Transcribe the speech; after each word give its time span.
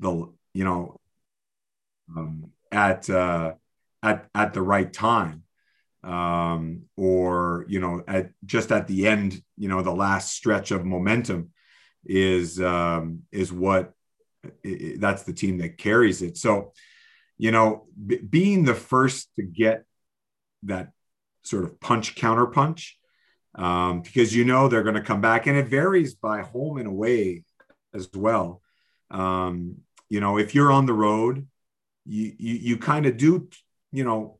the 0.00 0.28
you 0.54 0.64
know 0.64 1.00
um, 2.16 2.50
at 2.72 3.08
uh, 3.08 3.54
at 4.02 4.28
at 4.34 4.52
the 4.52 4.62
right 4.62 4.92
time 4.92 5.44
um, 6.02 6.82
or 6.96 7.64
you 7.68 7.80
know 7.80 8.02
at 8.08 8.30
just 8.44 8.72
at 8.72 8.86
the 8.86 9.06
end 9.06 9.42
you 9.56 9.68
know 9.68 9.82
the 9.82 9.90
last 9.92 10.32
stretch 10.32 10.70
of 10.70 10.84
momentum 10.84 11.50
is 12.04 12.60
um, 12.60 13.20
is 13.30 13.52
what 13.52 13.92
it, 14.64 15.00
that's 15.00 15.22
the 15.24 15.32
team 15.32 15.58
that 15.58 15.78
carries 15.78 16.22
it. 16.22 16.36
So 16.36 16.72
you 17.38 17.50
know 17.50 17.86
b- 18.06 18.18
being 18.18 18.64
the 18.64 18.74
first 18.74 19.28
to 19.36 19.42
get 19.42 19.84
that 20.64 20.90
sort 21.42 21.64
of 21.64 21.80
punch 21.80 22.14
counter 22.16 22.46
punch 22.46 22.98
um, 23.54 24.02
because 24.02 24.34
you 24.34 24.44
know 24.44 24.68
they're 24.68 24.82
going 24.82 24.94
to 24.94 25.00
come 25.02 25.20
back 25.20 25.46
and 25.46 25.56
it 25.56 25.68
varies 25.68 26.14
by 26.14 26.42
home 26.42 26.78
and 26.78 26.86
away 26.86 27.44
as 27.94 28.08
well. 28.14 28.62
Um, 29.10 29.78
you 30.10 30.20
know 30.20 30.38
if 30.38 30.54
you're 30.54 30.70
on 30.70 30.84
the 30.84 30.92
road 30.92 31.46
you 32.04 32.32
you, 32.38 32.54
you 32.54 32.76
kind 32.76 33.06
of 33.06 33.16
do 33.16 33.48
you 33.92 34.04
know 34.04 34.38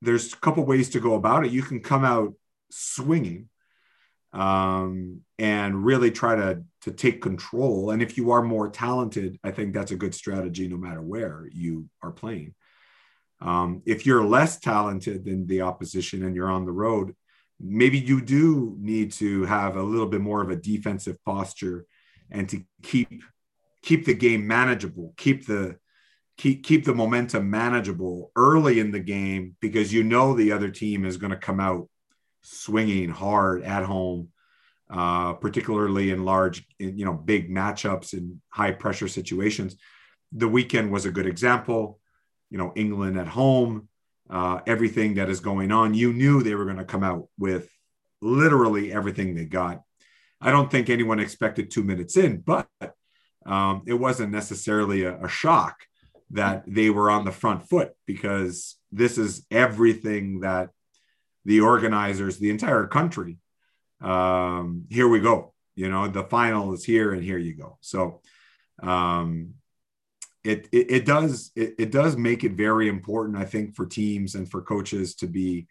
there's 0.00 0.32
a 0.32 0.36
couple 0.36 0.64
ways 0.64 0.90
to 0.90 1.00
go 1.00 1.14
about 1.14 1.44
it. 1.44 1.52
You 1.52 1.62
can 1.62 1.80
come 1.80 2.04
out 2.04 2.34
swinging 2.70 3.48
um, 4.32 5.22
and 5.38 5.84
really 5.84 6.10
try 6.10 6.36
to 6.36 6.62
to 6.82 6.92
take 6.92 7.20
control. 7.20 7.90
And 7.90 8.02
if 8.02 8.16
you 8.16 8.30
are 8.30 8.42
more 8.42 8.68
talented 8.68 9.38
i 9.42 9.50
think 9.50 9.74
that's 9.74 9.90
a 9.90 9.96
good 9.96 10.14
strategy 10.14 10.68
no 10.68 10.76
matter 10.76 11.02
where 11.02 11.48
you 11.52 11.88
are 12.02 12.12
playing. 12.12 12.54
Um, 13.40 13.82
if 13.86 14.04
you're 14.04 14.24
less 14.24 14.58
talented 14.58 15.24
than 15.24 15.46
the 15.46 15.62
opposition 15.62 16.24
and 16.24 16.34
you're 16.34 16.50
on 16.50 16.66
the 16.66 16.72
road 16.72 17.14
maybe 17.60 17.98
you 17.98 18.20
do 18.20 18.76
need 18.78 19.10
to 19.10 19.44
have 19.44 19.76
a 19.76 19.82
little 19.82 20.06
bit 20.06 20.20
more 20.20 20.40
of 20.40 20.50
a 20.50 20.56
defensive 20.56 21.16
posture 21.24 21.86
and 22.30 22.48
to 22.48 22.62
keep 22.82 23.22
keep 23.82 24.04
the 24.04 24.14
game 24.14 24.46
manageable 24.46 25.14
keep 25.16 25.46
the 25.46 25.76
keep 26.36 26.64
keep 26.64 26.84
the 26.84 26.94
momentum 26.94 27.50
manageable 27.50 28.30
early 28.36 28.80
in 28.80 28.90
the 28.90 29.00
game 29.00 29.56
because 29.60 29.92
you 29.92 30.02
know 30.02 30.34
the 30.34 30.52
other 30.52 30.70
team 30.70 31.04
is 31.04 31.16
going 31.16 31.30
to 31.30 31.36
come 31.36 31.60
out 31.60 31.88
swinging 32.42 33.10
hard 33.10 33.62
at 33.62 33.84
home 33.84 34.28
uh, 34.90 35.34
particularly 35.34 36.10
in 36.10 36.24
large 36.24 36.66
you 36.78 37.04
know 37.04 37.12
big 37.12 37.50
matchups 37.50 38.14
in 38.14 38.40
high 38.48 38.72
pressure 38.72 39.08
situations. 39.08 39.76
The 40.32 40.48
weekend 40.48 40.90
was 40.90 41.04
a 41.04 41.10
good 41.10 41.26
example 41.26 41.98
you 42.50 42.56
know 42.56 42.72
england 42.74 43.18
at 43.18 43.26
home 43.26 43.88
uh, 44.30 44.60
everything 44.66 45.14
that 45.14 45.30
is 45.30 45.40
going 45.40 45.72
on. 45.72 45.94
You 45.94 46.12
knew 46.12 46.42
they 46.42 46.54
were 46.54 46.66
going 46.66 46.76
to 46.76 46.84
come 46.84 47.02
out 47.02 47.28
with 47.38 47.68
literally 48.20 48.92
everything 48.92 49.34
they 49.34 49.46
got. 49.46 49.82
I 50.40 50.50
don't 50.50 50.70
think 50.70 50.90
anyone 50.90 51.18
expected 51.18 51.70
two 51.70 51.82
minutes 51.82 52.16
in 52.16 52.38
but 52.38 52.68
um, 53.46 53.82
it 53.86 53.94
wasn't 53.94 54.32
necessarily 54.32 55.04
a, 55.04 55.24
a 55.24 55.28
shock 55.28 55.76
that 56.30 56.64
they 56.66 56.90
were 56.90 57.10
on 57.10 57.24
the 57.24 57.32
front 57.32 57.68
foot 57.68 57.92
because 58.06 58.76
this 58.92 59.18
is 59.18 59.46
everything 59.50 60.40
that 60.40 60.70
the 61.44 61.60
organizers, 61.60 62.38
the 62.38 62.50
entire 62.50 62.86
country, 62.86 63.38
um, 64.00 64.84
here 64.90 65.08
we 65.08 65.20
go. 65.20 65.54
You 65.74 65.88
know, 65.88 66.08
the 66.08 66.24
final 66.24 66.72
is 66.74 66.84
here, 66.84 67.12
and 67.12 67.22
here 67.22 67.38
you 67.38 67.54
go. 67.54 67.78
So, 67.80 68.20
um, 68.82 69.54
it, 70.44 70.68
it, 70.72 70.90
it 70.90 71.06
does 71.06 71.50
it, 71.56 71.74
it 71.78 71.90
does 71.90 72.16
make 72.16 72.44
it 72.44 72.52
very 72.52 72.88
important, 72.88 73.36
I 73.36 73.44
think, 73.44 73.74
for 73.74 73.86
teams 73.86 74.34
and 74.34 74.50
for 74.50 74.62
coaches 74.62 75.14
to 75.16 75.26
be 75.26 75.66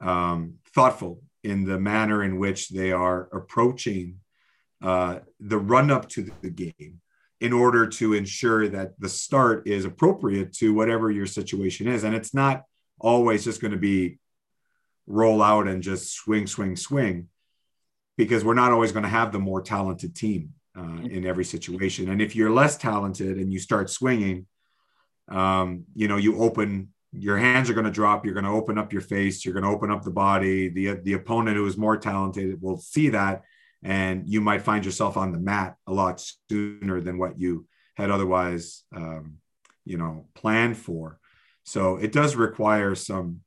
um, 0.00 0.54
thoughtful 0.74 1.22
in 1.42 1.64
the 1.64 1.78
manner 1.78 2.22
in 2.22 2.38
which 2.38 2.68
they 2.68 2.92
are 2.92 3.28
approaching 3.32 4.16
uh, 4.82 5.20
the 5.40 5.58
run 5.58 5.90
up 5.90 6.08
to 6.10 6.30
the 6.42 6.50
game 6.50 7.00
in 7.40 7.52
order 7.52 7.86
to 7.86 8.14
ensure 8.14 8.68
that 8.68 8.98
the 8.98 9.08
start 9.08 9.66
is 9.66 9.84
appropriate 9.84 10.52
to 10.54 10.72
whatever 10.72 11.10
your 11.10 11.26
situation 11.26 11.86
is. 11.86 12.04
And 12.04 12.14
it's 12.14 12.32
not 12.32 12.62
always 12.98 13.44
just 13.44 13.60
going 13.60 13.72
to 13.72 13.78
be 13.78 14.18
roll 15.06 15.42
out 15.42 15.68
and 15.68 15.82
just 15.82 16.12
swing, 16.14 16.46
swing, 16.46 16.76
swing, 16.76 17.28
because 18.16 18.44
we're 18.44 18.54
not 18.54 18.72
always 18.72 18.92
going 18.92 19.02
to 19.02 19.08
have 19.08 19.32
the 19.32 19.38
more 19.38 19.60
talented 19.60 20.16
team 20.16 20.54
uh, 20.76 21.02
in 21.02 21.26
every 21.26 21.44
situation. 21.44 22.10
And 22.10 22.22
if 22.22 22.34
you're 22.34 22.50
less 22.50 22.76
talented 22.76 23.36
and 23.36 23.52
you 23.52 23.58
start 23.58 23.90
swinging, 23.90 24.46
um, 25.28 25.84
you 25.94 26.08
know, 26.08 26.16
you 26.16 26.40
open 26.40 26.88
your 27.18 27.38
hands 27.38 27.70
are 27.70 27.74
going 27.74 27.86
to 27.86 27.90
drop. 27.90 28.24
You're 28.24 28.34
going 28.34 28.44
to 28.44 28.50
open 28.50 28.78
up 28.78 28.92
your 28.92 29.02
face. 29.02 29.44
You're 29.44 29.54
going 29.54 29.64
to 29.64 29.70
open 29.70 29.90
up 29.90 30.02
the 30.02 30.10
body. 30.10 30.68
The 30.68 30.94
the 31.02 31.14
opponent 31.14 31.56
who 31.56 31.66
is 31.66 31.76
more 31.76 31.96
talented 31.96 32.60
will 32.60 32.78
see 32.78 33.10
that 33.10 33.42
and 33.82 34.28
you 34.28 34.40
might 34.40 34.62
find 34.62 34.84
yourself 34.84 35.16
on 35.16 35.32
the 35.32 35.38
mat 35.38 35.76
a 35.86 35.92
lot 35.92 36.22
sooner 36.50 37.00
than 37.00 37.18
what 37.18 37.38
you 37.38 37.66
had 37.94 38.10
otherwise 38.10 38.84
um, 38.94 39.38
you 39.84 39.96
know 39.96 40.26
planned 40.34 40.76
for. 40.76 41.18
So 41.64 41.96
it 41.96 42.12
does 42.12 42.36
require 42.36 42.94
some 42.94 43.40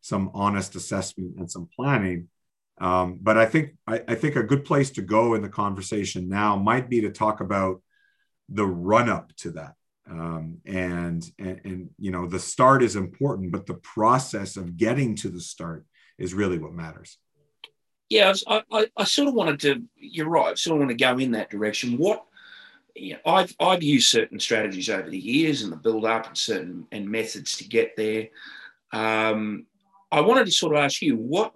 some 0.00 0.30
honest 0.34 0.74
assessment 0.74 1.36
and 1.38 1.50
some 1.50 1.68
planning. 1.74 2.28
Um, 2.78 3.18
but 3.22 3.38
i 3.38 3.46
think 3.46 3.70
I, 3.86 4.02
I, 4.06 4.14
think 4.16 4.36
a 4.36 4.42
good 4.42 4.66
place 4.66 4.90
to 4.90 5.02
go 5.02 5.32
in 5.32 5.40
the 5.40 5.48
conversation 5.48 6.28
now 6.28 6.56
might 6.56 6.90
be 6.90 7.00
to 7.00 7.10
talk 7.10 7.40
about 7.40 7.80
the 8.50 8.66
run 8.66 9.08
up 9.08 9.34
to 9.36 9.52
that. 9.52 9.72
Um, 10.08 10.58
and, 10.66 11.24
and 11.38 11.60
and 11.64 11.90
you 11.98 12.10
know 12.10 12.26
the 12.26 12.38
start 12.38 12.82
is 12.82 12.94
important 12.94 13.50
but 13.50 13.66
the 13.66 13.80
process 13.96 14.56
of 14.56 14.76
getting 14.76 15.16
to 15.16 15.28
the 15.28 15.40
start 15.40 15.84
is 16.18 16.34
really 16.34 16.58
what 16.58 16.72
matters 16.72 17.18
yeah, 18.08 18.32
I, 18.46 18.62
I, 18.70 18.86
I, 18.96 19.04
sort 19.04 19.28
of 19.28 19.34
wanted 19.34 19.60
to. 19.60 19.82
You're 19.96 20.28
right. 20.28 20.52
I 20.52 20.54
sort 20.54 20.76
of 20.76 20.86
want 20.86 20.96
to 20.96 21.04
go 21.04 21.18
in 21.18 21.32
that 21.32 21.50
direction. 21.50 21.98
What 21.98 22.24
you 22.94 23.14
know, 23.14 23.18
I've 23.26 23.54
I've 23.58 23.82
used 23.82 24.08
certain 24.08 24.38
strategies 24.38 24.88
over 24.88 25.10
the 25.10 25.18
years 25.18 25.62
and 25.62 25.72
the 25.72 25.76
build 25.76 26.04
up 26.04 26.26
and 26.26 26.38
certain 26.38 26.86
and 26.92 27.08
methods 27.08 27.56
to 27.58 27.68
get 27.68 27.96
there. 27.96 28.28
Um, 28.92 29.66
I 30.12 30.20
wanted 30.20 30.46
to 30.46 30.52
sort 30.52 30.74
of 30.74 30.82
ask 30.82 31.02
you 31.02 31.16
what 31.16 31.52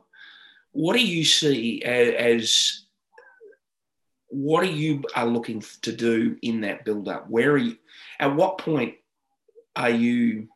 what 0.73 0.97
do 0.97 1.05
you 1.05 1.25
see 1.25 1.83
as, 1.83 2.15
as 2.15 2.85
what 4.29 4.63
are 4.63 4.71
you 4.71 5.03
are 5.15 5.27
looking 5.27 5.63
to 5.83 5.93
do 5.93 6.37
in 6.43 6.63
that 6.63 6.85
build 6.85 7.09
up? 7.09 7.29
Where 7.29 7.53
are 7.53 7.59
you? 7.59 7.77
At 8.19 8.35
what 8.35 8.59
point 8.59 8.95
are 9.77 9.91
you? 9.91 10.49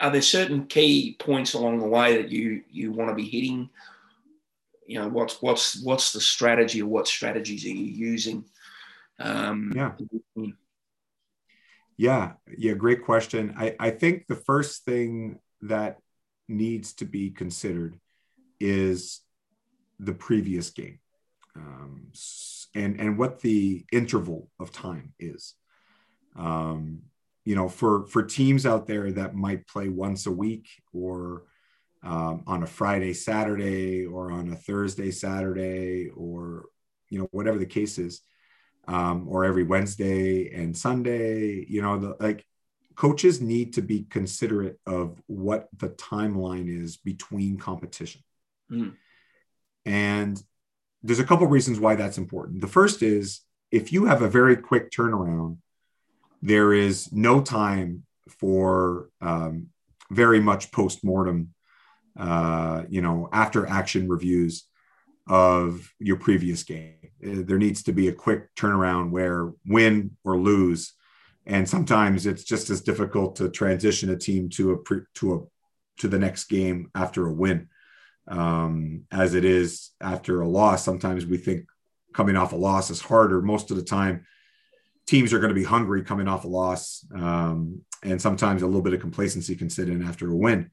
Are 0.00 0.10
there 0.10 0.22
certain 0.22 0.66
key 0.66 1.16
points 1.18 1.54
along 1.54 1.80
the 1.80 1.86
way 1.86 2.16
that 2.22 2.30
you 2.30 2.62
you 2.70 2.92
want 2.92 3.10
to 3.10 3.14
be 3.14 3.28
hitting? 3.28 3.70
You 4.86 5.00
know, 5.00 5.08
what's 5.08 5.42
what's 5.42 5.82
what's 5.82 6.12
the 6.12 6.20
strategy 6.20 6.82
or 6.82 6.86
what 6.86 7.08
strategies 7.08 7.64
are 7.64 7.68
you 7.68 7.84
using? 7.84 8.44
Um, 9.18 9.72
yeah. 9.74 9.92
Yeah, 11.96 12.34
yeah, 12.56 12.74
great 12.74 13.04
question. 13.04 13.54
I, 13.58 13.74
I 13.80 13.90
think 13.90 14.28
the 14.28 14.36
first 14.36 14.84
thing 14.84 15.40
that 15.62 15.98
needs 16.46 16.92
to 16.94 17.04
be 17.04 17.30
considered 17.30 17.98
is 18.60 19.20
the 19.98 20.12
previous 20.14 20.70
game 20.70 21.00
um, 21.56 22.12
and, 22.72 23.00
and 23.00 23.18
what 23.18 23.40
the 23.40 23.84
interval 23.90 24.48
of 24.60 24.70
time 24.70 25.12
is. 25.18 25.54
Um, 26.36 27.02
you 27.44 27.54
know, 27.54 27.68
for 27.68 28.06
for 28.06 28.22
teams 28.22 28.66
out 28.66 28.86
there 28.86 29.10
that 29.12 29.34
might 29.34 29.66
play 29.66 29.88
once 29.88 30.26
a 30.26 30.32
week 30.32 30.68
or 30.92 31.44
um, 32.02 32.44
on 32.46 32.62
a 32.62 32.66
Friday, 32.66 33.12
Saturday, 33.12 34.06
or 34.06 34.30
on 34.30 34.52
a 34.52 34.56
Thursday, 34.56 35.10
Saturday, 35.10 36.10
or 36.10 36.66
you 37.08 37.18
know, 37.18 37.28
whatever 37.32 37.58
the 37.58 37.66
case 37.66 37.98
is, 37.98 38.20
um, 38.86 39.26
or 39.28 39.44
every 39.44 39.64
Wednesday 39.64 40.52
and 40.54 40.76
Sunday, 40.76 41.64
you 41.68 41.82
know, 41.82 41.98
the, 41.98 42.16
like 42.20 42.44
coaches 42.94 43.40
need 43.40 43.74
to 43.74 43.82
be 43.82 44.04
considerate 44.10 44.78
of 44.84 45.22
what 45.26 45.68
the 45.76 45.88
timeline 45.90 46.68
is 46.68 46.96
between 46.96 47.56
competition. 47.56 48.22
Mm. 48.70 48.94
And 49.86 50.42
there's 51.02 51.20
a 51.20 51.24
couple 51.24 51.46
reasons 51.46 51.78
why 51.78 51.94
that's 51.94 52.18
important. 52.18 52.60
The 52.60 52.66
first 52.66 53.02
is 53.02 53.40
if 53.70 53.92
you 53.92 54.06
have 54.06 54.22
a 54.22 54.28
very 54.28 54.56
quick 54.56 54.90
turnaround 54.90 55.58
there 56.42 56.72
is 56.72 57.12
no 57.12 57.40
time 57.40 58.04
for 58.40 59.08
um, 59.20 59.68
very 60.10 60.40
much 60.40 60.70
post-mortem 60.72 61.54
uh, 62.18 62.82
you 62.88 63.00
know 63.00 63.28
after 63.32 63.66
action 63.66 64.08
reviews 64.08 64.64
of 65.28 65.92
your 65.98 66.16
previous 66.16 66.62
game. 66.62 66.94
Uh, 67.24 67.42
there 67.44 67.58
needs 67.58 67.82
to 67.84 67.92
be 67.92 68.08
a 68.08 68.12
quick 68.12 68.54
turnaround 68.54 69.10
where 69.10 69.52
win 69.66 70.16
or 70.24 70.38
lose. 70.38 70.94
And 71.46 71.68
sometimes 71.68 72.26
it's 72.26 72.44
just 72.44 72.70
as 72.70 72.80
difficult 72.80 73.36
to 73.36 73.48
transition 73.48 74.10
a 74.10 74.16
team 74.16 74.48
to 74.50 74.72
a 74.72 74.78
pre, 74.78 75.00
to 75.14 75.34
a 75.34 75.40
to 76.00 76.08
the 76.08 76.18
next 76.18 76.44
game 76.44 76.90
after 76.94 77.26
a 77.26 77.32
win. 77.32 77.68
Um, 78.26 79.04
as 79.10 79.34
it 79.34 79.44
is 79.44 79.90
after 80.02 80.42
a 80.42 80.48
loss 80.48 80.84
sometimes 80.84 81.24
we 81.24 81.38
think 81.38 81.64
coming 82.12 82.36
off 82.36 82.52
a 82.52 82.56
loss 82.56 82.90
is 82.90 83.00
harder. 83.00 83.40
Most 83.40 83.70
of 83.70 83.76
the 83.76 83.82
time 83.82 84.26
teams 85.08 85.32
are 85.32 85.38
going 85.38 85.48
to 85.48 85.54
be 85.54 85.64
hungry 85.64 86.02
coming 86.04 86.28
off 86.28 86.44
a 86.44 86.48
loss, 86.48 87.04
um, 87.14 87.80
and 88.04 88.20
sometimes 88.20 88.62
a 88.62 88.66
little 88.66 88.82
bit 88.82 88.92
of 88.92 89.00
complacency 89.00 89.56
can 89.56 89.70
sit 89.70 89.88
in 89.88 90.02
after 90.02 90.30
a 90.30 90.36
win. 90.36 90.70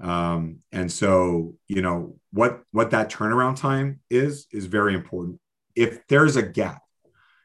Um, 0.00 0.60
and 0.72 0.90
so, 0.90 1.56
you 1.66 1.82
know 1.82 2.16
what 2.32 2.62
what 2.70 2.92
that 2.92 3.10
turnaround 3.10 3.56
time 3.56 4.00
is 4.08 4.46
is 4.52 4.66
very 4.66 4.94
important. 4.94 5.40
If 5.74 6.06
there's 6.06 6.36
a 6.36 6.42
gap, 6.42 6.82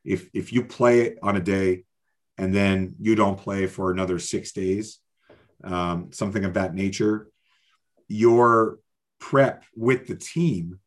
if 0.05 0.29
if 0.33 0.53
you 0.53 0.63
play 0.63 1.15
on 1.23 1.35
a 1.35 1.41
day 1.41 1.85
and 2.37 2.53
then 2.53 2.95
you 2.99 3.15
don't 3.15 3.39
play 3.39 3.67
for 3.67 3.91
another 3.91 4.19
six 4.19 4.51
days, 4.51 4.99
um, 5.63 6.11
something 6.11 6.45
of 6.45 6.53
that 6.53 6.75
nature, 6.75 7.27
your 8.07 8.77
prep 9.19 9.63
with 9.75 10.07
the 10.07 10.15
team 10.15 10.79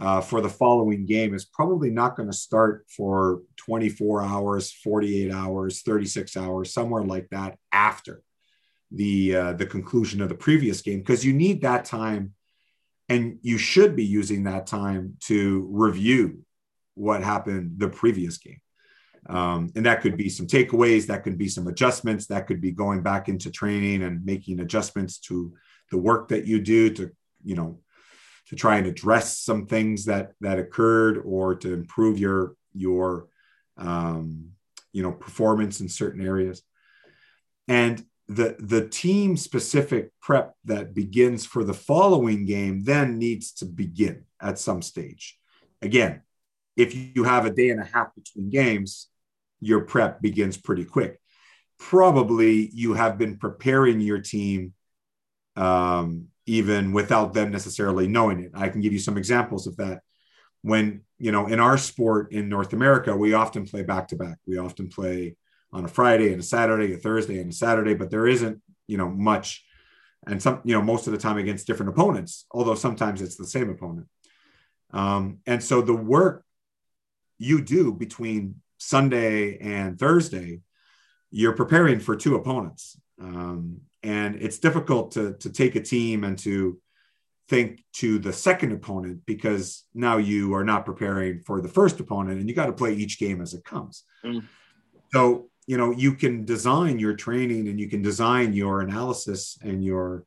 uh, 0.00 0.20
for 0.20 0.40
the 0.40 0.48
following 0.48 1.04
game 1.04 1.34
is 1.34 1.44
probably 1.44 1.90
not 1.90 2.16
going 2.16 2.28
to 2.28 2.36
start 2.36 2.86
for 2.88 3.42
24 3.56 4.22
hours, 4.22 4.72
48 4.72 5.30
hours, 5.30 5.82
36 5.82 6.36
hours, 6.38 6.72
somewhere 6.72 7.04
like 7.04 7.28
that 7.30 7.58
after 7.70 8.22
the 8.90 9.36
uh, 9.36 9.52
the 9.52 9.66
conclusion 9.66 10.20
of 10.20 10.28
the 10.28 10.34
previous 10.34 10.80
game 10.80 10.98
because 10.98 11.24
you 11.24 11.32
need 11.32 11.62
that 11.62 11.84
time 11.84 12.34
and 13.08 13.38
you 13.42 13.56
should 13.56 13.94
be 13.94 14.04
using 14.04 14.44
that 14.44 14.66
time 14.66 15.16
to 15.20 15.68
review 15.70 16.44
what 16.94 17.22
happened 17.22 17.74
the 17.78 17.88
previous 17.88 18.38
game. 18.38 18.60
Um, 19.28 19.70
and 19.76 19.86
that 19.86 20.00
could 20.00 20.16
be 20.16 20.28
some 20.28 20.46
takeaways 20.46 21.06
that 21.06 21.22
could 21.22 21.36
be 21.36 21.48
some 21.48 21.68
adjustments 21.68 22.26
that 22.26 22.46
could 22.46 22.60
be 22.60 22.72
going 22.72 23.02
back 23.02 23.28
into 23.28 23.50
training 23.50 24.02
and 24.02 24.24
making 24.24 24.60
adjustments 24.60 25.18
to 25.18 25.52
the 25.90 25.98
work 25.98 26.28
that 26.28 26.46
you 26.46 26.60
do 26.60 26.90
to 26.94 27.10
you 27.44 27.54
know 27.54 27.80
to 28.50 28.56
try 28.56 28.76
and 28.76 28.86
address 28.86 29.38
some 29.38 29.66
things 29.66 30.04
that 30.04 30.32
that 30.40 30.58
occurred 30.58 31.22
or 31.24 31.54
to 31.54 31.72
improve 31.72 32.18
your 32.18 32.54
your 32.74 33.28
um, 33.76 34.50
you 34.92 35.02
know 35.02 35.12
performance 35.12 35.80
in 35.80 35.88
certain 35.88 36.24
areas. 36.24 36.62
And 37.66 38.04
the 38.28 38.56
the 38.58 38.86
team 38.88 39.36
specific 39.36 40.10
prep 40.20 40.54
that 40.64 40.94
begins 40.94 41.46
for 41.46 41.64
the 41.64 41.74
following 41.74 42.44
game 42.44 42.84
then 42.84 43.18
needs 43.18 43.52
to 43.54 43.64
begin 43.64 44.24
at 44.40 44.58
some 44.58 44.82
stage. 44.82 45.38
Again 45.82 46.22
if 46.76 46.94
you 46.94 47.24
have 47.24 47.44
a 47.44 47.50
day 47.50 47.68
and 47.70 47.80
a 47.80 47.84
half 47.84 48.14
between 48.14 48.48
games 48.48 49.08
your 49.60 49.82
prep 49.82 50.22
begins 50.22 50.56
pretty 50.56 50.84
quick. 50.84 51.20
Probably 51.78 52.70
you 52.72 52.94
have 52.94 53.18
been 53.18 53.36
preparing 53.36 54.00
your 54.00 54.20
team 54.20 54.72
um, 55.56 56.28
even 56.46 56.92
without 56.92 57.34
them 57.34 57.50
necessarily 57.50 58.08
knowing 58.08 58.40
it. 58.40 58.52
I 58.54 58.68
can 58.68 58.80
give 58.80 58.92
you 58.92 58.98
some 58.98 59.18
examples 59.18 59.66
of 59.66 59.76
that. 59.76 60.00
When, 60.62 61.02
you 61.18 61.32
know, 61.32 61.46
in 61.46 61.58
our 61.60 61.78
sport 61.78 62.32
in 62.32 62.48
North 62.48 62.72
America, 62.72 63.16
we 63.16 63.32
often 63.32 63.64
play 63.64 63.82
back 63.82 64.08
to 64.08 64.16
back. 64.16 64.38
We 64.46 64.58
often 64.58 64.88
play 64.88 65.36
on 65.72 65.84
a 65.84 65.88
Friday 65.88 66.32
and 66.32 66.40
a 66.40 66.44
Saturday, 66.44 66.92
a 66.92 66.98
Thursday 66.98 67.40
and 67.40 67.50
a 67.50 67.54
Saturday, 67.54 67.94
but 67.94 68.10
there 68.10 68.26
isn't, 68.26 68.60
you 68.86 68.98
know, 68.98 69.08
much 69.08 69.64
and 70.26 70.42
some, 70.42 70.60
you 70.64 70.74
know, 70.74 70.82
most 70.82 71.06
of 71.06 71.12
the 71.12 71.18
time 71.18 71.38
against 71.38 71.66
different 71.66 71.90
opponents, 71.90 72.46
although 72.50 72.74
sometimes 72.74 73.22
it's 73.22 73.36
the 73.36 73.46
same 73.46 73.70
opponent. 73.70 74.06
Um, 74.92 75.38
and 75.46 75.62
so 75.62 75.80
the 75.80 75.94
work 75.94 76.44
you 77.38 77.62
do 77.62 77.92
between 77.92 78.56
Sunday 78.78 79.58
and 79.58 79.98
Thursday, 79.98 80.60
you're 81.30 81.56
preparing 81.56 82.00
for 82.00 82.16
two 82.16 82.34
opponents. 82.34 83.00
Um, 83.20 83.82
and 84.02 84.36
it's 84.36 84.58
difficult 84.58 85.12
to 85.12 85.34
to 85.34 85.50
take 85.50 85.76
a 85.76 85.82
team 85.82 86.24
and 86.24 86.38
to 86.38 86.78
think 87.48 87.82
to 87.92 88.18
the 88.18 88.32
second 88.32 88.72
opponent 88.72 89.20
because 89.26 89.84
now 89.92 90.16
you 90.16 90.54
are 90.54 90.64
not 90.64 90.84
preparing 90.84 91.40
for 91.40 91.60
the 91.60 91.68
first 91.68 91.98
opponent 91.98 92.38
and 92.38 92.48
you 92.48 92.54
got 92.54 92.66
to 92.66 92.72
play 92.72 92.94
each 92.94 93.18
game 93.18 93.40
as 93.40 93.54
it 93.54 93.64
comes 93.64 94.04
mm. 94.24 94.42
so 95.12 95.48
you 95.66 95.76
know 95.76 95.90
you 95.90 96.14
can 96.14 96.44
design 96.44 96.98
your 96.98 97.14
training 97.14 97.68
and 97.68 97.80
you 97.80 97.88
can 97.88 98.02
design 98.02 98.52
your 98.52 98.80
analysis 98.80 99.58
and 99.62 99.84
your 99.84 100.24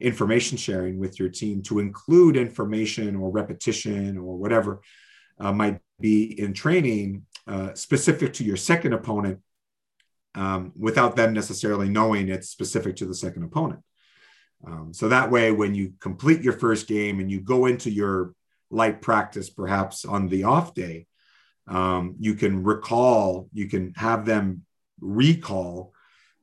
information 0.00 0.58
sharing 0.58 0.98
with 0.98 1.18
your 1.20 1.28
team 1.28 1.62
to 1.62 1.78
include 1.78 2.36
information 2.36 3.14
or 3.14 3.30
repetition 3.30 4.18
or 4.18 4.36
whatever 4.36 4.80
uh, 5.38 5.52
might 5.52 5.78
be 6.00 6.38
in 6.40 6.52
training 6.52 7.24
uh, 7.46 7.72
specific 7.74 8.32
to 8.32 8.44
your 8.44 8.56
second 8.56 8.92
opponent 8.92 9.38
um, 10.34 10.72
without 10.76 11.16
them 11.16 11.32
necessarily 11.32 11.88
knowing 11.88 12.28
it's 12.28 12.48
specific 12.48 12.96
to 12.96 13.06
the 13.06 13.14
second 13.14 13.44
opponent. 13.44 13.80
Um, 14.66 14.92
so 14.92 15.08
that 15.08 15.30
way, 15.30 15.52
when 15.52 15.74
you 15.74 15.92
complete 16.00 16.42
your 16.42 16.54
first 16.54 16.86
game 16.86 17.20
and 17.20 17.30
you 17.30 17.40
go 17.40 17.66
into 17.66 17.90
your 17.90 18.34
light 18.70 19.02
practice, 19.02 19.50
perhaps 19.50 20.04
on 20.04 20.28
the 20.28 20.44
off 20.44 20.74
day, 20.74 21.06
um, 21.68 22.16
you 22.18 22.34
can 22.34 22.62
recall, 22.62 23.48
you 23.52 23.68
can 23.68 23.92
have 23.96 24.24
them 24.24 24.62
recall 25.00 25.92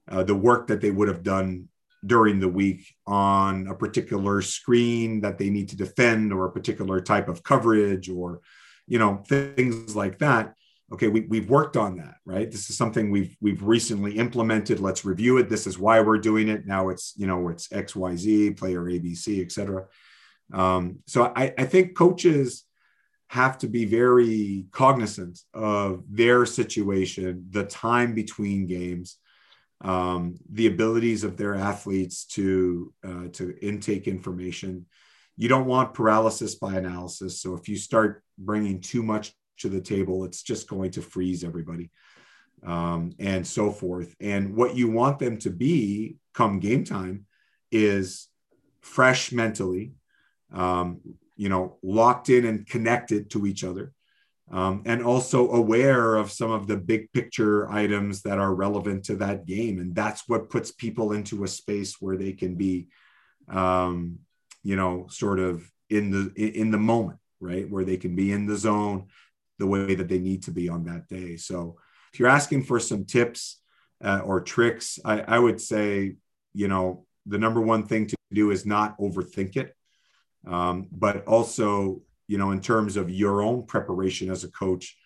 uh, 0.09 0.23
the 0.23 0.35
work 0.35 0.67
that 0.67 0.81
they 0.81 0.91
would 0.91 1.07
have 1.07 1.23
done 1.23 1.67
during 2.05 2.39
the 2.39 2.47
week 2.47 2.95
on 3.05 3.67
a 3.67 3.75
particular 3.75 4.41
screen 4.41 5.21
that 5.21 5.37
they 5.37 5.49
need 5.49 5.69
to 5.69 5.77
defend 5.77 6.33
or 6.33 6.45
a 6.45 6.51
particular 6.51 6.99
type 6.99 7.27
of 7.27 7.43
coverage 7.43 8.09
or 8.09 8.41
you 8.87 8.97
know 8.97 9.23
things 9.27 9.95
like 9.95 10.17
that 10.17 10.55
okay 10.91 11.07
we, 11.07 11.21
we've 11.21 11.49
worked 11.49 11.77
on 11.77 11.97
that 11.97 12.15
right? 12.25 12.51
This 12.51 12.69
is 12.69 12.77
something 12.77 13.11
we've 13.11 13.35
we've 13.41 13.63
recently 13.63 14.17
implemented. 14.17 14.79
Let's 14.79 15.05
review 15.05 15.37
it. 15.37 15.49
This 15.49 15.67
is 15.67 15.77
why 15.77 16.01
we're 16.01 16.17
doing 16.17 16.49
it. 16.49 16.65
Now 16.65 16.89
it's 16.89 17.13
you 17.17 17.27
know 17.27 17.49
it's 17.49 17.67
xyz 17.69 18.57
player 18.57 18.81
abc 18.81 19.41
etc 19.41 19.85
um, 20.53 20.99
so 21.07 21.31
I, 21.35 21.53
I 21.57 21.65
think 21.65 21.95
coaches 21.95 22.65
have 23.27 23.57
to 23.59 23.67
be 23.67 23.85
very 23.85 24.65
cognizant 24.71 25.39
of 25.53 26.03
their 26.09 26.45
situation 26.45 27.47
the 27.49 27.63
time 27.63 28.13
between 28.13 28.67
games 28.67 29.17
um, 29.83 30.37
the 30.51 30.67
abilities 30.67 31.23
of 31.23 31.37
their 31.37 31.55
athletes 31.55 32.25
to 32.25 32.93
uh, 33.03 33.27
to 33.33 33.55
intake 33.61 34.07
information. 34.07 34.85
You 35.37 35.47
don't 35.47 35.65
want 35.65 35.93
paralysis 35.93 36.55
by 36.55 36.75
analysis. 36.75 37.41
So 37.41 37.55
if 37.55 37.67
you 37.67 37.77
start 37.77 38.23
bringing 38.37 38.81
too 38.81 39.01
much 39.01 39.33
to 39.61 39.69
the 39.69 39.81
table, 39.81 40.25
it's 40.25 40.43
just 40.43 40.67
going 40.67 40.91
to 40.91 41.01
freeze 41.01 41.43
everybody 41.43 41.89
um, 42.65 43.13
and 43.19 43.45
so 43.45 43.71
forth. 43.71 44.15
And 44.19 44.55
what 44.55 44.75
you 44.75 44.89
want 44.89 45.19
them 45.19 45.37
to 45.39 45.49
be 45.49 46.17
come 46.33 46.59
game 46.59 46.83
time 46.83 47.25
is 47.71 48.27
fresh 48.81 49.31
mentally, 49.31 49.93
um, 50.53 50.99
you 51.35 51.49
know, 51.49 51.77
locked 51.81 52.29
in 52.29 52.45
and 52.45 52.67
connected 52.67 53.29
to 53.31 53.45
each 53.45 53.63
other. 53.63 53.93
Um, 54.51 54.83
and 54.85 55.01
also 55.01 55.49
aware 55.51 56.15
of 56.15 56.29
some 56.29 56.51
of 56.51 56.67
the 56.67 56.75
big 56.75 57.13
picture 57.13 57.71
items 57.71 58.23
that 58.23 58.37
are 58.37 58.53
relevant 58.53 59.05
to 59.05 59.15
that 59.17 59.45
game. 59.45 59.79
And 59.79 59.95
that's 59.95 60.27
what 60.27 60.49
puts 60.49 60.73
people 60.73 61.13
into 61.13 61.45
a 61.45 61.47
space 61.47 62.01
where 62.01 62.17
they 62.17 62.33
can 62.33 62.55
be, 62.55 62.89
um, 63.47 64.19
you 64.61 64.75
know, 64.75 65.07
sort 65.09 65.39
of 65.39 65.71
in 65.89 66.11
the 66.11 66.33
in 66.35 66.69
the 66.69 66.77
moment, 66.77 67.19
right? 67.39 67.69
Where 67.69 67.85
they 67.85 67.95
can 67.95 68.13
be 68.13 68.33
in 68.33 68.45
the 68.45 68.57
zone, 68.57 69.07
the 69.61 69.67
way 69.67 69.93
that 69.93 70.09
they 70.09 70.17
need 70.17 70.41
to 70.41 70.51
be 70.51 70.67
on 70.69 70.83
that 70.85 71.07
day. 71.07 71.37
So 71.37 71.77
if 72.11 72.19
you're 72.19 72.27
asking 72.27 72.63
for 72.63 72.79
some 72.79 73.05
tips 73.05 73.61
uh, 74.03 74.21
or 74.25 74.41
tricks, 74.41 74.97
I, 75.05 75.21
I, 75.21 75.37
would 75.37 75.61
say, 75.61 76.15
you 76.55 76.67
know, 76.67 77.05
the 77.27 77.37
number 77.37 77.61
one 77.61 77.85
thing 77.85 78.07
to 78.07 78.17
do 78.33 78.49
is 78.49 78.65
not 78.65 78.97
overthink 78.97 79.57
it. 79.57 79.75
Um, 80.47 80.87
but 80.91 81.27
also, 81.27 82.01
you 82.27 82.39
know, 82.39 82.49
in 82.49 82.59
terms 82.59 82.97
of 82.97 83.11
your 83.11 83.43
own 83.43 83.67
preparation 83.67 84.31
as 84.31 84.43
a 84.43 84.49
coach, 84.49 84.97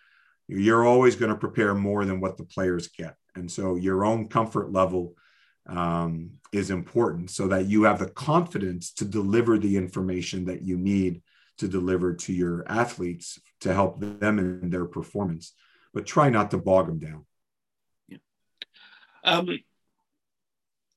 you're 0.47 0.85
always 0.85 1.17
going 1.17 1.33
to 1.33 1.37
prepare 1.37 1.75
more 1.75 2.05
than 2.05 2.21
what 2.21 2.37
the 2.37 2.45
players 2.45 2.87
get. 2.87 3.15
And 3.35 3.51
so 3.51 3.75
your 3.75 4.05
own 4.05 4.29
comfort 4.29 4.71
level 4.71 5.15
um, 5.67 6.29
is 6.53 6.69
important 6.69 7.29
so 7.29 7.49
that 7.49 7.65
you 7.65 7.83
have 7.83 7.99
the 7.99 8.09
confidence 8.09 8.93
to 8.93 9.03
deliver 9.03 9.57
the 9.57 9.75
information 9.75 10.45
that 10.45 10.61
you 10.61 10.77
need 10.77 11.21
to 11.57 11.67
deliver 11.67 12.13
to 12.13 12.31
your 12.31 12.63
athletes 12.69 13.37
to 13.65 13.73
help 13.73 13.99
them 13.99 14.39
in 14.39 14.69
their 14.69 14.85
performance, 14.85 15.53
but 15.91 16.05
try 16.05 16.29
not 16.29 16.51
to 16.51 16.57
bog 16.59 16.85
them 16.85 16.99
down. 16.99 17.25
Yeah. 18.07 18.17
Um, 19.23 19.49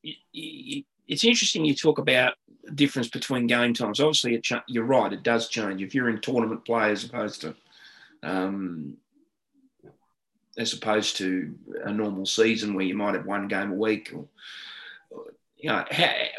it's 0.03 1.25
interesting 1.25 1.65
you 1.65 1.75
talk 1.75 1.99
about 1.99 2.35
the 2.63 2.73
difference 2.73 3.09
between 3.09 3.47
game 3.47 3.73
times. 3.73 4.01
Obviously, 4.01 4.39
ch- 4.41 4.53
you're 4.69 4.85
right; 4.85 5.13
it 5.13 5.23
does 5.23 5.49
change. 5.49 5.83
If 5.83 5.95
you're 5.95 6.11
in 6.11 6.21
tournament 6.21 6.67
play 6.67 6.91
as 6.91 7.05
opposed 7.05 7.41
to 7.41 7.55
um, 8.23 8.99
as 10.59 10.75
opposed 10.75 11.17
to 11.17 11.55
a 11.85 11.93
normal 11.93 12.27
season 12.27 12.75
where 12.75 12.85
you 12.85 12.95
might 12.95 13.15
have 13.15 13.25
one 13.25 13.49
game 13.49 13.73
a 13.73 13.77
week 13.77 14.13
or 14.15 14.27
you 15.59 15.71
know, 15.71 15.85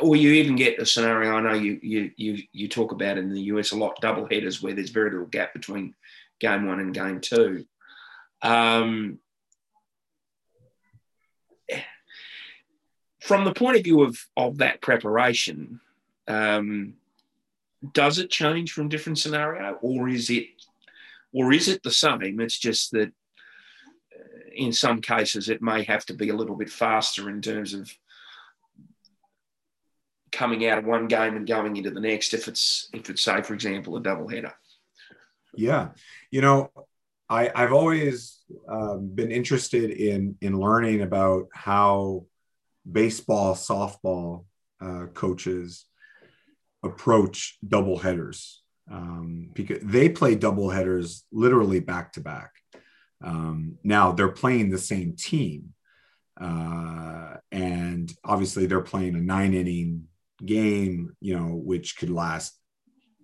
or 0.02 0.16
you 0.16 0.32
even 0.34 0.56
get 0.56 0.80
a 0.80 0.86
scenario. 0.86 1.36
I 1.36 1.42
know 1.42 1.54
you 1.54 1.80
you 1.82 2.12
you 2.16 2.44
you 2.54 2.68
talk 2.70 2.92
about 2.92 3.18
in 3.18 3.30
the 3.30 3.42
US 3.42 3.72
a 3.72 3.78
lot 3.78 4.00
double 4.02 4.28
headers 4.30 4.62
where 4.62 4.74
there's 4.74 4.92
very 4.92 5.12
little 5.12 5.26
gap 5.26 5.54
between 5.54 5.94
game 6.40 6.66
one 6.66 6.80
and 6.80 6.94
game 6.94 7.20
two. 7.20 7.66
Um, 8.42 9.20
from 13.20 13.44
the 13.44 13.54
point 13.54 13.78
of 13.78 13.84
view 13.84 14.04
of 14.04 14.18
of 14.38 14.60
that 14.60 14.82
preparation, 14.82 15.82
um, 16.28 16.94
does 17.94 18.20
it 18.20 18.30
change 18.30 18.72
from 18.72 18.88
different 18.88 19.20
scenario, 19.20 19.74
or 19.82 20.08
is 20.08 20.30
it 20.30 20.48
or 21.34 21.52
is 21.52 21.68
it 21.68 21.84
the 21.84 21.92
same? 21.92 22.40
It's 22.40 22.58
just 22.58 22.92
that 22.92 23.10
uh, 23.10 24.50
in 24.56 24.72
some 24.72 25.02
cases 25.02 25.50
it 25.50 25.62
may 25.62 25.84
have 25.84 26.06
to 26.06 26.14
be 26.14 26.30
a 26.30 26.36
little 26.36 26.56
bit 26.56 26.70
faster 26.70 27.30
in 27.30 27.42
terms 27.42 27.74
of 27.74 27.92
coming 30.32 30.68
out 30.68 30.78
of 30.78 30.86
one 30.86 31.08
game 31.08 31.36
and 31.36 31.48
going 31.48 31.76
into 31.76 31.92
the 31.92 32.00
next 32.00 32.34
if 32.34 32.48
it's 32.48 32.90
if 32.94 33.10
it's 33.10 33.22
say 33.22 33.42
for 33.42 33.54
example 33.54 33.96
a 33.96 34.02
double 34.02 34.28
header 34.28 34.54
yeah. 35.56 35.90
You 36.32 36.42
know 36.42 36.72
I, 37.30 37.52
I've 37.54 37.74
always 37.74 38.40
um, 38.68 39.12
been 39.14 39.32
interested 39.32 39.92
in 39.92 40.36
in 40.42 40.60
learning 40.60 41.02
about 41.02 41.48
how 41.54 42.26
baseball, 42.90 43.56
softball 43.56 44.46
uh, 44.82 45.08
coaches 45.14 45.86
approach 46.82 47.58
double 47.68 48.00
headers 48.00 48.64
um, 48.90 49.50
because 49.54 49.80
they 49.84 50.10
play 50.10 50.34
double 50.34 50.70
headers 50.70 51.24
literally 51.32 51.80
back 51.80 52.14
to 52.14 52.22
back. 52.22 52.52
Um, 53.24 53.78
now 53.84 54.14
they're 54.14 54.30
playing 54.30 54.70
the 54.70 54.78
same 54.78 55.16
team, 55.16 55.74
uh, 56.40 57.36
and 57.52 58.12
obviously 58.24 58.66
they're 58.66 58.82
playing 58.82 59.16
a 59.16 59.22
nine 59.22 59.54
inning 59.54 60.08
game, 60.46 61.16
you 61.20 61.38
know, 61.38 61.56
which 61.56 61.98
could 61.98 62.10
last 62.10 62.58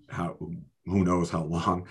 how 0.09 0.37
who 0.85 1.03
knows 1.03 1.29
how 1.29 1.43
long. 1.43 1.87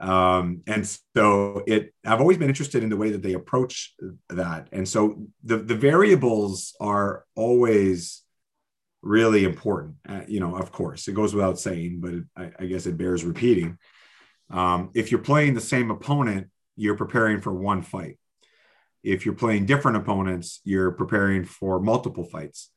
Um, 0.00 0.62
and 0.66 0.88
so 1.16 1.64
it 1.66 1.92
I've 2.04 2.20
always 2.20 2.38
been 2.38 2.48
interested 2.48 2.82
in 2.82 2.88
the 2.88 2.96
way 2.96 3.10
that 3.10 3.22
they 3.22 3.34
approach 3.34 3.94
that. 4.28 4.68
And 4.72 4.88
so 4.88 5.26
the 5.42 5.56
the 5.56 5.74
variables 5.74 6.74
are 6.80 7.24
always 7.34 8.22
really 9.02 9.44
important. 9.44 9.96
Uh, 10.08 10.22
you 10.26 10.40
know, 10.40 10.56
of 10.56 10.72
course, 10.72 11.08
it 11.08 11.14
goes 11.14 11.34
without 11.34 11.58
saying, 11.58 12.00
but 12.00 12.14
it, 12.14 12.24
I, 12.36 12.50
I, 12.60 12.66
guess 12.66 12.86
it 12.86 12.98
bears 12.98 13.24
repeating. 13.24 13.78
Um, 14.50 14.90
if 14.94 15.10
you're 15.10 15.20
playing 15.20 15.54
the 15.54 15.60
same 15.60 15.90
opponent, 15.90 16.48
you're 16.76 16.96
preparing 16.96 17.40
for 17.40 17.52
one 17.52 17.82
fight. 17.82 18.18
If 19.04 19.24
you're 19.24 19.34
playing 19.34 19.66
different 19.66 19.98
opponents, 19.98 20.60
you're 20.64 20.90
preparing 20.90 21.44
for 21.44 21.80
multiple 21.80 22.24
fights. 22.24 22.70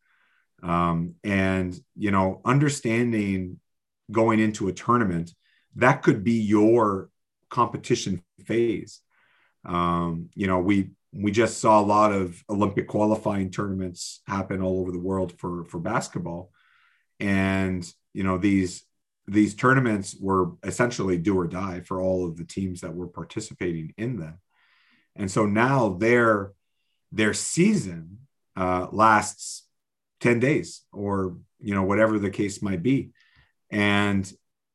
Um, 0.64 1.16
and 1.24 1.80
you 1.96 2.12
know, 2.12 2.42
understanding 2.46 3.60
going 4.12 4.40
into 4.40 4.68
a 4.68 4.74
tournament 4.74 5.34
that 5.76 6.04
could 6.04 6.24
be 6.24 6.42
your 6.42 7.10
competition 7.50 8.24
phase. 8.46 9.02
Um, 9.66 10.30
you 10.36 10.48
know, 10.48 10.60
we 10.60 10.92
we 11.14 11.32
just 11.32 11.60
saw 11.60 11.80
a 11.80 11.84
lot 11.84 12.14
of 12.14 12.44
Olympic 12.50 12.88
qualifying 12.88 13.52
tournaments 13.52 14.22
happen 14.26 14.62
all 14.62 14.80
over 14.80 14.92
the 14.92 15.00
world 15.00 15.34
for 15.38 15.66
for 15.66 15.80
basketball, 15.80 16.52
and 17.20 17.88
you 18.14 18.24
know 18.24 18.38
these 18.38 18.84
these 19.28 19.56
tournaments 19.56 20.16
were 20.20 20.52
essentially 20.64 21.18
do 21.18 21.38
or 21.38 21.48
die 21.48 21.82
for 21.82 22.02
all 22.02 22.28
of 22.28 22.38
the 22.38 22.44
teams 22.44 22.82
that 22.82 22.96
were 22.96 23.08
participating 23.08 23.94
in 23.98 24.18
them, 24.18 24.40
and 25.16 25.30
so 25.30 25.46
now 25.46 25.90
their 25.90 26.54
their 27.12 27.34
season 27.34 28.20
uh, 28.56 28.88
lasts 28.92 29.68
ten 30.22 30.40
days 30.40 30.84
or 30.94 31.38
you 31.60 31.76
know 31.76 31.84
whatever 31.84 32.18
the 32.18 32.30
case 32.30 32.62
might 32.62 32.82
be, 32.82 33.12
and 33.70 34.32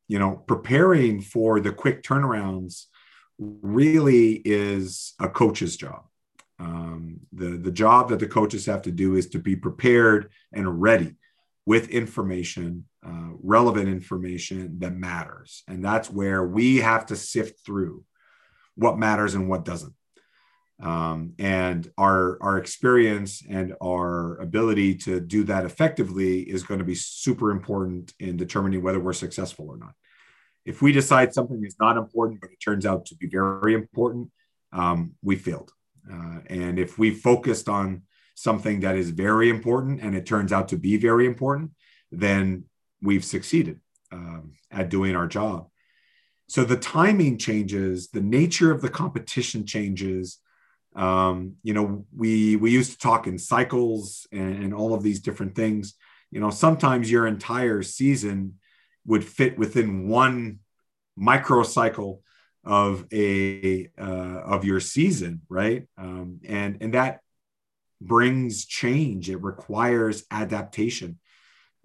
you 0.09 0.19
know 0.19 0.33
preparing 0.47 1.21
for 1.21 1.61
the 1.61 1.73
quick 1.73 2.03
turnarounds 2.03 2.85
really 3.38 4.35
is 4.45 5.15
a 5.19 5.29
coach's 5.29 5.76
job. 5.76 6.05
Um, 6.59 7.21
the 7.33 7.57
the 7.57 7.71
job 7.71 8.11
that 8.11 8.19
the 8.19 8.26
coaches 8.26 8.67
have 8.67 8.83
to 8.83 8.93
do 8.93 9.15
is 9.15 9.29
to 9.31 9.38
be 9.38 9.57
prepared 9.57 10.31
and 10.53 10.81
ready 10.83 11.15
with 11.65 11.88
information 11.88 12.85
uh, 13.07 13.31
relevant 13.43 13.88
information 13.88 14.79
that 14.81 14.95
matters. 14.95 15.62
And 15.69 15.85
that's 15.85 16.11
where 16.11 16.45
we 16.45 16.79
have 16.79 17.07
to 17.07 17.17
sift 17.17 17.65
through 17.65 18.05
what 18.75 18.99
matters 18.99 19.35
and 19.35 19.49
what 19.49 19.65
doesn't 19.65 19.95
um, 20.83 21.33
and 21.38 21.90
our 21.97 22.38
our 22.42 22.59
experience 22.59 23.42
and 23.49 23.75
our 23.83 24.37
ability 24.37 24.95
to 24.95 25.21
do 25.21 25.45
that 25.45 25.64
effectively 25.64 26.40
is 26.40 26.62
going 26.62 26.78
to 26.78 26.85
be 26.85 26.95
super 26.95 27.50
important 27.50 28.12
in 28.21 28.37
determining 28.37 28.83
whether 28.83 29.00
we're 29.00 29.12
successful 29.12 29.68
or 29.68 29.78
not 29.78 29.95
if 30.64 30.83
we 30.83 30.92
decide 30.92 31.33
something 31.33 31.64
is 31.64 31.76
not 31.80 31.97
important 31.97 32.40
but 32.40 32.50
it 32.50 32.59
turns 32.62 32.85
out 32.85 33.06
to 33.06 33.14
be 33.16 33.26
very 33.26 33.75
important 33.75 34.30
um, 34.73 35.12
we 35.23 35.37
failed 35.37 35.73
uh, 36.12 36.38
and 36.47 36.78
if 36.78 36.99
we 36.99 37.11
focused 37.11 37.68
on 37.68 38.02
something 38.37 38.80
that 38.80 38.97
is 38.97 39.11
very 39.11 39.49
important 39.49 40.00
and 40.00 40.14
it 40.14 40.26
turns 40.26 40.52
out 40.52 40.68
to 40.68 40.76
be 40.76 40.97
very 40.97 41.26
important, 41.26 41.73
then 42.12 42.64
we've 43.02 43.25
succeeded 43.25 43.80
um, 44.12 44.52
at 44.71 44.90
doing 44.90 45.16
our 45.16 45.26
job. 45.26 45.68
So 46.49 46.62
the 46.62 46.76
timing 46.76 47.38
changes, 47.38 48.09
the 48.09 48.21
nature 48.21 48.71
of 48.71 48.83
the 48.83 48.90
competition 48.90 49.66
changes. 49.66 50.38
Um, 50.97 51.57
you 51.62 51.75
know, 51.75 52.07
we 52.15 52.57
we 52.57 52.71
used 52.71 52.93
to 52.93 52.99
talk 52.99 53.26
in 53.26 53.38
cycles 53.38 54.26
and, 54.33 54.65
and 54.65 54.75
all 54.75 54.95
of 54.95 55.03
these 55.03 55.21
different 55.21 55.55
things. 55.55 55.95
You 56.31 56.41
know, 56.41 56.50
sometimes 56.50 57.11
your 57.11 57.26
entire 57.26 57.83
season 57.83 58.55
would 59.05 59.25
fit 59.25 59.59
within 59.59 60.09
one 60.09 60.61
microcycle 61.19 62.21
of 62.65 63.07
a 63.12 63.88
uh, 63.99 64.41
of 64.45 64.65
your 64.65 64.81
season, 64.81 65.43
right? 65.49 65.87
Um, 65.97 66.41
and 66.45 66.79
and 66.81 66.95
that 66.95 67.21
brings 68.00 68.67
change. 68.67 69.31
It 69.31 69.43
requires 69.43 70.25
adaptation. 70.31 71.19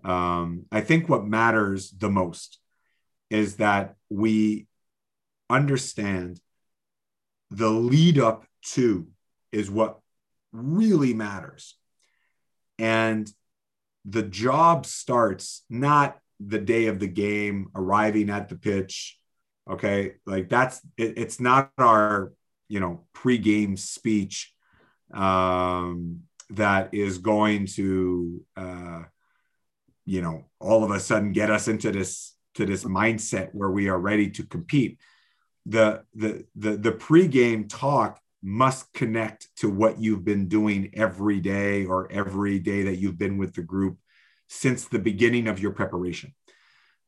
Um, 0.04 0.66
I 0.72 0.82
think 0.82 1.08
what 1.08 1.26
matters 1.26 1.92
the 1.92 2.10
most 2.10 2.60
is 3.30 3.58
that 3.58 3.96
we 4.10 4.68
understand 5.50 6.40
the 7.50 7.70
lead 7.70 8.18
up 8.18 8.46
to 8.74 9.08
is 9.52 9.70
what 9.70 10.00
really 10.52 11.14
matters. 11.14 11.76
And 12.80 13.32
the 14.06 14.24
job 14.24 14.86
starts 14.86 15.64
not 15.70 16.18
the 16.40 16.60
day 16.60 16.88
of 16.88 17.00
the 17.00 17.08
game, 17.08 17.70
arriving 17.76 18.30
at 18.30 18.50
the 18.50 18.56
pitch, 18.56 19.20
Okay. 19.70 20.16
Like 20.26 20.50
that's, 20.50 20.82
it, 20.98 21.18
it's 21.18 21.40
not 21.40 21.72
our, 21.78 22.34
you 22.68 22.80
know, 22.80 23.06
pregame 23.14 23.78
speech 23.78 24.54
um, 25.14 26.22
that 26.50 26.94
is 26.94 27.20
going 27.20 27.68
to, 27.68 28.44
uh, 28.58 29.04
you 30.06 30.22
know, 30.22 30.46
all 30.60 30.84
of 30.84 30.92
a 30.92 31.00
sudden 31.00 31.32
get 31.32 31.52
us 31.52 31.68
into 31.68 31.92
this, 31.92 32.36
to 32.56 32.66
this 32.66 32.84
mindset 32.84 33.50
where 33.54 33.70
we 33.70 33.88
are 33.88 34.00
ready 34.00 34.30
to 34.32 34.44
compete. 34.44 35.00
The, 35.68 36.04
the, 36.16 36.46
the, 36.56 36.78
the 36.78 36.92
pregame 36.92 37.70
talk 37.70 38.20
must 38.42 38.92
connect 38.94 39.50
to 39.58 39.70
what 39.70 40.00
you've 40.00 40.26
been 40.26 40.48
doing 40.48 40.92
every 40.94 41.40
day 41.40 41.86
or 41.86 42.12
every 42.12 42.60
day 42.60 42.84
that 42.84 42.98
you've 42.98 43.18
been 43.18 43.38
with 43.38 43.54
the 43.54 43.62
group 43.62 43.98
since 44.48 44.86
the 44.86 45.00
beginning 45.00 45.48
of 45.48 45.60
your 45.60 45.72
preparation. 45.72 46.34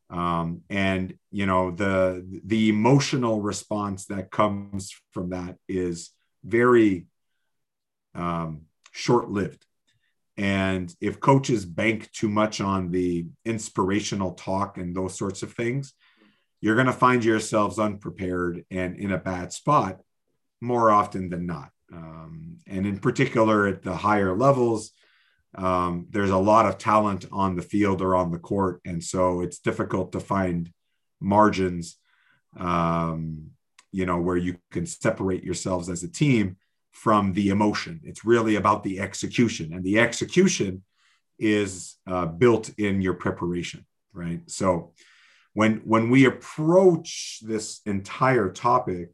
Um, 0.09 0.61
and 0.69 1.17
you 1.31 1.45
know 1.45 1.71
the 1.71 2.41
the 2.45 2.69
emotional 2.69 3.41
response 3.41 4.05
that 4.07 4.29
comes 4.29 4.93
from 5.11 5.31
that 5.31 5.55
is 5.67 6.11
very 6.43 7.07
um, 8.13 8.63
short-lived. 8.91 9.65
And 10.37 10.93
if 11.01 11.19
coaches 11.19 11.65
bank 11.65 12.11
too 12.11 12.29
much 12.29 12.61
on 12.61 12.91
the 12.91 13.25
inspirational 13.45 14.33
talk 14.33 14.77
and 14.77 14.95
those 14.95 15.17
sorts 15.17 15.41
of 15.41 15.53
things 15.53 15.93
you're 16.63 16.75
going 16.75 16.87
to 16.87 16.93
find 16.93 17.25
yourselves 17.25 17.77
unprepared 17.77 18.63
and 18.71 18.95
in 18.95 19.11
a 19.11 19.17
bad 19.17 19.51
spot 19.51 19.99
more 20.63 20.89
often 20.91 21.29
than 21.29 21.45
not 21.45 21.69
um, 21.91 22.57
and 22.67 22.85
in 22.85 22.97
particular 22.97 23.67
at 23.67 23.83
the 23.83 23.95
higher 23.95 24.35
levels 24.35 24.91
um, 25.55 26.07
there's 26.09 26.31
a 26.31 26.37
lot 26.37 26.65
of 26.65 26.77
talent 26.77 27.25
on 27.31 27.55
the 27.55 27.61
field 27.61 28.01
or 28.01 28.15
on 28.15 28.31
the 28.31 28.39
court, 28.39 28.81
and 28.85 29.03
so 29.03 29.41
it's 29.41 29.59
difficult 29.59 30.11
to 30.13 30.19
find 30.19 30.71
margins, 31.19 31.97
um, 32.57 33.51
you 33.91 34.05
know, 34.05 34.19
where 34.19 34.37
you 34.37 34.57
can 34.71 34.85
separate 34.85 35.43
yourselves 35.43 35.89
as 35.89 36.03
a 36.03 36.11
team 36.11 36.57
from 36.91 37.33
the 37.33 37.49
emotion. 37.49 38.01
It's 38.03 38.25
really 38.25 38.55
about 38.55 38.83
the 38.83 38.99
execution, 38.99 39.73
and 39.73 39.83
the 39.83 39.99
execution 39.99 40.83
is 41.37 41.97
uh, 42.07 42.25
built 42.25 42.69
in 42.79 43.01
your 43.01 43.13
preparation, 43.13 43.85
right? 44.11 44.41
So 44.47 44.93
when 45.53 45.77
when 45.85 46.09
we 46.09 46.25
approach 46.25 47.41
this 47.43 47.81
entire 47.85 48.49
topic, 48.49 49.11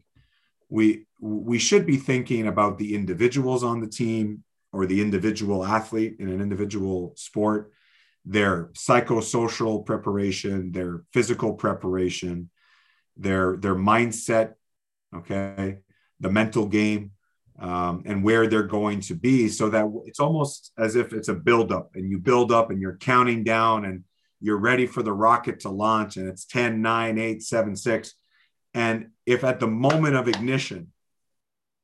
we 0.70 1.06
we 1.19 1.59
should 1.59 1.85
be 1.85 1.97
thinking 1.97 2.47
about 2.47 2.77
the 2.77 2.95
individuals 2.95 3.63
on 3.63 3.81
the 3.81 3.88
team 3.88 4.43
or 4.71 4.85
the 4.85 5.01
individual 5.01 5.65
athlete 5.65 6.17
in 6.19 6.29
an 6.29 6.41
individual 6.41 7.13
sport, 7.15 7.71
their 8.25 8.65
psychosocial 8.67 9.85
preparation, 9.85 10.71
their 10.71 11.03
physical 11.11 11.53
preparation, 11.53 12.49
their 13.17 13.57
their 13.57 13.75
mindset, 13.75 14.53
okay, 15.13 15.79
the 16.19 16.29
mental 16.29 16.65
game, 16.67 17.11
um, 17.59 18.03
and 18.05 18.23
where 18.23 18.47
they're 18.47 18.63
going 18.63 19.01
to 19.01 19.15
be, 19.15 19.49
so 19.49 19.69
that 19.69 19.85
it's 20.05 20.19
almost 20.19 20.71
as 20.77 20.95
if 20.95 21.11
it's 21.11 21.27
a 21.27 21.33
buildup, 21.33 21.91
and 21.95 22.09
you 22.09 22.19
build 22.19 22.51
up, 22.51 22.69
and 22.69 22.79
you're 22.79 22.97
counting 22.97 23.43
down, 23.43 23.85
and 23.85 24.03
you're 24.39 24.57
ready 24.57 24.85
for 24.85 25.03
the 25.03 25.11
rocket 25.11 25.61
to 25.61 25.69
launch, 25.69 26.15
and 26.15 26.29
it's 26.29 26.45
10, 26.45 26.81
9, 26.81 27.17
8, 27.17 27.43
7, 27.43 27.75
6. 27.75 28.13
And 28.73 29.07
if 29.25 29.43
at 29.43 29.59
the 29.59 29.67
moment 29.67 30.15
of 30.15 30.27
ignition, 30.27 30.93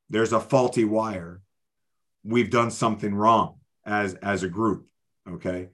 there's 0.10 0.34
a 0.34 0.40
faulty 0.40 0.86
wire, 0.86 1.42
we've 2.24 2.50
done 2.50 2.72
something 2.72 3.14
wrong 3.14 3.60
as 3.86 4.16
as 4.16 4.42
a 4.42 4.50
group 4.50 4.88
okay 5.30 5.70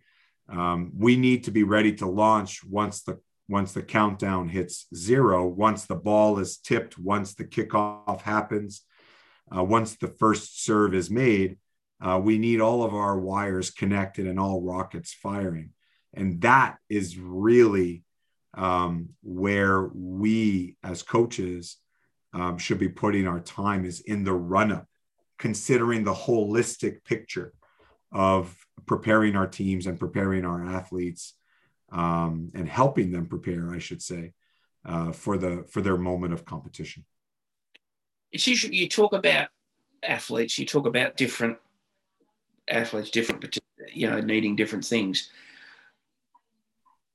um, 0.49 0.91
we 0.97 1.15
need 1.15 1.45
to 1.45 1.51
be 1.51 1.63
ready 1.63 1.93
to 1.93 2.05
launch 2.05 2.61
once 2.63 3.03
the 3.03 3.19
once 3.51 3.73
the 3.73 3.83
countdown 3.83 4.47
hits 4.47 4.87
zero, 4.95 5.45
once 5.45 5.85
the 5.85 5.95
ball 5.95 6.39
is 6.39 6.57
tipped, 6.57 6.97
once 6.97 7.33
the 7.33 7.43
kickoff 7.43 8.21
happens, 8.21 8.83
uh, 9.55 9.61
once 9.61 9.97
the 9.97 10.07
first 10.07 10.63
serve 10.63 10.95
is 10.95 11.11
made, 11.11 11.57
uh, 12.01 12.19
we 12.23 12.37
need 12.37 12.61
all 12.61 12.81
of 12.81 12.95
our 12.95 13.19
wires 13.19 13.69
connected 13.69 14.25
and 14.25 14.39
all 14.39 14.61
rockets 14.61 15.13
firing. 15.13 15.71
And 16.13 16.39
that 16.41 16.77
is 16.89 17.17
really 17.17 18.03
um, 18.53 19.09
where 19.21 19.83
we 19.93 20.77
as 20.81 21.03
coaches 21.03 21.75
um, 22.33 22.57
should 22.57 22.79
be 22.79 22.89
putting 22.89 23.27
our 23.27 23.39
time 23.39 23.85
is 23.85 24.01
in 24.01 24.23
the 24.23 24.33
run 24.33 24.71
up, 24.71 24.87
considering 25.37 26.03
the 26.03 26.13
holistic 26.13 27.03
picture 27.03 27.53
of 28.11 28.55
preparing 28.85 29.35
our 29.35 29.47
teams 29.47 29.87
and 29.87 29.99
preparing 29.99 30.45
our 30.45 30.65
athletes 30.65 31.33
um, 31.91 32.51
and 32.53 32.67
helping 32.67 33.11
them 33.11 33.27
prepare, 33.27 33.71
I 33.71 33.79
should 33.79 34.01
say, 34.01 34.33
uh, 34.85 35.11
for 35.11 35.37
the 35.37 35.65
for 35.69 35.81
their 35.81 35.97
moment 35.97 36.33
of 36.33 36.45
competition. 36.45 37.05
It's 38.31 38.47
usually 38.47 38.75
you 38.75 38.87
talk 38.87 39.13
about 39.13 39.49
athletes, 40.01 40.57
you 40.57 40.65
talk 40.65 40.85
about 40.85 41.17
different 41.17 41.57
athletes, 42.67 43.11
different 43.11 43.59
you 43.93 44.09
know 44.09 44.21
needing 44.21 44.55
different 44.55 44.85
things. 44.85 45.29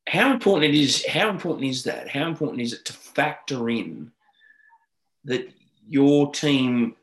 How 0.09 0.33
important 0.33 0.73
it 0.73 0.79
is? 0.79 1.05
How 1.05 1.31
important 1.31 1.67
is 1.67 1.83
that? 1.85 2.09
How 2.09 2.29
important 2.29 2.61
is 2.61 2.73
it 2.75 2.85
to 2.85 2.93
factor 2.93 3.69
in 3.69 4.13
that 5.27 5.49
your 5.89 6.33
team, 6.33 6.97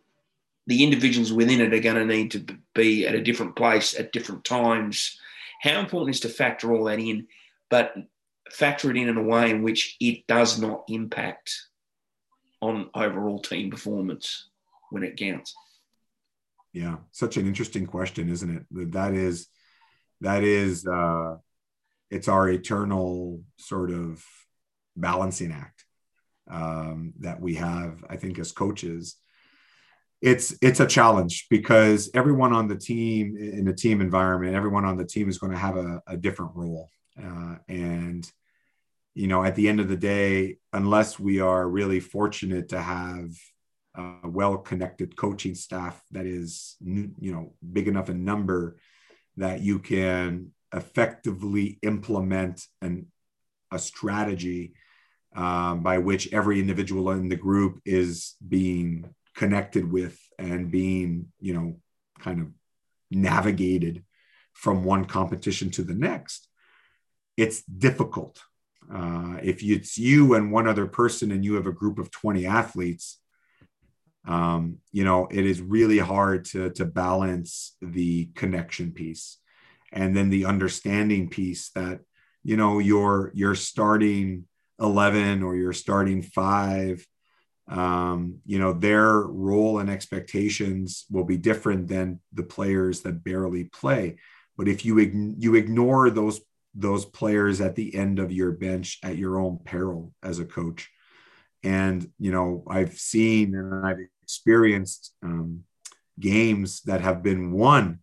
the 0.67 0.83
individuals 0.83 1.31
within 1.31 1.61
it, 1.61 1.73
are 1.73 1.79
going 1.79 1.95
to 1.95 2.05
need 2.05 2.31
to 2.31 2.45
be 2.75 3.07
at 3.07 3.15
a 3.15 3.21
different 3.21 3.55
place 3.55 3.97
at 3.97 4.11
different 4.11 4.43
times? 4.43 5.17
How 5.61 5.79
important 5.79 6.15
is 6.15 6.21
to 6.21 6.29
factor 6.29 6.73
all 6.73 6.85
that 6.85 6.99
in? 6.99 7.27
but 7.73 7.95
factor 8.51 8.91
it 8.91 8.97
in 8.97 9.09
in 9.09 9.17
a 9.17 9.23
way 9.23 9.49
in 9.49 9.63
which 9.63 9.97
it 9.99 10.27
does 10.27 10.61
not 10.61 10.83
impact 10.87 11.59
on 12.61 12.87
overall 12.93 13.39
team 13.39 13.71
performance 13.71 14.47
when 14.91 15.01
it 15.01 15.17
counts. 15.17 15.55
Yeah, 16.71 16.97
such 17.11 17.37
an 17.37 17.47
interesting 17.47 17.87
question, 17.87 18.29
isn't 18.29 18.67
it? 18.71 18.91
That 18.91 19.15
is, 19.15 19.47
that 20.21 20.43
is, 20.43 20.85
uh, 20.85 21.37
it's 22.11 22.27
our 22.27 22.47
eternal 22.47 23.41
sort 23.57 23.89
of 23.89 24.23
balancing 24.95 25.51
act 25.51 25.83
um, 26.49 27.13
that 27.19 27.39
we 27.39 27.55
have. 27.55 28.03
I 28.09 28.17
think 28.17 28.39
as 28.39 28.51
coaches, 28.51 29.15
it's 30.21 30.55
it's 30.61 30.79
a 30.79 30.87
challenge 30.87 31.47
because 31.49 32.09
everyone 32.13 32.53
on 32.53 32.67
the 32.67 32.77
team 32.77 33.35
in 33.37 33.67
a 33.67 33.73
team 33.73 34.01
environment, 34.01 34.55
everyone 34.55 34.85
on 34.85 34.97
the 34.97 35.05
team 35.05 35.27
is 35.29 35.37
going 35.37 35.51
to 35.51 35.57
have 35.57 35.77
a, 35.77 36.01
a 36.07 36.17
different 36.17 36.55
role. 36.55 36.89
Uh, 37.21 37.55
and, 37.67 38.31
you 39.13 39.27
know, 39.27 39.43
at 39.43 39.55
the 39.55 39.67
end 39.67 39.79
of 39.79 39.87
the 39.87 39.97
day, 39.97 40.57
unless 40.71 41.19
we 41.19 41.39
are 41.39 41.67
really 41.67 41.99
fortunate 41.99 42.69
to 42.69 42.81
have 42.81 43.29
a 43.95 44.27
well 44.27 44.57
connected 44.57 45.15
coaching 45.15 45.55
staff 45.55 46.01
that 46.11 46.25
is, 46.25 46.75
you 46.81 47.13
know, 47.19 47.53
big 47.71 47.87
enough 47.87 48.09
in 48.09 48.23
number 48.23 48.77
that 49.37 49.61
you 49.61 49.79
can 49.79 50.51
effectively 50.73 51.77
implement 51.83 52.65
an, 52.81 53.07
a 53.71 53.77
strategy 53.77 54.73
um, 55.35 55.83
by 55.83 55.97
which 55.97 56.31
every 56.31 56.59
individual 56.59 57.11
in 57.11 57.29
the 57.29 57.35
group 57.35 57.79
is 57.85 58.35
being 58.47 59.13
connected 59.35 59.91
with 59.91 60.19
and 60.37 60.71
being, 60.71 61.27
you 61.39 61.53
know, 61.53 61.75
kind 62.19 62.41
of 62.41 62.47
navigated 63.09 64.03
from 64.53 64.83
one 64.83 65.05
competition 65.05 65.71
to 65.71 65.83
the 65.83 65.95
next 65.95 66.47
it's 67.37 67.63
difficult. 67.63 68.41
Uh, 68.93 69.37
if 69.41 69.63
it's 69.63 69.97
you 69.97 70.35
and 70.35 70.51
one 70.51 70.67
other 70.67 70.85
person 70.85 71.31
and 71.31 71.43
you 71.43 71.55
have 71.55 71.67
a 71.67 71.71
group 71.71 71.99
of 71.99 72.11
20 72.11 72.45
athletes, 72.45 73.19
um, 74.27 74.77
you 74.91 75.03
know, 75.03 75.27
it 75.31 75.45
is 75.45 75.61
really 75.61 75.97
hard 75.97 76.45
to, 76.45 76.69
to 76.71 76.85
balance 76.85 77.75
the 77.81 78.25
connection 78.35 78.91
piece 78.91 79.37
and 79.91 80.15
then 80.15 80.29
the 80.29 80.45
understanding 80.45 81.29
piece 81.29 81.69
that, 81.71 81.99
you 82.43 82.57
know, 82.57 82.79
you're, 82.79 83.31
you're 83.33 83.55
starting 83.55 84.45
11 84.79 85.43
or 85.43 85.55
you're 85.55 85.73
starting 85.73 86.21
five, 86.21 87.05
um, 87.67 88.39
you 88.45 88.59
know, 88.59 88.73
their 88.73 89.19
role 89.19 89.79
and 89.79 89.89
expectations 89.89 91.05
will 91.09 91.23
be 91.23 91.37
different 91.37 91.87
than 91.87 92.19
the 92.33 92.43
players 92.43 93.01
that 93.01 93.23
barely 93.23 93.65
play. 93.65 94.17
But 94.57 94.67
if 94.67 94.85
you, 94.85 94.99
you 95.37 95.55
ignore 95.55 96.09
those 96.09 96.41
those 96.75 97.05
players 97.05 97.61
at 97.61 97.75
the 97.75 97.93
end 97.95 98.19
of 98.19 98.31
your 98.31 98.51
bench 98.51 98.99
at 99.03 99.17
your 99.17 99.39
own 99.39 99.59
peril 99.63 100.13
as 100.23 100.39
a 100.39 100.45
coach. 100.45 100.89
And, 101.63 102.09
you 102.19 102.31
know, 102.31 102.63
I've 102.67 102.97
seen 102.97 103.55
and 103.55 103.85
I've 103.85 103.99
experienced 104.23 105.13
um, 105.23 105.63
games 106.19 106.81
that 106.81 107.01
have 107.01 107.23
been 107.23 107.51
won 107.51 107.99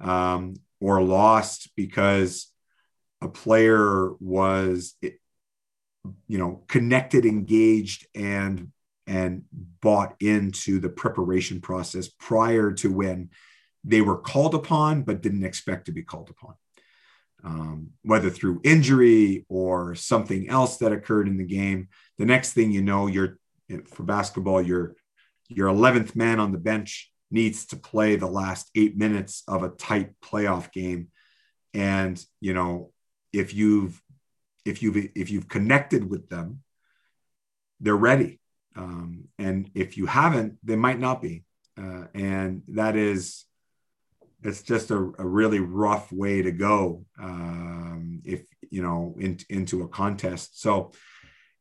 um, 0.00 0.54
or 0.80 1.02
lost 1.02 1.70
because 1.76 2.50
a 3.20 3.28
player 3.28 4.12
was, 4.20 4.94
you 6.28 6.38
know, 6.38 6.62
connected, 6.68 7.24
engaged, 7.24 8.06
and 8.14 8.72
and 9.08 9.44
bought 9.52 10.16
into 10.20 10.80
the 10.80 10.88
preparation 10.88 11.60
process 11.60 12.08
prior 12.08 12.72
to 12.72 12.92
when 12.92 13.30
they 13.84 14.00
were 14.00 14.18
called 14.18 14.52
upon 14.52 15.02
but 15.02 15.22
didn't 15.22 15.44
expect 15.44 15.86
to 15.86 15.92
be 15.92 16.02
called 16.02 16.28
upon 16.28 16.54
um, 17.46 17.90
whether 18.02 18.28
through 18.28 18.60
injury 18.64 19.46
or 19.48 19.94
something 19.94 20.48
else 20.50 20.78
that 20.78 20.92
occurred 20.92 21.28
in 21.28 21.36
the 21.36 21.44
game. 21.44 21.88
The 22.18 22.26
next 22.26 22.52
thing 22.52 22.72
you 22.72 22.82
know, 22.82 23.06
you're 23.06 23.38
for 23.86 24.02
basketball, 24.02 24.60
your 24.60 24.96
your 25.48 25.68
11th 25.68 26.16
man 26.16 26.40
on 26.40 26.50
the 26.50 26.58
bench 26.58 27.10
needs 27.30 27.66
to 27.66 27.76
play 27.76 28.16
the 28.16 28.26
last 28.26 28.68
eight 28.74 28.96
minutes 28.96 29.44
of 29.46 29.62
a 29.62 29.68
tight 29.68 30.12
playoff 30.20 30.72
game, 30.72 31.08
and 31.72 32.22
you 32.40 32.52
know 32.52 32.92
if 33.32 33.54
you've 33.54 34.00
if 34.66 34.82
you've 34.82 34.96
if 35.14 35.30
you've 35.30 35.48
connected 35.48 36.08
with 36.08 36.28
them, 36.28 36.62
they're 37.80 37.96
ready, 37.96 38.40
um, 38.74 39.28
and 39.38 39.70
if 39.74 39.96
you 39.96 40.06
haven't, 40.06 40.58
they 40.62 40.76
might 40.76 40.98
not 40.98 41.22
be, 41.22 41.44
uh, 41.80 42.04
and 42.14 42.62
that 42.68 42.96
is 42.96 43.44
it's 44.42 44.62
just 44.62 44.90
a, 44.90 45.12
a 45.18 45.26
really 45.26 45.60
rough 45.60 46.12
way 46.12 46.42
to 46.42 46.52
go 46.52 47.04
um, 47.20 48.20
if 48.24 48.42
you 48.70 48.82
know 48.82 49.16
in, 49.18 49.38
into 49.48 49.82
a 49.82 49.88
contest. 49.88 50.60
So 50.60 50.92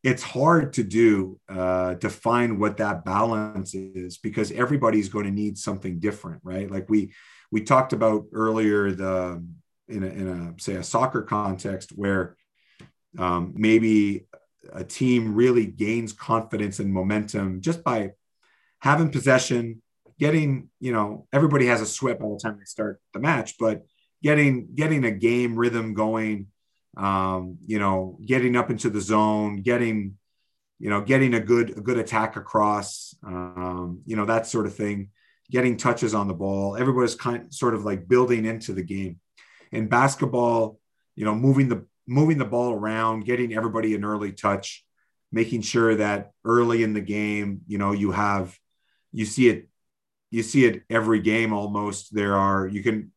it's 0.03 0.21
hard 0.21 0.73
to 0.73 0.83
do 0.83 1.39
uh, 1.49 1.95
to 1.95 2.09
find 2.09 2.59
what 2.59 2.77
that 2.77 3.05
balance 3.05 3.73
is 3.73 4.17
because 4.19 4.51
everybody's 4.51 5.09
going 5.09 5.25
to 5.25 5.31
need 5.31 5.57
something 5.57 5.99
different 5.99 6.41
right? 6.43 6.69
Like 6.69 6.89
we 6.89 7.13
we 7.51 7.61
talked 7.61 7.93
about 7.93 8.25
earlier 8.33 8.91
the 8.91 9.43
in 9.87 10.03
a, 10.03 10.07
in 10.07 10.27
a 10.27 10.61
say 10.61 10.75
a 10.75 10.83
soccer 10.83 11.21
context 11.21 11.91
where 11.91 12.35
um, 13.17 13.53
maybe 13.55 14.25
a 14.73 14.83
team 14.83 15.35
really 15.35 15.65
gains 15.65 16.13
confidence 16.13 16.79
and 16.79 16.91
momentum 16.91 17.61
just 17.61 17.83
by 17.83 18.11
having 18.79 19.09
possession 19.09 19.81
getting, 20.19 20.69
you 20.79 20.91
know, 20.93 21.27
everybody 21.33 21.65
has 21.67 21.81
a 21.81 21.85
sweat 21.85 22.19
by 22.19 22.27
the 22.27 22.39
time 22.41 22.57
they 22.57 22.65
start 22.65 23.01
the 23.13 23.19
match, 23.19 23.57
but 23.59 23.85
getting 24.23 24.69
getting 24.73 25.05
a 25.05 25.11
game 25.11 25.55
rhythm 25.55 25.93
going, 25.93 26.47
um, 26.97 27.57
you 27.65 27.79
know, 27.79 28.17
getting 28.25 28.55
up 28.55 28.69
into 28.69 28.89
the 28.89 29.01
zone, 29.01 29.61
getting, 29.61 30.17
you 30.79 30.89
know, 30.89 31.01
getting 31.01 31.33
a 31.33 31.39
good 31.39 31.77
a 31.77 31.81
good 31.81 31.97
attack 31.97 32.35
across, 32.35 33.15
um, 33.25 34.01
you 34.05 34.15
know, 34.15 34.25
that 34.25 34.47
sort 34.47 34.65
of 34.65 34.75
thing, 34.75 35.09
getting 35.51 35.77
touches 35.77 36.13
on 36.13 36.27
the 36.27 36.33
ball. 36.33 36.77
Everybody's 36.77 37.15
kind 37.15 37.53
sort 37.53 37.75
of 37.75 37.83
like 37.83 38.07
building 38.07 38.45
into 38.45 38.73
the 38.73 38.83
game. 38.83 39.19
In 39.71 39.87
basketball, 39.87 40.79
you 41.15 41.25
know, 41.25 41.35
moving 41.35 41.67
the 41.67 41.85
moving 42.07 42.37
the 42.37 42.45
ball 42.45 42.73
around, 42.73 43.25
getting 43.25 43.53
everybody 43.53 43.95
an 43.95 44.05
early 44.05 44.31
touch, 44.31 44.85
making 45.31 45.61
sure 45.61 45.95
that 45.95 46.31
early 46.43 46.83
in 46.83 46.93
the 46.93 47.01
game, 47.01 47.61
you 47.67 47.77
know, 47.77 47.91
you 47.91 48.11
have 48.11 48.57
you 49.11 49.25
see 49.25 49.49
it 49.49 49.69
you 50.31 50.43
see 50.43 50.65
it 50.65 50.83
every 50.89 51.21
game 51.21 51.53
almost. 51.53 52.13
There 52.13 52.35
are 52.35 52.67
you 52.67 52.83
can 52.83 53.11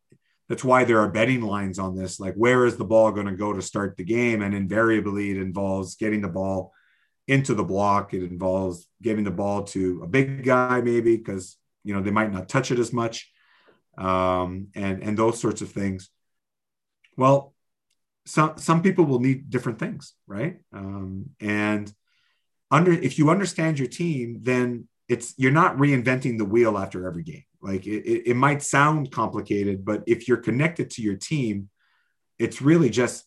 that's 0.48 0.64
why 0.64 0.84
there 0.84 1.00
are 1.00 1.10
betting 1.10 1.42
lines 1.42 1.78
on 1.78 1.96
this. 1.96 2.18
Like 2.18 2.34
where 2.34 2.64
is 2.64 2.76
the 2.76 2.84
ball 2.84 3.12
going 3.12 3.26
to 3.26 3.36
go 3.36 3.52
to 3.52 3.60
start 3.60 3.96
the 3.96 4.04
game? 4.04 4.42
And 4.42 4.54
invariably 4.54 5.30
it 5.30 5.36
involves 5.36 5.96
getting 5.96 6.22
the 6.22 6.28
ball 6.28 6.72
into 7.28 7.54
the 7.54 7.64
block. 7.64 8.14
It 8.14 8.24
involves 8.24 8.88
giving 9.02 9.24
the 9.24 9.30
ball 9.30 9.64
to 9.64 10.00
a 10.02 10.06
big 10.06 10.44
guy, 10.44 10.80
maybe, 10.80 11.16
because 11.16 11.56
you 11.84 11.94
know 11.94 12.00
they 12.00 12.10
might 12.10 12.32
not 12.32 12.48
touch 12.48 12.70
it 12.70 12.78
as 12.78 12.92
much. 12.92 13.30
Um, 13.96 14.68
and 14.74 15.02
and 15.02 15.16
those 15.16 15.38
sorts 15.38 15.60
of 15.60 15.70
things. 15.70 16.10
Well, 17.16 17.54
some 18.28 18.58
some 18.58 18.82
people 18.82 19.06
will 19.06 19.20
need 19.20 19.48
different 19.48 19.78
things, 19.78 20.12
right? 20.26 20.58
Um, 20.72 21.30
and 21.40 21.90
under 22.70 22.92
if 22.92 23.18
you 23.18 23.30
understand 23.30 23.78
your 23.78 23.88
team, 23.88 24.40
then 24.42 24.86
it's 25.08 25.32
you're 25.38 25.50
not 25.50 25.78
reinventing 25.78 26.36
the 26.36 26.44
wheel 26.44 26.76
after 26.76 27.08
every 27.08 27.22
game. 27.22 27.44
Like 27.62 27.86
it, 27.86 28.28
it, 28.28 28.36
might 28.36 28.62
sound 28.62 29.10
complicated, 29.10 29.84
but 29.84 30.04
if 30.06 30.28
you're 30.28 30.36
connected 30.36 30.90
to 30.90 31.02
your 31.02 31.16
team, 31.16 31.70
it's 32.38 32.62
really 32.62 32.90
just 32.90 33.24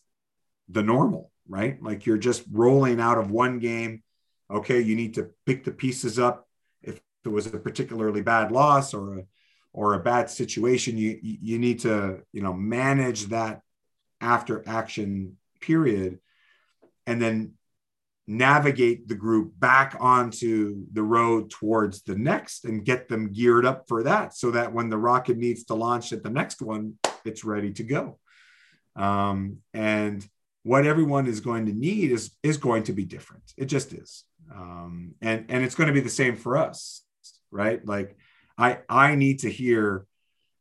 the 0.68 0.82
normal, 0.82 1.30
right? 1.48 1.82
Like 1.82 2.06
you're 2.06 2.16
just 2.16 2.44
rolling 2.50 2.98
out 2.98 3.18
of 3.18 3.30
one 3.30 3.58
game. 3.58 4.02
Okay, 4.50 4.80
you 4.80 4.94
need 4.94 5.14
to 5.14 5.30
pick 5.44 5.64
the 5.64 5.72
pieces 5.72 6.18
up. 6.18 6.48
If 6.80 7.00
it 7.24 7.28
was 7.28 7.46
a 7.46 7.58
particularly 7.58 8.22
bad 8.22 8.52
loss 8.52 8.94
or 8.94 9.18
a 9.18 9.22
or 9.72 9.94
a 9.94 10.00
bad 10.00 10.30
situation, 10.30 10.96
you 10.96 11.18
you 11.20 11.58
need 11.58 11.80
to 11.80 12.20
you 12.32 12.42
know 12.42 12.54
manage 12.54 13.26
that 13.26 13.61
after 14.22 14.62
action 14.66 15.36
period, 15.60 16.18
and 17.06 17.20
then 17.20 17.52
navigate 18.26 19.08
the 19.08 19.14
group 19.14 19.52
back 19.58 19.96
onto 19.98 20.86
the 20.92 21.02
road 21.02 21.50
towards 21.50 22.02
the 22.02 22.14
next 22.14 22.64
and 22.64 22.84
get 22.84 23.08
them 23.08 23.32
geared 23.32 23.66
up 23.66 23.84
for 23.88 24.04
that 24.04 24.32
so 24.32 24.52
that 24.52 24.72
when 24.72 24.88
the 24.88 24.96
rocket 24.96 25.36
needs 25.36 25.64
to 25.64 25.74
launch 25.74 26.12
at 26.12 26.22
the 26.22 26.30
next 26.30 26.62
one 26.62 26.94
it's 27.24 27.44
ready 27.44 27.72
to 27.72 27.82
go. 27.82 28.18
Um, 28.94 29.58
and 29.74 30.26
what 30.62 30.86
everyone 30.86 31.26
is 31.26 31.40
going 31.40 31.66
to 31.66 31.72
need 31.72 32.12
is 32.12 32.30
is 32.42 32.56
going 32.56 32.84
to 32.84 32.92
be 32.92 33.04
different. 33.04 33.42
It 33.56 33.66
just 33.66 33.92
is. 33.92 34.24
Um, 34.52 35.14
and 35.20 35.46
and 35.48 35.64
it's 35.64 35.74
going 35.74 35.88
to 35.88 35.92
be 35.92 36.00
the 36.00 36.08
same 36.08 36.36
for 36.36 36.56
us 36.56 37.02
right? 37.52 37.86
Like 37.86 38.16
i 38.58 38.78
i 38.88 39.14
need 39.14 39.38
to 39.40 39.50
hear 39.50 40.06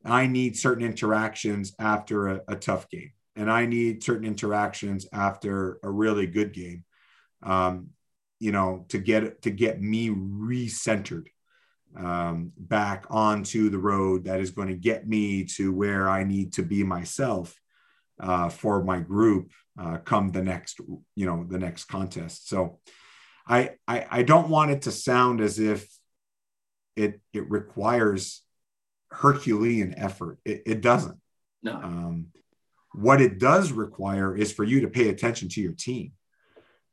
i 0.06 0.26
need 0.26 0.58
certain 0.58 0.86
interactions 0.86 1.74
after 1.78 2.28
a, 2.28 2.42
a 2.48 2.56
tough 2.56 2.90
game 2.90 3.12
and 3.36 3.52
i 3.52 3.66
need 3.66 4.04
certain 4.04 4.26
interactions 4.26 5.08
after 5.14 5.80
a 5.84 5.90
really 5.90 6.28
good 6.28 6.54
game 6.54 6.84
um, 7.44 7.90
you 8.42 8.52
know, 8.52 8.86
to 8.90 8.98
get 8.98 9.44
to 9.44 9.52
get 9.52 9.80
me 9.80 10.10
recentered 10.10 11.28
um, 11.96 12.52
back 12.58 13.06
onto 13.10 13.70
the 13.70 13.78
road 13.78 14.26
that 14.26 14.40
is 14.40 14.50
going 14.50 14.70
to 14.70 14.76
get 14.76 15.08
me 15.08 15.44
to 15.44 15.72
where 15.72 16.10
I 16.10 16.24
need 16.24 16.54
to 16.54 16.64
be 16.64 16.84
myself 16.84 17.56
uh, 18.20 18.50
for 18.50 18.84
my 18.84 19.00
group 19.00 19.52
uh, 19.80 19.98
come 19.98 20.32
the 20.32 20.42
next, 20.42 20.80
you 21.16 21.26
know, 21.28 21.46
the 21.48 21.60
next 21.60 21.86
contest. 21.86 22.50
So 22.50 22.80
I, 23.48 23.72
I 23.88 24.08
I 24.10 24.24
don't 24.24 24.50
want 24.50 24.72
it 24.72 24.84
to 24.84 24.92
sound 24.92 25.40
as 25.40 25.60
if 25.60 25.88
it 26.96 27.22
it 27.34 27.50
requires 27.50 28.42
Herculean 29.12 29.94
effort. 29.98 30.40
It, 30.46 30.64
it 30.66 30.82
doesn't. 30.82 31.20
No. 31.62 31.76
Um, 31.76 32.28
what 32.94 33.22
it 33.22 33.40
does 33.40 33.72
require 33.72 34.36
is 34.36 34.52
for 34.52 34.64
you 34.64 34.82
to 34.82 34.88
pay 34.88 35.10
attention 35.10 35.50
to 35.50 35.62
your 35.62 35.74
team. 35.74 36.12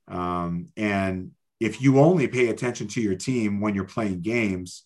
Um, 0.07 0.69
and 0.77 1.33
if 1.61 1.83
you 1.83 1.99
only 1.99 2.29
pay 2.29 2.49
attention 2.49 2.89
to 2.89 3.01
your 3.01 3.17
team 3.17 3.61
when 3.61 3.75
you're 3.75 3.85
playing 3.85 4.21
games, 4.21 4.85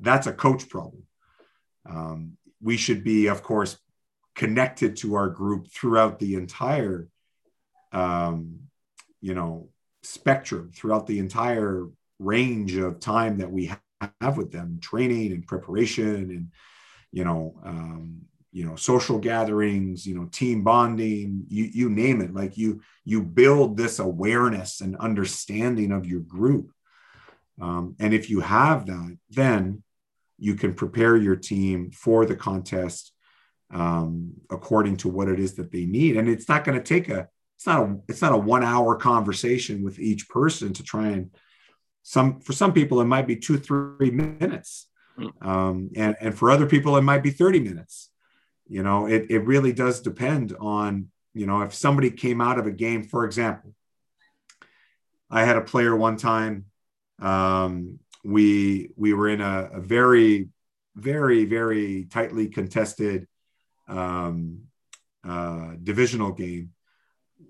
that's 0.00 0.26
a 0.26 0.32
coach 0.32 0.68
problem. 0.68 1.02
Um, 1.88 2.36
we 2.60 2.76
should 2.76 3.02
be, 3.04 3.28
of 3.28 3.42
course, 3.42 3.78
connected 4.34 4.96
to 4.98 5.14
our 5.14 5.28
group 5.28 5.68
throughout 5.68 6.18
the 6.18 6.34
entire, 6.34 7.08
um, 7.92 8.60
you 9.20 9.34
know, 9.34 9.68
spectrum, 10.02 10.70
throughout 10.74 11.06
the 11.06 11.18
entire 11.18 11.86
range 12.18 12.76
of 12.76 13.00
time 13.00 13.38
that 13.38 13.50
we 13.50 13.72
have 14.20 14.36
with 14.36 14.52
them, 14.52 14.78
training 14.80 15.32
and 15.32 15.46
preparation, 15.46 16.30
and 16.30 16.48
you 17.10 17.24
know, 17.24 17.58
um, 17.64 18.20
you 18.58 18.66
know 18.66 18.74
social 18.74 19.20
gatherings 19.20 20.04
you 20.04 20.16
know 20.16 20.26
team 20.32 20.64
bonding 20.64 21.44
you 21.48 21.64
you 21.72 21.88
name 21.88 22.20
it. 22.20 22.34
Like 22.34 22.58
you 22.58 22.80
you 23.04 23.22
build 23.22 23.76
this 23.76 24.00
awareness 24.00 24.80
and 24.80 24.96
understanding 24.96 25.92
of 25.92 26.06
your 26.06 26.20
group. 26.20 26.72
Um, 27.60 27.94
and 28.00 28.12
if 28.12 28.28
you 28.28 28.40
have 28.40 28.86
that 28.86 29.16
then 29.30 29.84
you 30.38 30.56
can 30.56 30.74
prepare 30.74 31.16
your 31.16 31.36
team 31.36 31.92
for 31.92 32.26
the 32.26 32.34
contest 32.34 33.12
um, 33.72 34.32
according 34.50 34.96
to 34.98 35.08
what 35.08 35.28
it 35.28 35.38
is 35.38 35.54
that 35.54 35.70
they 35.70 35.84
need. 35.84 36.16
And 36.16 36.28
it's 36.28 36.48
not 36.48 36.64
going 36.64 36.78
to 36.78 36.84
take 36.84 37.08
a 37.08 37.28
it's 37.56 37.66
not 37.66 37.80
a 37.84 37.96
it's 38.08 38.22
not 38.22 38.32
a 38.32 38.38
one 38.38 38.64
hour 38.64 38.96
conversation 38.96 39.84
with 39.84 40.00
each 40.00 40.28
person 40.28 40.72
to 40.72 40.82
try 40.82 41.08
and 41.08 41.30
some 42.02 42.40
for 42.40 42.54
some 42.54 42.72
people 42.72 43.00
it 43.00 43.04
might 43.04 43.28
be 43.28 43.36
two 43.36 43.56
three 43.56 44.10
minutes. 44.10 44.88
Hmm. 45.16 45.48
um, 45.48 45.90
and 45.94 46.16
and 46.20 46.36
for 46.36 46.50
other 46.50 46.66
people 46.66 46.96
it 46.96 47.02
might 47.02 47.22
be 47.22 47.30
30 47.30 47.60
minutes 47.60 48.07
you 48.68 48.82
know, 48.82 49.06
it, 49.06 49.30
it 49.30 49.40
really 49.40 49.72
does 49.72 50.00
depend 50.00 50.54
on, 50.60 51.08
you 51.34 51.46
know, 51.46 51.62
if 51.62 51.74
somebody 51.74 52.10
came 52.10 52.40
out 52.40 52.58
of 52.58 52.66
a 52.66 52.70
game, 52.70 53.02
for 53.02 53.24
example, 53.24 53.74
I 55.30 55.44
had 55.44 55.56
a 55.56 55.62
player 55.62 55.96
one 55.96 56.16
time. 56.16 56.66
Um, 57.20 57.98
we 58.24 58.90
we 58.96 59.14
were 59.14 59.28
in 59.28 59.40
a, 59.40 59.70
a 59.72 59.80
very, 59.80 60.48
very, 60.94 61.44
very 61.44 62.06
tightly 62.10 62.48
contested 62.48 63.26
um, 63.88 64.62
uh, 65.26 65.72
divisional 65.82 66.32
game 66.32 66.72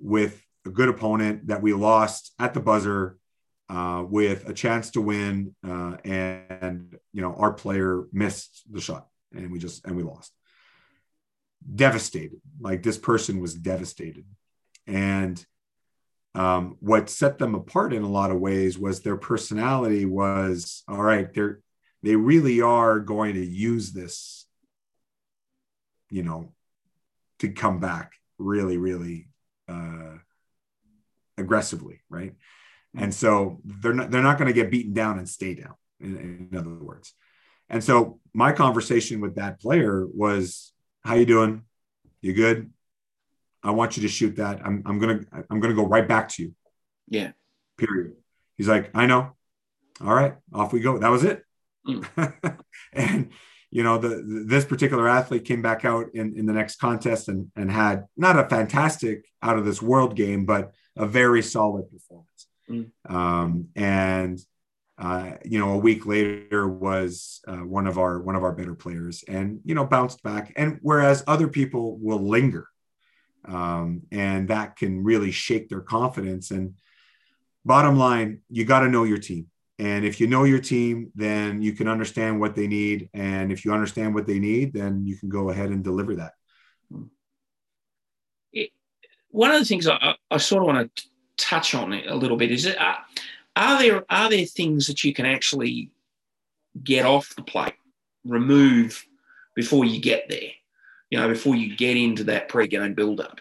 with 0.01 0.41
a 0.67 0.71
good 0.71 0.89
opponent 0.89 1.49
that 1.49 1.63
we 1.63 1.73
lost 1.73 2.33
at 2.39 2.55
the 2.55 2.61
buzzer 2.61 3.19
uh, 3.69 4.05
with 4.09 4.49
a 4.49 4.55
chance 4.55 4.91
to 4.91 5.01
win, 5.01 5.55
uh, 5.67 5.97
and, 6.05 6.43
and 6.49 6.99
you 7.13 7.23
know 7.23 7.35
our 7.35 7.53
player 7.53 8.05
missed 8.13 8.63
the 8.71 8.81
shot, 8.81 9.09
and 9.35 9.51
we 9.51 9.59
just 9.59 9.85
and 9.85 9.97
we 9.97 10.03
lost 10.03 10.33
devastated. 11.75 12.41
Like 12.61 12.83
this 12.83 12.99
person 12.99 13.41
was 13.41 13.55
devastated. 13.55 14.25
And 14.87 15.45
um, 16.35 16.77
what 16.81 17.11
set 17.11 17.39
them 17.39 17.55
apart 17.55 17.93
in 17.93 18.03
a 18.03 18.09
lot 18.09 18.31
of 18.31 18.41
ways 18.41 18.79
was 18.79 19.01
their 19.01 19.17
personality 19.17 20.05
was 20.05 20.83
all 20.89 21.03
right, 21.03 21.33
they're 21.33 21.61
they 22.03 22.17
really 22.17 22.61
are 22.61 23.01
going 23.01 23.35
to 23.35 23.45
use 23.45 23.93
this, 23.93 24.47
you 26.11 26.23
know, 26.23 26.53
to 27.41 27.49
come 27.49 27.81
back 27.81 28.13
really, 28.39 28.77
really 28.77 29.29
uh, 29.69 30.19
aggressively, 31.37 32.01
right? 32.09 32.35
And 32.97 33.13
so 33.13 33.61
they're 33.65 33.95
not 33.95 34.11
they're 34.11 34.23
not 34.23 34.39
going 34.39 34.49
to 34.49 34.55
get 34.55 34.71
beaten 34.71 34.93
down 34.93 35.19
and 35.19 35.29
stay 35.29 35.55
down. 35.55 35.75
In, 36.01 36.49
in 36.53 36.57
other 36.57 36.71
words, 36.71 37.13
and 37.69 37.83
so 37.83 38.21
my 38.33 38.53
conversation 38.53 39.21
with 39.21 39.35
that 39.35 39.61
player 39.61 40.07
was 40.07 40.73
how 41.05 41.15
you 41.15 41.27
doing? 41.27 41.63
You 42.21 42.33
good? 42.33 42.71
I 43.63 43.71
want 43.73 43.97
you 43.97 44.03
to 44.03 44.09
shoot 44.09 44.37
that. 44.37 44.65
I'm, 44.65 44.83
I'm 44.87 44.99
gonna 44.99 45.21
I'm 45.51 45.61
gonna 45.61 45.75
go 45.75 45.87
right 45.87 46.07
back 46.07 46.29
to 46.31 46.43
you. 46.43 46.55
Yeah. 47.09 47.33
Period. 47.77 48.15
He's 48.57 48.69
like, 48.69 48.91
I 48.95 49.07
know. 49.07 49.37
All 50.01 50.15
right, 50.15 50.35
off 50.53 50.73
we 50.73 50.81
go. 50.81 50.99
That 50.99 51.11
was 51.11 51.25
it. 51.25 51.43
Mm. 51.87 52.59
and 52.93 53.31
you 53.71 53.83
know, 53.83 53.99
the, 53.99 54.45
this 54.47 54.65
particular 54.65 55.09
athlete 55.09 55.45
came 55.45 55.61
back 55.61 55.85
out 55.85 56.07
in, 56.15 56.39
in 56.39 56.47
the 56.47 56.53
next 56.53 56.77
contest 56.77 57.29
and, 57.29 57.51
and 57.55 57.71
had 57.71 58.07
not 58.17 58.39
a 58.39 58.49
fantastic 58.49 59.27
out 59.43 59.59
of 59.59 59.67
this 59.67 59.83
world 59.83 60.17
game, 60.17 60.47
but 60.47 60.73
a 60.97 61.07
very 61.07 61.43
solid 61.43 61.91
performance. 61.91 62.47
Mm. 62.71 62.91
Um, 63.09 63.69
and 63.77 64.39
uh, 64.99 65.35
you 65.45 65.61
know, 65.61 65.73
a 65.75 65.79
week 65.79 66.07
later 66.07 66.69
was 66.69 67.41
uh, 67.47 67.59
one 67.59 67.87
of 67.87 67.99
our 67.99 68.21
one 68.21 68.35
of 68.35 68.43
our 68.43 68.53
better 68.53 68.75
players, 68.75 69.23
and 69.29 69.61
you 69.65 69.75
know, 69.75 69.85
bounced 69.85 70.23
back. 70.25 70.53
And 70.57 70.79
whereas 70.83 71.23
other 71.29 71.47
people 71.47 71.97
will 71.99 72.19
linger, 72.19 72.67
um, 73.45 74.03
and 74.11 74.49
that 74.49 74.77
can 74.77 75.05
really 75.05 75.31
shake 75.31 75.69
their 75.69 75.81
confidence. 75.81 76.51
And 76.51 76.75
bottom 77.65 77.97
line, 77.97 78.41
you 78.51 78.65
got 78.65 78.81
to 78.81 78.89
know 78.89 79.05
your 79.05 79.19
team. 79.19 79.47
And 79.79 80.05
if 80.05 80.21
you 80.21 80.27
know 80.27 80.43
your 80.43 80.59
team, 80.59 81.13
then 81.15 81.63
you 81.63 81.73
can 81.73 81.87
understand 81.87 82.41
what 82.41 82.57
they 82.57 82.67
need. 82.67 83.09
And 83.15 83.53
if 83.53 83.65
you 83.65 83.73
understand 83.73 84.13
what 84.13 84.27
they 84.27 84.41
need, 84.41 84.73
then 84.73 85.07
you 85.07 85.17
can 85.17 85.29
go 85.29 85.51
ahead 85.51 85.71
and 85.71 85.85
deliver 85.85 86.17
that. 86.17 86.33
It, 88.53 88.71
one 89.31 89.53
of 89.53 89.61
the 89.61 89.65
things 89.65 89.87
I, 89.87 90.17
I, 90.29 90.39
sort 90.39 90.63
of 90.63 90.67
want 90.67 90.97
to 90.97 91.05
touch 91.37 91.77
on 91.77 91.93
a 91.93 92.17
little 92.17 92.37
bit 92.37 92.51
is 92.51 92.65
that. 92.65 92.81
Uh, 92.81 92.97
are 93.59 93.79
there 93.79 94.05
are 94.09 94.31
there 94.31 94.47
things 94.47 94.87
that 94.87 95.03
you 95.03 95.13
can 95.13 95.27
actually 95.27 95.91
get 96.83 97.05
off 97.05 97.35
the 97.35 97.43
plate, 97.43 97.75
remove 98.25 99.05
before 99.55 99.85
you 99.85 100.01
get 100.01 100.29
there? 100.29 100.51
You 101.11 101.19
know, 101.19 101.29
before 101.29 101.57
you 101.57 101.77
get 101.77 101.97
into 101.97 102.25
that 102.25 102.49
pre-game 102.49 102.95
build-up. 102.95 103.41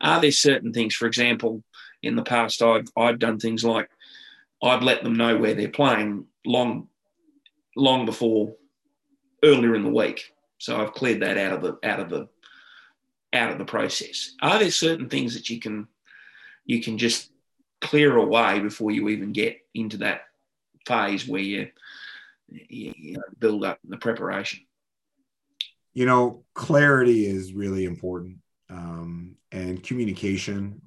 Are 0.00 0.20
there 0.20 0.32
certain 0.32 0.72
things, 0.72 0.94
for 0.94 1.06
example, 1.06 1.62
in 2.02 2.16
the 2.16 2.22
past 2.22 2.62
I've 2.62 2.88
I've 2.96 3.18
done 3.18 3.38
things 3.38 3.64
like 3.64 3.88
I've 4.62 4.82
let 4.82 5.02
them 5.02 5.16
know 5.16 5.38
where 5.38 5.54
they're 5.54 5.68
playing 5.68 6.26
long 6.44 6.88
long 7.76 8.06
before 8.06 8.54
earlier 9.42 9.74
in 9.74 9.84
the 9.84 9.90
week. 9.90 10.32
So 10.58 10.80
I've 10.80 10.94
cleared 10.94 11.22
that 11.22 11.38
out 11.38 11.52
of 11.52 11.62
the 11.62 11.78
out 11.88 12.00
of 12.00 12.10
the 12.10 12.28
out 13.32 13.52
of 13.52 13.58
the 13.58 13.64
process. 13.64 14.34
Are 14.42 14.58
there 14.58 14.70
certain 14.70 15.08
things 15.08 15.34
that 15.34 15.48
you 15.48 15.60
can 15.60 15.86
you 16.64 16.82
can 16.82 16.98
just 16.98 17.30
clear 17.84 18.16
away 18.16 18.60
before 18.60 18.90
you 18.90 19.10
even 19.10 19.32
get 19.32 19.58
into 19.74 19.98
that 19.98 20.22
phase 20.86 21.28
where 21.28 21.42
you, 21.42 21.70
you 22.48 23.12
know, 23.12 23.22
build 23.38 23.64
up 23.64 23.78
the 23.84 23.98
preparation. 23.98 24.60
You 25.92 26.06
know, 26.06 26.44
clarity 26.54 27.26
is 27.26 27.52
really 27.52 27.84
important, 27.84 28.38
um, 28.70 29.36
and 29.52 29.82
communication, 29.82 30.80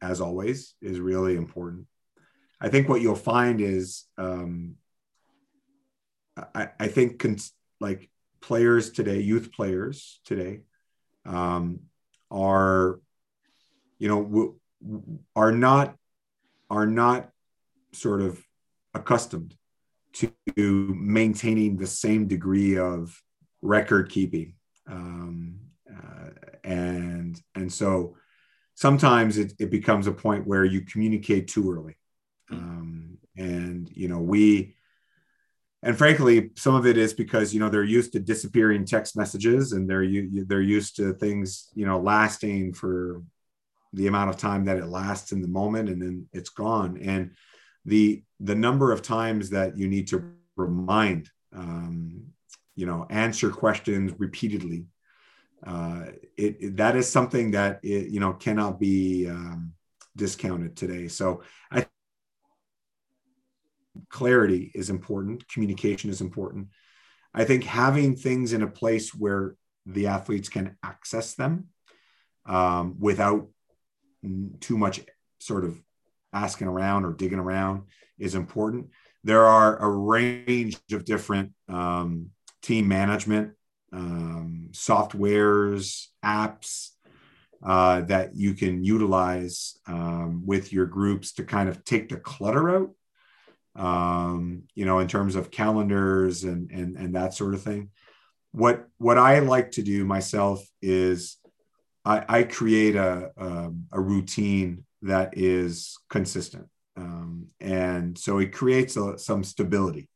as 0.00 0.20
always, 0.20 0.74
is 0.80 0.98
really 0.98 1.36
important. 1.36 1.86
I 2.60 2.70
think 2.70 2.88
what 2.88 3.02
you'll 3.02 3.14
find 3.14 3.60
is, 3.60 4.04
um, 4.16 4.76
I, 6.36 6.70
I 6.80 6.88
think, 6.88 7.18
cons- 7.18 7.52
like 7.78 8.10
players 8.40 8.90
today, 8.90 9.20
youth 9.20 9.52
players 9.52 10.18
today, 10.24 10.60
um, 11.26 11.80
are, 12.30 13.00
you 13.98 14.08
know, 14.08 14.56
are 15.34 15.52
not 15.52 15.96
are 16.70 16.86
not 16.86 17.30
sort 17.92 18.20
of 18.20 18.42
accustomed 18.94 19.54
to 20.12 20.32
maintaining 20.48 21.76
the 21.76 21.86
same 21.86 22.26
degree 22.26 22.78
of 22.78 23.20
record 23.62 24.10
keeping. 24.10 24.54
Um, 24.86 25.58
uh, 25.90 26.30
and 26.62 27.40
and 27.54 27.72
so 27.72 28.16
sometimes 28.74 29.38
it, 29.38 29.52
it 29.58 29.70
becomes 29.70 30.06
a 30.06 30.12
point 30.12 30.46
where 30.46 30.64
you 30.64 30.82
communicate 30.82 31.48
too 31.48 31.72
early. 31.72 31.96
Um, 32.50 33.18
and 33.36 33.90
you 33.94 34.08
know 34.08 34.18
we 34.18 34.74
and 35.82 35.98
frankly 35.98 36.50
some 36.54 36.74
of 36.74 36.86
it 36.86 36.96
is 36.96 37.12
because 37.12 37.52
you 37.52 37.60
know 37.60 37.68
they're 37.68 37.82
used 37.82 38.12
to 38.12 38.20
disappearing 38.20 38.84
text 38.84 39.16
messages 39.16 39.72
and 39.72 39.88
they're 39.88 40.02
you 40.02 40.44
they're 40.44 40.60
used 40.60 40.96
to 40.96 41.12
things 41.14 41.68
you 41.74 41.86
know 41.86 41.98
lasting 41.98 42.72
for 42.72 43.22
the 43.94 44.06
amount 44.06 44.30
of 44.30 44.36
time 44.36 44.64
that 44.64 44.76
it 44.76 44.86
lasts 44.86 45.32
in 45.32 45.40
the 45.40 45.48
moment 45.48 45.88
and 45.88 46.02
then 46.02 46.26
it's 46.32 46.50
gone. 46.50 46.98
And 47.00 47.32
the 47.84 48.22
the 48.40 48.54
number 48.54 48.92
of 48.92 49.02
times 49.02 49.50
that 49.50 49.76
you 49.76 49.88
need 49.88 50.08
to 50.08 50.32
remind 50.56 51.30
um, 51.54 52.24
you 52.74 52.86
know 52.86 53.06
answer 53.10 53.50
questions 53.50 54.12
repeatedly 54.18 54.86
uh, 55.66 56.04
it, 56.36 56.56
it, 56.60 56.76
that 56.76 56.96
is 56.96 57.10
something 57.10 57.52
that 57.52 57.80
it, 57.82 58.10
you 58.10 58.20
know 58.20 58.32
cannot 58.32 58.78
be 58.78 59.28
um, 59.28 59.72
discounted 60.16 60.76
today. 60.76 61.08
So 61.08 61.42
i 61.70 61.86
clarity 64.10 64.72
is 64.74 64.90
important 64.90 65.48
communication 65.48 66.10
is 66.10 66.20
important. 66.20 66.68
I 67.32 67.44
think 67.44 67.64
having 67.64 68.16
things 68.16 68.52
in 68.52 68.62
a 68.62 68.70
place 68.70 69.14
where 69.14 69.54
the 69.86 70.08
athletes 70.08 70.48
can 70.48 70.76
access 70.82 71.34
them 71.34 71.68
um, 72.44 72.96
without 72.98 73.48
too 74.60 74.78
much 74.78 75.00
sort 75.38 75.64
of 75.64 75.80
asking 76.32 76.66
around 76.66 77.04
or 77.04 77.12
digging 77.12 77.38
around 77.38 77.84
is 78.18 78.34
important. 78.34 78.88
There 79.22 79.44
are 79.44 79.78
a 79.78 79.88
range 79.88 80.78
of 80.92 81.04
different 81.04 81.52
um, 81.68 82.30
team 82.62 82.88
management 82.88 83.52
um, 83.92 84.68
softwares, 84.72 86.06
apps 86.24 86.90
uh, 87.64 88.02
that 88.02 88.34
you 88.34 88.54
can 88.54 88.84
utilize 88.84 89.78
um, 89.86 90.42
with 90.44 90.72
your 90.72 90.86
groups 90.86 91.32
to 91.34 91.44
kind 91.44 91.68
of 91.68 91.84
take 91.84 92.08
the 92.08 92.16
clutter 92.16 92.76
out. 92.76 92.90
Um, 93.76 94.64
you 94.76 94.84
know, 94.84 95.00
in 95.00 95.08
terms 95.08 95.34
of 95.34 95.50
calendars 95.50 96.44
and 96.44 96.70
and 96.70 96.96
and 96.96 97.14
that 97.16 97.34
sort 97.34 97.54
of 97.54 97.62
thing. 97.62 97.90
What 98.52 98.86
what 98.98 99.18
I 99.18 99.40
like 99.40 99.72
to 99.72 99.82
do 99.82 100.04
myself 100.04 100.64
is 100.80 101.38
I, 102.04 102.24
I 102.28 102.42
create 102.42 102.96
a, 102.96 103.30
a, 103.36 103.70
a 103.92 104.00
routine 104.00 104.84
that 105.02 105.36
is 105.36 105.98
consistent. 106.10 106.68
Um, 106.96 107.48
and 107.60 108.16
so 108.16 108.38
it 108.38 108.52
creates 108.52 108.96
a, 108.96 109.18
some 109.18 109.42
stability 109.42 110.08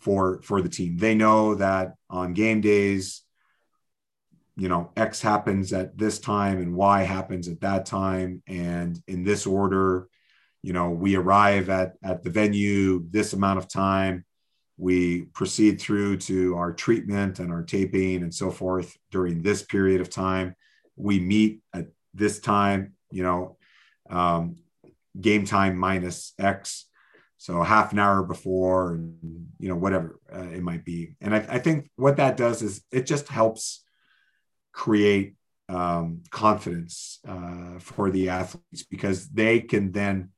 for 0.00 0.40
for 0.42 0.62
the 0.62 0.68
team. 0.68 0.96
They 0.96 1.14
know 1.14 1.56
that 1.56 1.94
on 2.08 2.32
game 2.32 2.60
days, 2.60 3.22
you 4.56 4.68
know, 4.68 4.92
X 4.96 5.20
happens 5.20 5.72
at 5.72 5.98
this 5.98 6.18
time 6.18 6.58
and 6.58 6.74
Y 6.74 7.02
happens 7.02 7.48
at 7.48 7.60
that 7.60 7.86
time, 7.86 8.42
and 8.46 9.00
in 9.06 9.24
this 9.24 9.46
order, 9.46 10.08
you 10.62 10.72
know, 10.72 10.90
we 10.90 11.16
arrive 11.16 11.68
at 11.68 11.94
at 12.02 12.22
the 12.22 12.30
venue 12.30 13.04
this 13.10 13.32
amount 13.32 13.58
of 13.58 13.68
time. 13.68 14.24
We 14.76 15.22
proceed 15.34 15.80
through 15.80 16.18
to 16.18 16.56
our 16.56 16.72
treatment 16.72 17.40
and 17.40 17.52
our 17.52 17.64
taping 17.64 18.22
and 18.22 18.32
so 18.32 18.50
forth 18.50 18.96
during 19.10 19.42
this 19.42 19.62
period 19.62 20.00
of 20.00 20.08
time 20.08 20.54
we 20.98 21.20
meet 21.20 21.60
at 21.72 21.86
this 22.14 22.40
time, 22.40 22.94
you 23.10 23.22
know, 23.22 23.56
um, 24.10 24.56
game 25.18 25.44
time 25.44 25.76
minus 25.76 26.32
X. 26.38 26.86
So 27.38 27.62
half 27.62 27.92
an 27.92 28.00
hour 28.00 28.24
before, 28.24 28.94
and 28.94 29.46
you 29.60 29.68
know, 29.68 29.76
whatever 29.76 30.18
uh, 30.34 30.42
it 30.42 30.62
might 30.62 30.84
be. 30.84 31.14
And 31.20 31.34
I, 31.34 31.46
I, 31.48 31.58
think 31.60 31.88
what 31.94 32.16
that 32.16 32.36
does 32.36 32.62
is 32.62 32.82
it 32.90 33.06
just 33.06 33.28
helps 33.28 33.84
create 34.72 35.36
um, 35.68 36.22
confidence 36.30 37.20
uh, 37.28 37.78
for 37.78 38.10
the 38.10 38.30
athletes 38.30 38.82
because 38.90 39.28
they 39.28 39.60
can 39.60 39.92
then 39.92 40.30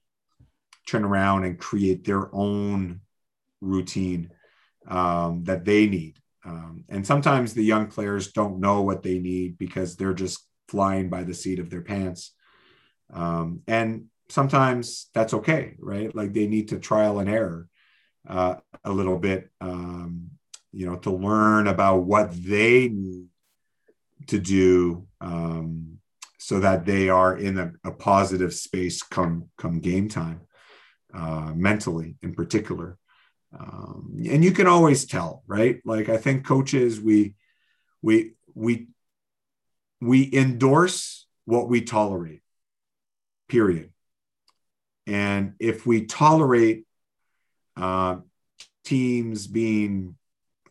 turn 0.86 1.04
around 1.04 1.44
and 1.44 1.58
create 1.58 2.04
their 2.04 2.34
own 2.34 3.00
routine 3.62 4.30
um, 4.86 5.44
that 5.44 5.64
they 5.64 5.86
need. 5.86 6.18
Um, 6.44 6.84
and 6.88 7.06
sometimes 7.06 7.54
the 7.54 7.64
young 7.64 7.86
players 7.86 8.32
don't 8.32 8.60
know 8.60 8.82
what 8.82 9.02
they 9.02 9.18
need 9.18 9.58
because 9.58 9.96
they're 9.96 10.14
just 10.14 10.46
flying 10.70 11.10
by 11.10 11.24
the 11.24 11.34
seat 11.34 11.58
of 11.58 11.68
their 11.68 11.82
pants. 11.82 12.32
Um, 13.12 13.62
and 13.66 14.06
sometimes 14.28 15.08
that's 15.12 15.34
okay, 15.34 15.74
right? 15.78 16.14
Like 16.14 16.32
they 16.32 16.46
need 16.46 16.68
to 16.68 16.78
trial 16.78 17.18
and 17.18 17.28
error 17.28 17.68
uh, 18.28 18.56
a 18.84 18.92
little 18.92 19.18
bit, 19.18 19.50
um, 19.60 20.30
you 20.72 20.86
know, 20.86 20.96
to 20.96 21.10
learn 21.10 21.66
about 21.66 22.04
what 22.04 22.30
they 22.32 22.88
need 22.88 23.26
to 24.28 24.38
do 24.38 25.06
um, 25.20 25.98
so 26.38 26.60
that 26.60 26.86
they 26.86 27.08
are 27.08 27.36
in 27.36 27.58
a, 27.58 27.72
a, 27.84 27.90
positive 27.90 28.54
space 28.54 29.02
come 29.02 29.48
come 29.58 29.80
game 29.80 30.08
time, 30.08 30.42
uh, 31.12 31.52
mentally 31.54 32.16
in 32.22 32.34
particular. 32.34 32.96
Um, 33.58 34.14
and 34.30 34.44
you 34.44 34.52
can 34.52 34.68
always 34.68 35.04
tell, 35.06 35.42
right? 35.46 35.80
Like 35.84 36.08
I 36.08 36.18
think 36.18 36.46
coaches, 36.46 37.00
we 37.00 37.34
we 38.02 38.34
we 38.54 38.88
we 40.00 40.30
endorse 40.32 41.26
what 41.44 41.68
we 41.68 41.82
tolerate, 41.82 42.42
period. 43.48 43.90
And 45.06 45.54
if 45.58 45.86
we 45.86 46.06
tolerate 46.06 46.84
uh, 47.76 48.16
teams 48.84 49.46
being 49.46 50.16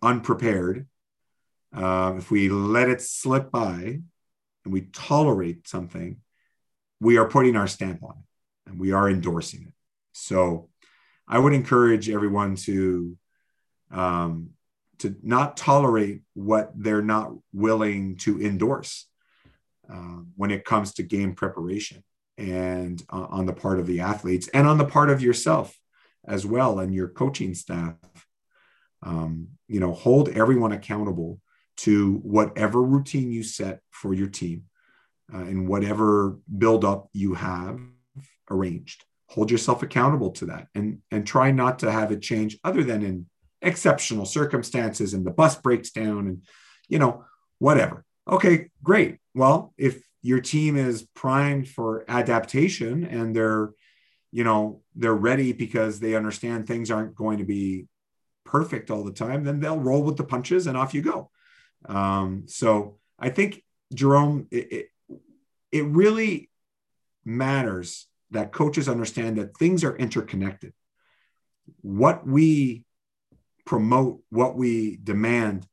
unprepared, 0.02 0.88
uh, 1.76 2.14
if 2.18 2.32
we 2.32 2.50
let 2.50 2.90
it 2.90 3.02
slip 3.02 3.52
by 3.52 4.00
and 4.64 4.74
we 4.74 4.82
tolerate 4.94 5.68
something, 5.68 6.18
we 7.00 7.18
are 7.18 7.28
putting 7.28 7.56
our 7.56 7.68
stamp 7.68 8.04
on 8.04 8.12
it 8.12 8.70
and 8.70 8.80
we 8.80 8.92
are 8.92 9.10
endorsing 9.10 9.64
it. 9.68 9.74
So 10.14 10.70
I 11.28 11.38
would 11.38 11.54
encourage 11.54 12.10
everyone 12.10 12.56
to 12.56 13.18
um, 13.92 14.52
to 15.00 15.16
not 15.24 15.58
tolerate 15.58 16.22
what 16.34 16.72
they're 16.76 17.02
not 17.02 17.32
willing 17.54 18.18
to 18.18 18.42
endorse 18.42 19.09
uh, 19.92 20.20
when 20.36 20.52
it 20.52 20.66
comes 20.66 20.94
to 20.94 21.04
game 21.04 21.34
preparation 21.34 22.04
and 22.38 23.04
uh, 23.12 23.28
on 23.30 23.46
the 23.46 23.54
part 23.54 23.80
of 23.80 23.88
the 23.88 24.02
athletes 24.02 24.48
and 24.54 24.68
on 24.68 24.78
the 24.78 24.86
part 24.86 25.10
of 25.10 25.22
yourself 25.22 25.78
as 26.28 26.46
well 26.46 26.80
and 26.80 26.94
your 26.94 27.08
coaching 27.08 27.54
staff 27.54 27.96
um, 29.04 29.48
you 29.68 29.80
know 29.80 29.94
hold 29.94 30.30
everyone 30.30 30.72
accountable 30.72 31.40
to 31.78 32.16
whatever 32.18 32.82
routine 32.82 33.32
you 33.32 33.44
set 33.44 33.80
for 33.92 34.14
your 34.14 34.28
team 34.28 34.64
uh, 35.34 35.38
and 35.38 35.68
whatever 35.68 36.38
build 36.58 36.84
up 36.84 37.10
you 37.14 37.34
have 37.34 37.80
arranged 38.50 39.06
hold 39.30 39.52
yourself 39.52 39.84
accountable 39.84 40.32
to 40.32 40.48
that 40.48 40.68
and 40.76 41.00
and 41.12 41.26
try 41.26 41.52
not 41.52 41.80
to 41.80 41.92
have 41.92 42.12
it 42.12 42.22
change 42.22 42.58
other 42.64 42.84
than 42.84 43.04
in 43.04 43.26
exceptional 43.62 44.26
circumstances 44.26 45.14
and 45.14 45.26
the 45.26 45.32
bus 45.32 45.56
breaks 45.56 45.92
down 45.92 46.28
and 46.28 46.44
you 46.88 47.00
know 47.00 47.24
whatever. 47.60 48.04
Okay 48.30 48.70
great 48.84 49.18
well, 49.40 49.74
if 49.78 50.04
your 50.22 50.42
team 50.42 50.76
is 50.76 51.08
primed 51.16 51.70
for 51.70 52.04
adaptation 52.10 53.06
and 53.06 53.34
they're, 53.34 53.72
you 54.34 54.44
know, 54.44 54.82
they're 54.96 55.14
ready 55.14 55.54
because 55.54 56.02
they 56.02 56.14
understand 56.14 56.68
things 56.68 56.92
aren't 56.92 57.16
going 57.16 57.38
to 57.38 57.46
be 57.46 57.88
perfect 58.44 58.92
all 58.92 59.06
the 59.06 59.14
time, 59.14 59.46
then 59.46 59.62
they'll 59.62 59.80
roll 59.80 60.04
with 60.04 60.18
the 60.18 60.26
punches 60.26 60.68
and 60.68 60.76
off 60.76 60.94
you 60.94 61.02
go. 61.02 61.30
Um, 61.86 62.44
so 62.48 62.98
I 63.18 63.30
think 63.30 63.64
Jerome, 63.94 64.48
it, 64.52 64.72
it, 64.74 64.86
it 65.72 65.86
really 65.86 66.50
matters 67.24 68.08
that 68.32 68.52
coaches 68.52 68.90
understand 68.90 69.38
that 69.38 69.56
things 69.56 69.86
are 69.86 69.96
interconnected. 69.96 70.74
What 71.80 72.28
we 72.28 72.84
promote, 73.66 74.20
what 74.30 74.58
we 74.58 75.00
demand, 75.02 75.66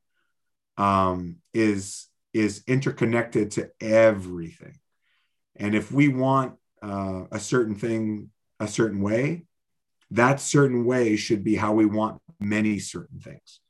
um, 0.77 1.39
is 1.53 2.07
is 2.37 2.63
interconnected 2.67 3.53
to 3.53 3.71
everything. 3.81 4.79
And 5.57 5.75
if 5.75 5.91
we 5.91 6.09
want 6.09 6.57
uh, 6.83 7.25
a 7.31 7.41
certain 7.41 7.75
thing 7.75 8.31
a 8.61 8.69
certain 8.69 9.01
way, 9.01 9.45
that 10.11 10.41
certain 10.41 10.85
way 10.85 11.17
should 11.17 11.45
be 11.45 11.57
how 11.57 11.73
we 11.73 11.87
want 11.87 12.21
many 12.39 12.79
certain 12.79 13.21
things. 13.21 13.61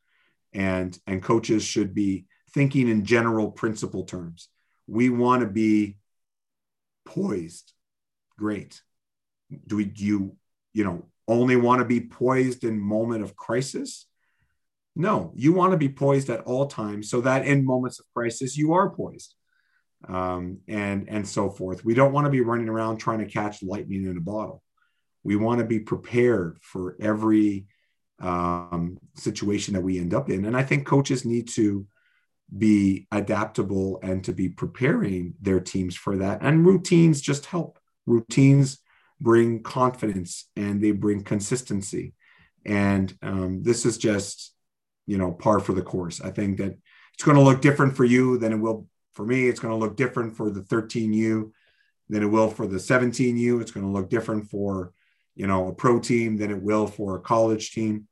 And, 0.52 0.98
and 1.06 1.22
coaches 1.22 1.64
should 1.64 1.94
be 1.94 2.26
thinking 2.50 2.88
in 2.88 3.04
general 3.04 3.50
principle 3.50 4.04
terms. 4.04 4.48
We 4.86 5.10
want 5.10 5.42
to 5.42 5.48
be 5.48 5.96
poised. 7.04 7.72
Great. 8.38 8.80
Do 9.66 9.76
we 9.76 9.84
do 9.84 10.04
you, 10.04 10.36
you 10.72 10.84
know, 10.84 11.06
only 11.28 11.56
want 11.56 11.80
to 11.80 11.84
be 11.84 12.00
poised 12.00 12.64
in 12.64 12.78
moment 12.78 13.22
of 13.22 13.36
crisis? 13.36 14.06
No, 14.96 15.32
you 15.36 15.52
want 15.52 15.72
to 15.72 15.78
be 15.78 15.90
poised 15.90 16.30
at 16.30 16.40
all 16.40 16.66
times 16.66 17.10
so 17.10 17.20
that 17.20 17.46
in 17.46 17.64
moments 17.66 18.00
of 18.00 18.06
crisis, 18.14 18.56
you 18.56 18.72
are 18.72 18.90
poised. 18.90 19.34
um, 20.08 20.58
and 20.68 21.08
and 21.08 21.26
so 21.26 21.50
forth. 21.50 21.84
We 21.84 21.94
don't 21.94 22.12
want 22.12 22.26
to 22.26 22.30
be 22.30 22.40
running 22.40 22.68
around 22.68 22.98
trying 22.98 23.18
to 23.20 23.26
catch 23.26 23.62
lightning 23.62 24.04
in 24.04 24.16
a 24.16 24.20
bottle. 24.20 24.62
We 25.24 25.36
want 25.36 25.58
to 25.60 25.64
be 25.66 25.80
prepared 25.80 26.58
for 26.62 26.96
every 27.00 27.66
um, 28.20 28.98
situation 29.16 29.74
that 29.74 29.82
we 29.82 29.98
end 29.98 30.14
up 30.14 30.30
in, 30.30 30.44
and 30.44 30.56
I 30.56 30.62
think 30.62 30.86
coaches 30.86 31.24
need 31.24 31.48
to 31.50 31.86
be 32.56 33.08
adaptable 33.10 33.98
and 34.02 34.22
to 34.24 34.32
be 34.32 34.48
preparing 34.48 35.34
their 35.40 35.58
teams 35.58 35.96
for 35.96 36.18
that. 36.18 36.42
And 36.42 36.64
routines 36.64 37.20
just 37.20 37.46
help. 37.46 37.78
Routines 38.06 38.78
bring 39.20 39.64
confidence 39.64 40.48
and 40.54 40.80
they 40.80 40.92
bring 40.92 41.24
consistency. 41.24 42.14
And 42.64 43.12
um, 43.20 43.64
this 43.64 43.84
is 43.84 43.98
just, 43.98 44.54
you 45.06 45.18
know, 45.18 45.32
par 45.32 45.60
for 45.60 45.72
the 45.72 45.82
course. 45.82 46.20
I 46.20 46.30
think 46.30 46.58
that 46.58 46.76
it's 47.14 47.22
going 47.22 47.36
to 47.36 47.42
look 47.42 47.60
different 47.60 47.96
for 47.96 48.04
you 48.04 48.38
than 48.38 48.52
it 48.52 48.56
will 48.56 48.86
for 49.14 49.24
me. 49.24 49.48
It's 49.48 49.60
going 49.60 49.72
to 49.72 49.78
look 49.78 49.96
different 49.96 50.36
for 50.36 50.50
the 50.50 50.60
13U 50.60 51.50
than 52.08 52.22
it 52.22 52.26
will 52.26 52.50
for 52.50 52.66
the 52.66 52.76
17U. 52.76 53.60
It's 53.60 53.70
going 53.70 53.86
to 53.86 53.92
look 53.92 54.10
different 54.10 54.50
for, 54.50 54.92
you 55.34 55.46
know, 55.46 55.68
a 55.68 55.72
pro 55.72 55.98
team 55.98 56.36
than 56.36 56.50
it 56.50 56.62
will 56.62 56.86
for 56.86 57.16
a 57.16 57.20
college 57.20 57.72
team. 57.72 58.08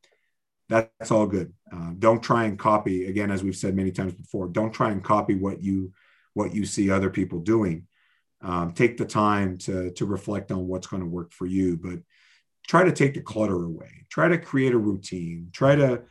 That's 0.68 1.10
all 1.10 1.26
good. 1.26 1.52
Uh, 1.70 1.90
don't 1.98 2.22
try 2.22 2.44
and 2.44 2.58
copy 2.58 3.06
again, 3.06 3.30
as 3.30 3.42
we've 3.42 3.56
said 3.56 3.76
many 3.76 3.90
times 3.90 4.14
before. 4.14 4.48
Don't 4.48 4.72
try 4.72 4.90
and 4.90 5.04
copy 5.04 5.34
what 5.34 5.62
you 5.62 5.92
what 6.32 6.54
you 6.54 6.64
see 6.64 6.90
other 6.90 7.10
people 7.10 7.38
doing. 7.40 7.86
Um, 8.40 8.72
take 8.72 8.96
the 8.96 9.04
time 9.04 9.58
to 9.58 9.90
to 9.92 10.06
reflect 10.06 10.50
on 10.50 10.66
what's 10.66 10.86
going 10.86 11.02
to 11.02 11.08
work 11.08 11.32
for 11.32 11.46
you, 11.46 11.76
but 11.76 12.00
try 12.66 12.84
to 12.84 12.92
take 12.92 13.14
the 13.14 13.20
clutter 13.20 13.62
away. 13.62 14.06
Try 14.10 14.28
to 14.28 14.38
create 14.38 14.72
a 14.72 14.78
routine. 14.78 15.50
Try 15.52 15.76
to, 15.76 16.02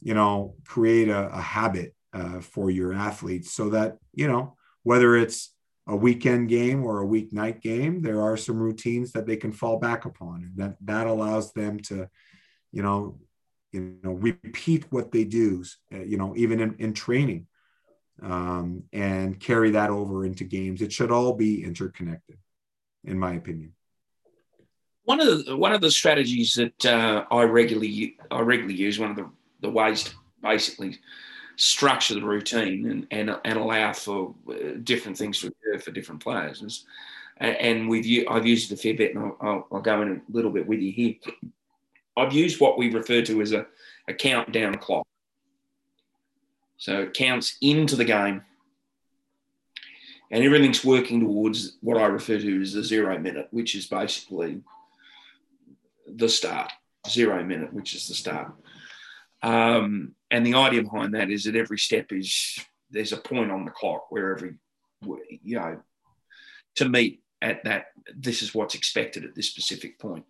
you 0.00 0.14
know, 0.14 0.54
create 0.64 1.08
a, 1.08 1.28
a 1.28 1.40
habit 1.40 1.94
uh, 2.12 2.40
for 2.40 2.70
your 2.70 2.92
athletes 2.92 3.52
so 3.52 3.70
that 3.70 3.98
you 4.14 4.26
know 4.26 4.56
whether 4.82 5.16
it's 5.16 5.54
a 5.86 5.96
weekend 5.96 6.48
game 6.48 6.84
or 6.84 7.02
a 7.02 7.06
weeknight 7.06 7.60
game 7.60 8.00
there 8.00 8.22
are 8.22 8.36
some 8.36 8.58
routines 8.58 9.12
that 9.12 9.26
they 9.26 9.36
can 9.36 9.52
fall 9.52 9.78
back 9.78 10.06
upon 10.06 10.42
and 10.42 10.56
that 10.56 10.76
that 10.80 11.06
allows 11.06 11.52
them 11.52 11.78
to 11.78 12.08
you 12.72 12.82
know 12.82 13.18
you 13.72 13.96
know 14.02 14.12
repeat 14.12 14.86
what 14.90 15.12
they 15.12 15.24
do 15.24 15.62
uh, 15.92 15.98
you 15.98 16.16
know 16.16 16.34
even 16.34 16.60
in, 16.60 16.74
in 16.78 16.94
training 16.94 17.46
um, 18.22 18.84
and 18.92 19.38
carry 19.38 19.70
that 19.72 19.90
over 19.90 20.24
into 20.24 20.44
games. 20.44 20.82
It 20.82 20.92
should 20.92 21.10
all 21.10 21.34
be 21.34 21.64
interconnected 21.64 22.38
in 23.04 23.18
my 23.18 23.34
opinion. 23.34 23.74
One 25.04 25.20
of 25.20 25.46
the 25.46 25.56
one 25.56 25.72
of 25.72 25.80
the 25.80 25.90
strategies 25.90 26.54
that 26.54 26.84
uh, 26.84 27.24
I 27.30 27.44
regularly 27.44 28.18
I 28.30 28.40
regularly 28.40 28.76
use 28.76 28.98
one 28.98 29.10
of 29.10 29.16
the, 29.16 29.30
the 29.60 29.70
ways 29.70 30.04
to 30.04 30.10
basically 30.42 30.98
structure 31.56 32.14
the 32.14 32.22
routine 32.22 32.88
and, 32.88 33.06
and, 33.10 33.36
and 33.44 33.58
allow 33.58 33.92
for 33.92 34.34
uh, 34.48 34.78
different 34.84 35.18
things 35.18 35.40
to 35.40 35.48
occur 35.48 35.78
for 35.78 35.90
different 35.90 36.22
players. 36.22 36.84
And 37.40 37.88
we've 37.88 38.06
you 38.06 38.26
I've 38.28 38.46
used 38.46 38.72
it 38.72 38.78
a 38.78 38.82
fair 38.82 38.94
bit, 38.94 39.14
and 39.14 39.32
I'll, 39.40 39.68
I'll, 39.70 39.80
go 39.80 40.02
in 40.02 40.10
a 40.10 40.20
little 40.28 40.50
bit 40.50 40.66
with 40.66 40.80
you 40.80 40.90
here. 40.90 41.14
I've 42.16 42.32
used 42.32 42.60
what 42.60 42.76
we 42.76 42.92
refer 42.92 43.22
to 43.22 43.40
as 43.40 43.52
a, 43.52 43.64
a 44.08 44.14
countdown 44.14 44.74
clock. 44.78 45.06
So 46.78 47.02
it 47.02 47.14
counts 47.14 47.56
into 47.60 47.94
the 47.94 48.04
game, 48.04 48.42
and 50.32 50.42
everything's 50.42 50.84
working 50.84 51.20
towards 51.20 51.76
what 51.80 51.96
I 51.96 52.06
refer 52.06 52.40
to 52.40 52.60
as 52.60 52.72
the 52.72 52.82
zero 52.82 53.16
minute, 53.18 53.46
which 53.52 53.76
is 53.76 53.86
basically 53.86 54.60
the 56.08 56.28
start. 56.28 56.72
Zero 57.08 57.44
minute, 57.44 57.72
which 57.72 57.94
is 57.94 58.08
the 58.08 58.14
start. 58.14 58.52
Um, 59.42 60.14
and 60.30 60.44
the 60.44 60.54
idea 60.54 60.82
behind 60.82 61.14
that 61.14 61.30
is 61.30 61.44
that 61.44 61.56
every 61.56 61.78
step 61.78 62.12
is 62.12 62.58
there's 62.90 63.12
a 63.12 63.18
point 63.18 63.50
on 63.50 63.64
the 63.64 63.70
clock 63.70 64.10
where 64.10 64.34
every 64.34 64.54
you 65.02 65.56
know 65.58 65.80
to 66.74 66.88
meet 66.88 67.22
at 67.40 67.62
that 67.64 67.86
this 68.16 68.42
is 68.42 68.54
what's 68.54 68.74
expected 68.74 69.24
at 69.24 69.34
this 69.34 69.48
specific 69.48 69.98
point. 69.98 70.24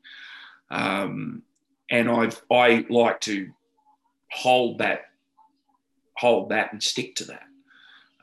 Um, 0.70 1.42
and 1.90 2.10
i've 2.10 2.40
i 2.50 2.84
like 2.90 3.20
to 3.20 3.48
hold 4.30 4.78
that 4.78 5.06
hold 6.16 6.50
that 6.50 6.72
and 6.72 6.82
stick 6.82 7.14
to 7.14 7.24
that. 7.26 7.44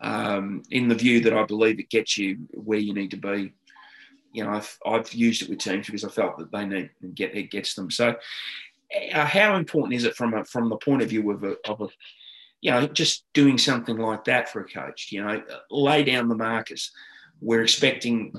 Um, 0.02 0.62
in 0.70 0.88
the 0.88 0.96
view 0.96 1.22
that 1.22 1.34
i 1.34 1.44
believe 1.44 1.80
it 1.80 1.90
gets 1.90 2.18
you 2.18 2.38
where 2.52 2.80
you 2.80 2.94
need 2.94 3.12
to 3.12 3.18
be. 3.18 3.54
You 4.34 4.44
know 4.44 4.52
i've, 4.52 4.78
I've 4.86 5.14
used 5.14 5.42
it 5.42 5.50
with 5.50 5.60
teams 5.60 5.88
because 5.88 6.04
i 6.04 6.10
felt 6.10 6.38
that 6.38 6.52
they 6.52 6.66
need 6.66 6.90
to 7.02 7.08
get 7.08 7.36
it 7.36 7.52
gets 7.52 7.74
them. 7.74 7.90
So 7.90 8.16
how 9.12 9.56
important 9.56 9.94
is 9.94 10.06
it 10.06 10.16
from 10.16 10.34
a, 10.34 10.46
from 10.46 10.70
the 10.70 10.78
point 10.78 11.02
of 11.02 11.10
view 11.10 11.30
of 11.32 11.44
a, 11.44 11.56
of 11.68 11.82
a 11.82 11.88
you 12.62 12.72
know 12.72 12.88
just 12.88 13.26
doing 13.34 13.58
something 13.58 13.98
like 13.98 14.26
that 14.26 14.50
for 14.50 14.62
a 14.62 14.68
coach? 14.68 15.12
You 15.12 15.24
know 15.24 15.44
lay 15.70 16.04
down 16.04 16.28
the 16.28 16.36
markers. 16.36 16.92
We're 17.42 17.64
expecting 17.64 18.34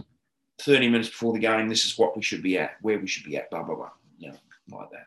30 0.63 0.89
minutes 0.89 1.11
before 1.11 1.35
the 1.35 1.39
game 1.39 1.69
this 1.69 1.85
is 1.85 1.99
what 1.99 2.17
we 2.17 2.23
should 2.23 2.43
be 2.43 2.59
at 2.59 2.73
where 2.81 2.99
we 2.99 3.07
should 3.07 3.25
be 3.25 3.37
at 3.37 3.51
blah 3.51 3.63
blah 3.63 3.75
blah 3.75 3.91
you 4.19 4.31
know 4.31 4.37
like 4.71 4.91
that. 4.91 5.07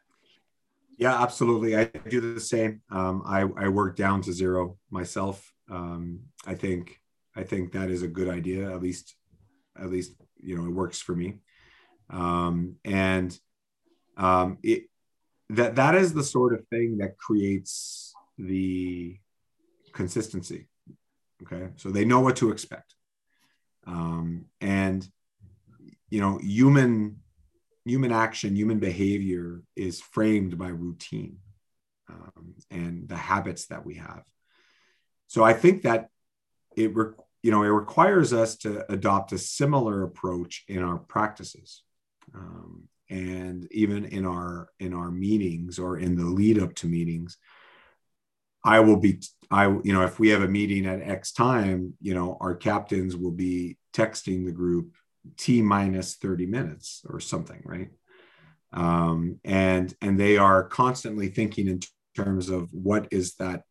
Yeah 0.97 1.21
absolutely. 1.21 1.77
I 1.77 1.85
do 1.85 2.21
the 2.21 2.39
same. 2.39 2.81
Um, 2.91 3.23
I, 3.25 3.41
I 3.57 3.67
work 3.67 3.95
down 3.95 4.21
to 4.23 4.33
zero 4.33 4.77
myself. 4.89 5.53
Um, 5.71 6.21
i 6.47 6.55
think 6.55 6.99
i 7.35 7.43
think 7.43 7.73
that 7.73 7.91
is 7.91 8.01
a 8.01 8.07
good 8.07 8.27
idea 8.27 8.71
at 8.73 8.81
least 8.81 9.13
at 9.79 9.89
least 9.89 10.13
you 10.37 10.57
know 10.57 10.65
it 10.65 10.71
works 10.71 10.99
for 10.99 11.15
me. 11.15 11.35
Um, 12.09 12.75
and 12.83 13.37
um, 14.17 14.57
it, 14.63 14.83
that 15.49 15.75
that 15.75 15.95
is 15.95 16.13
the 16.13 16.23
sort 16.23 16.53
of 16.53 16.67
thing 16.67 16.97
that 16.97 17.17
creates 17.17 18.13
the 18.37 19.17
consistency 19.93 20.67
okay? 21.43 21.69
So 21.77 21.89
they 21.89 22.05
know 22.05 22.19
what 22.19 22.37
to 22.37 22.51
expect. 22.51 22.95
Um, 23.85 24.45
and 24.61 25.07
you 26.09 26.21
know 26.21 26.37
human 26.41 27.17
human 27.85 28.11
action 28.11 28.55
human 28.55 28.79
behavior 28.79 29.61
is 29.75 30.01
framed 30.01 30.57
by 30.57 30.67
routine 30.67 31.37
um, 32.09 32.55
and 32.69 33.07
the 33.07 33.15
habits 33.15 33.67
that 33.67 33.85
we 33.85 33.95
have. 33.95 34.23
So 35.27 35.43
i 35.43 35.53
think 35.53 35.83
that 35.83 36.09
it 36.75 36.95
re- 36.95 37.13
you 37.41 37.51
know 37.51 37.63
it 37.63 37.67
requires 37.67 38.33
us 38.33 38.57
to 38.57 38.91
adopt 38.91 39.31
a 39.31 39.37
similar 39.37 40.03
approach 40.03 40.65
in 40.67 40.83
our 40.83 40.97
practices. 40.97 41.83
Um, 42.35 42.89
and 43.09 43.67
even 43.71 44.05
in 44.05 44.25
our 44.25 44.69
in 44.79 44.93
our 44.93 45.11
meetings 45.11 45.79
or 45.79 45.97
in 45.97 46.15
the 46.15 46.25
lead 46.25 46.61
up 46.61 46.73
to 46.75 46.87
meetings 46.87 47.37
i 48.63 48.79
will 48.79 48.97
be 48.97 49.19
i 49.49 49.65
you 49.65 49.93
know 49.93 50.03
if 50.03 50.19
we 50.19 50.29
have 50.29 50.43
a 50.43 50.47
meeting 50.47 50.85
at 50.85 51.01
x 51.01 51.31
time 51.31 51.93
you 52.01 52.13
know 52.13 52.37
our 52.39 52.55
captains 52.55 53.15
will 53.15 53.31
be 53.31 53.77
texting 53.93 54.45
the 54.45 54.51
group 54.51 54.95
t 55.37 55.61
minus 55.61 56.15
30 56.15 56.45
minutes 56.45 57.01
or 57.07 57.19
something 57.19 57.61
right? 57.63 57.89
Um, 58.71 59.39
and 59.43 59.93
and 60.01 60.19
they 60.19 60.37
are 60.37 60.63
constantly 60.63 61.29
thinking 61.29 61.67
in 61.67 61.79
terms 62.15 62.49
of 62.49 62.69
what 62.71 63.07
is 63.11 63.35
that 63.35 63.63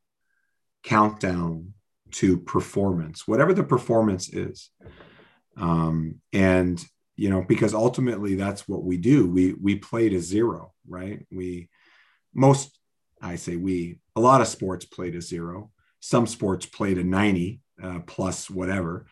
countdown 0.82 1.74
to 2.10 2.38
performance 2.38 3.28
whatever 3.28 3.52
the 3.52 3.64
performance 3.64 4.28
is. 4.28 4.70
Um, 5.56 6.16
and 6.32 6.84
you 7.18 7.28
know 7.28 7.42
because 7.42 7.74
ultimately 7.74 8.36
that's 8.36 8.68
what 8.68 8.84
we 8.84 8.96
do. 8.96 9.28
We 9.28 9.52
we 9.52 9.76
play 9.76 10.08
to 10.08 10.20
zero 10.20 10.72
right? 10.88 11.26
We 11.30 11.68
most 12.32 12.78
i 13.20 13.34
say 13.34 13.56
we 13.56 13.98
a 14.14 14.20
lot 14.20 14.40
of 14.40 14.46
sports 14.46 14.84
play 14.84 15.10
to 15.10 15.20
zero. 15.20 15.70
Some 16.00 16.26
sports 16.26 16.64
play 16.64 16.94
to 16.94 17.02
90 17.02 17.60
uh, 17.82 17.98
plus 18.06 18.48
whatever. 18.48 19.06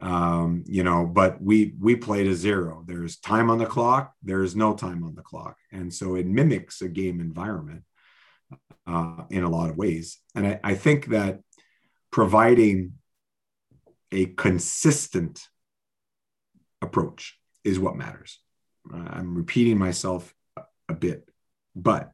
Um, 0.00 0.64
you 0.66 0.82
know 0.82 1.04
but 1.04 1.42
we 1.42 1.74
we 1.78 1.94
play 1.96 2.24
to 2.24 2.34
zero. 2.34 2.82
There's 2.86 3.18
time 3.18 3.50
on 3.50 3.58
the 3.58 3.66
clock 3.66 4.14
there's 4.22 4.56
no 4.56 4.74
time 4.74 5.04
on 5.04 5.14
the 5.14 5.22
clock. 5.22 5.56
And 5.70 5.92
so 5.92 6.14
it 6.14 6.26
mimics 6.26 6.80
a 6.80 6.88
game 6.88 7.20
environment 7.20 7.84
uh, 8.86 9.24
in 9.28 9.44
a 9.44 9.50
lot 9.50 9.68
of 9.68 9.76
ways. 9.76 10.18
And 10.34 10.46
I, 10.46 10.60
I 10.64 10.74
think 10.74 11.06
that 11.08 11.40
providing 12.10 12.94
a 14.10 14.26
consistent 14.26 15.46
approach 16.82 17.39
is 17.64 17.78
what 17.78 17.96
matters. 17.96 18.38
Uh, 18.92 19.08
I'm 19.10 19.34
repeating 19.34 19.78
myself 19.78 20.34
a, 20.88 20.94
bit, 20.94 21.28
but 21.76 22.10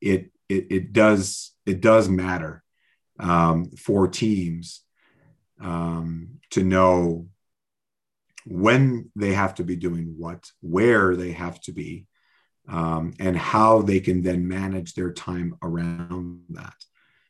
it, 0.00 0.30
it 0.48 0.66
it 0.70 0.92
does 0.92 1.52
it 1.66 1.80
does 1.80 2.08
matter 2.08 2.62
um, 3.18 3.70
for 3.70 4.06
teams 4.08 4.82
um, 5.60 6.40
to 6.50 6.62
know 6.62 7.26
when 8.44 9.10
they 9.14 9.32
have 9.32 9.54
to 9.56 9.64
be 9.64 9.76
doing 9.76 10.14
what, 10.18 10.50
where 10.60 11.16
they 11.16 11.32
have 11.32 11.60
to 11.62 11.72
be, 11.72 12.06
um, 12.68 13.14
and 13.18 13.36
how 13.36 13.82
they 13.82 14.00
can 14.00 14.22
then 14.22 14.46
manage 14.46 14.94
their 14.94 15.12
time 15.12 15.56
around 15.62 16.42
that. 16.50 16.74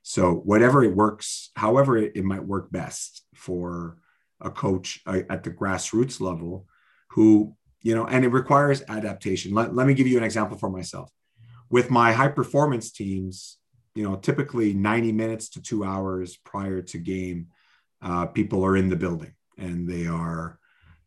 So 0.03 0.34
whatever 0.34 0.82
it 0.82 0.95
works, 0.95 1.51
however 1.55 1.97
it, 1.97 2.12
it 2.16 2.24
might 2.24 2.45
work 2.45 2.70
best 2.70 3.24
for 3.34 3.99
a 4.41 4.51
coach 4.51 5.01
uh, 5.07 5.20
at 5.30 5.45
the 5.45 5.51
grassroots 5.51 6.20
level 6.20 6.66
who, 7.13 7.55
you 7.83 7.95
know, 7.95 8.07
and 8.07 8.25
it 8.25 8.29
requires 8.29 8.83
adaptation. 8.89 9.55
Let, 9.55 9.75
let 9.75 9.87
me 9.87 9.95
give 9.95 10.07
you 10.07 10.19
an 10.19 10.25
example 10.25 10.57
for 10.57 10.71
myself. 10.71 11.11
With 11.71 11.91
my 11.91 12.13
high 12.13 12.29
performance 12.29 12.91
teams, 12.91 13.59
you 13.95 14.03
know, 14.03 14.17
typically 14.17 14.73
90 14.73 15.13
minutes 15.13 15.49
to 15.51 15.63
two 15.63 15.85
hours 15.85 16.37
prior 16.37 16.81
to 16.83 16.99
game, 16.99 17.49
uh, 18.01 18.27
people 18.27 18.65
are 18.65 18.77
in 18.77 18.89
the 18.89 18.97
building. 18.97 19.35
and 19.59 19.89
they 19.89 20.07
are, 20.07 20.59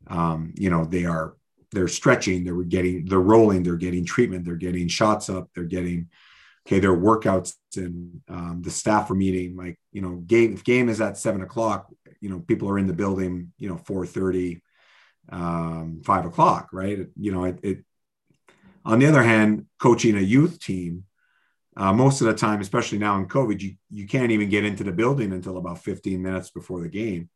um, 0.07 0.53
you 0.55 0.69
know, 0.69 0.85
they 0.85 1.05
are 1.05 1.35
they're 1.71 1.87
stretching, 1.87 2.43
they're 2.43 2.63
getting, 2.63 3.05
they're 3.05 3.19
rolling, 3.19 3.63
they're 3.63 3.75
getting 3.75 4.05
treatment, 4.05 4.45
they're 4.45 4.55
getting 4.55 4.87
shots 4.87 5.29
up, 5.29 5.49
they're 5.53 5.65
getting, 5.65 6.07
okay, 6.65 6.79
their 6.79 6.95
workouts 6.95 7.55
and 7.75 8.21
um, 8.29 8.61
the 8.63 8.71
staff 8.71 9.11
are 9.11 9.15
meeting. 9.15 9.57
Like, 9.57 9.77
you 9.91 10.01
know, 10.01 10.15
game 10.27 10.53
if 10.53 10.63
game 10.63 10.87
is 10.87 11.01
at 11.01 11.17
seven 11.17 11.41
o'clock, 11.41 11.91
you 12.21 12.29
know, 12.29 12.39
people 12.39 12.69
are 12.69 12.79
in 12.79 12.87
the 12.87 12.93
building, 12.93 13.51
you 13.57 13.67
know, 13.67 13.77
four 13.77 14.05
thirty, 14.05 14.61
um, 15.29 16.01
five 16.03 16.25
o'clock, 16.25 16.69
right? 16.71 17.07
You 17.19 17.31
know, 17.31 17.45
it, 17.45 17.59
it. 17.63 17.85
On 18.83 18.99
the 18.99 19.07
other 19.07 19.23
hand, 19.23 19.65
coaching 19.79 20.15
a 20.15 20.21
youth 20.21 20.59
team, 20.59 21.05
uh, 21.75 21.91
most 21.91 22.21
of 22.21 22.27
the 22.27 22.33
time, 22.33 22.61
especially 22.61 22.97
now 22.97 23.17
in 23.17 23.27
COVID, 23.27 23.61
you 23.61 23.75
you 23.89 24.07
can't 24.07 24.31
even 24.31 24.49
get 24.49 24.65
into 24.65 24.83
the 24.83 24.91
building 24.91 25.33
until 25.33 25.57
about 25.57 25.83
fifteen 25.83 26.21
minutes 26.21 26.49
before 26.49 26.81
the 26.81 26.89
game. 26.89 27.29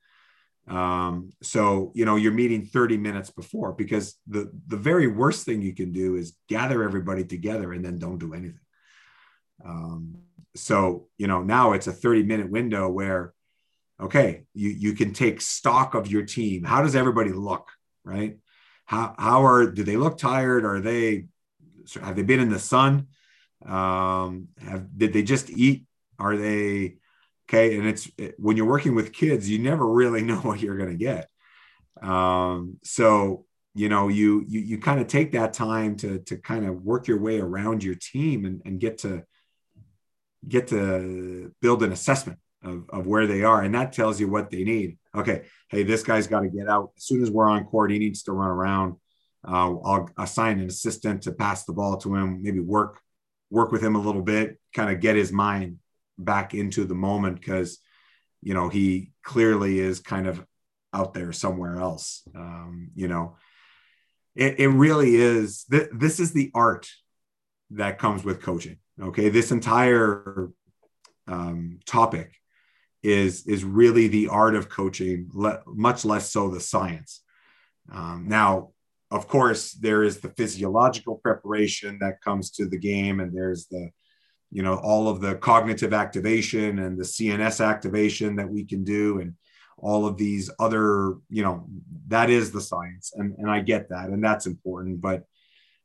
Um, 0.69 1.31
so 1.41 1.91
you 1.95 2.05
know 2.05 2.15
you're 2.15 2.31
meeting 2.31 2.65
30 2.65 2.97
minutes 2.97 3.31
before 3.31 3.73
because 3.73 4.15
the 4.27 4.51
the 4.67 4.77
very 4.77 5.07
worst 5.07 5.45
thing 5.45 5.61
you 5.63 5.73
can 5.73 5.91
do 5.91 6.15
is 6.15 6.37
gather 6.47 6.83
everybody 6.83 7.23
together 7.23 7.73
and 7.73 7.83
then 7.83 7.97
don't 7.97 8.19
do 8.19 8.33
anything. 8.33 8.59
Um, 9.65 10.19
so 10.55 11.07
you 11.17 11.27
know 11.27 11.41
now 11.41 11.73
it's 11.73 11.87
a 11.87 11.91
30 11.91 12.23
minute 12.23 12.51
window 12.51 12.87
where 12.87 13.33
okay 13.99 14.43
you 14.53 14.69
you 14.69 14.93
can 14.93 15.11
take 15.11 15.41
stock 15.41 15.95
of 15.95 16.07
your 16.07 16.23
team. 16.23 16.63
How 16.63 16.83
does 16.83 16.95
everybody 16.95 17.31
look? 17.31 17.71
Right? 18.09 18.37
How 18.85 19.15
how 19.17 19.45
are 19.45 19.67
do 19.67 19.83
they 19.83 19.97
look 19.97 20.17
tired? 20.17 20.65
Are 20.65 20.81
they 20.81 21.25
have 22.01 22.15
they 22.15 22.23
been 22.23 22.39
in 22.39 22.49
the 22.49 22.59
sun? 22.59 23.07
Um, 23.65 24.49
have 24.59 24.97
did 24.97 25.13
they 25.13 25.23
just 25.23 25.49
eat? 25.49 25.85
Are 26.17 26.35
they 26.35 26.95
Okay. 27.49 27.77
And 27.77 27.87
it's 27.87 28.09
when 28.37 28.57
you're 28.57 28.67
working 28.67 28.93
with 28.93 29.11
kids, 29.11 29.49
you 29.49 29.57
never 29.59 29.85
really 29.85 30.21
know 30.29 30.37
what 30.37 30.61
you're 30.61 30.77
going 30.77 30.91
to 30.91 30.95
get. 30.95 31.29
Um, 32.01 32.77
so, 32.83 33.45
you 33.73 33.89
know, 33.89 34.07
you, 34.07 34.45
you, 34.47 34.59
you 34.61 34.77
kind 34.77 35.01
of 35.01 35.07
take 35.07 35.31
that 35.33 35.53
time 35.53 35.95
to, 35.97 36.19
to 36.19 36.37
kind 36.37 36.65
of 36.65 36.83
work 36.83 37.07
your 37.07 37.19
way 37.19 37.39
around 37.39 37.83
your 37.83 37.95
team 37.95 38.45
and, 38.45 38.61
and 38.65 38.79
get 38.79 38.99
to, 38.99 39.23
get 40.47 40.67
to 40.67 41.53
build 41.61 41.83
an 41.83 41.91
assessment 41.91 42.39
of, 42.63 42.89
of 42.89 43.07
where 43.07 43.27
they 43.27 43.43
are. 43.43 43.61
And 43.61 43.73
that 43.75 43.93
tells 43.93 44.19
you 44.19 44.27
what 44.27 44.49
they 44.49 44.63
need. 44.63 44.97
Okay. 45.15 45.43
Hey, 45.69 45.83
this 45.83 46.03
guy's 46.03 46.27
got 46.27 46.41
to 46.41 46.49
get 46.49 46.67
out 46.67 46.91
as 46.97 47.05
soon 47.05 47.21
as 47.21 47.31
we're 47.31 47.49
on 47.49 47.65
court. 47.65 47.91
He 47.91 47.99
needs 47.99 48.23
to 48.23 48.31
run 48.31 48.49
around. 48.49 48.95
Uh, 49.47 49.77
I'll 49.79 50.09
assign 50.17 50.59
an 50.59 50.67
assistant 50.67 51.23
to 51.23 51.31
pass 51.31 51.63
the 51.63 51.73
ball 51.73 51.97
to 51.97 52.15
him, 52.15 52.41
maybe 52.43 52.59
work, 52.59 52.99
work 53.49 53.71
with 53.71 53.81
him 53.81 53.95
a 53.95 54.01
little 54.01 54.21
bit, 54.21 54.59
kind 54.75 54.91
of 54.91 54.99
get 54.99 55.15
his 55.15 55.31
mind 55.31 55.79
back 56.19 56.53
into 56.53 56.83
the 56.83 56.95
moment 56.95 57.39
because 57.39 57.79
you 58.41 58.53
know 58.53 58.69
he 58.69 59.11
clearly 59.23 59.79
is 59.79 59.99
kind 59.99 60.27
of 60.27 60.45
out 60.93 61.13
there 61.13 61.31
somewhere 61.31 61.77
else 61.77 62.23
um, 62.35 62.89
you 62.95 63.07
know 63.07 63.37
it, 64.35 64.59
it 64.59 64.67
really 64.67 65.15
is 65.15 65.63
th- 65.71 65.89
this 65.93 66.19
is 66.19 66.33
the 66.33 66.51
art 66.53 66.89
that 67.71 67.97
comes 67.97 68.23
with 68.23 68.41
coaching 68.41 68.77
okay 69.01 69.29
this 69.29 69.51
entire 69.51 70.49
um, 71.27 71.79
topic 71.85 72.33
is 73.01 73.47
is 73.47 73.63
really 73.63 74.07
the 74.07 74.27
art 74.27 74.55
of 74.55 74.69
coaching 74.69 75.29
le- 75.33 75.61
much 75.65 76.03
less 76.05 76.31
so 76.31 76.49
the 76.49 76.59
science. 76.59 77.23
Um, 77.91 78.25
now 78.27 78.71
of 79.11 79.27
course 79.27 79.73
there 79.73 80.03
is 80.03 80.19
the 80.19 80.29
physiological 80.29 81.15
preparation 81.15 81.97
that 81.99 82.21
comes 82.21 82.51
to 82.51 82.67
the 82.67 82.77
game 82.77 83.19
and 83.19 83.35
there's 83.35 83.67
the 83.67 83.89
you 84.51 84.63
know 84.63 84.75
all 84.75 85.07
of 85.07 85.21
the 85.21 85.35
cognitive 85.35 85.93
activation 85.93 86.79
and 86.79 86.97
the 86.97 87.03
cns 87.03 87.63
activation 87.65 88.35
that 88.35 88.49
we 88.49 88.63
can 88.63 88.83
do 88.83 89.19
and 89.19 89.33
all 89.77 90.05
of 90.05 90.17
these 90.17 90.49
other 90.59 91.15
you 91.29 91.43
know 91.43 91.65
that 92.07 92.29
is 92.29 92.51
the 92.51 92.61
science 92.61 93.13
and, 93.15 93.35
and 93.37 93.49
i 93.49 93.59
get 93.59 93.89
that 93.89 94.09
and 94.09 94.23
that's 94.23 94.45
important 94.45 95.01
but 95.01 95.23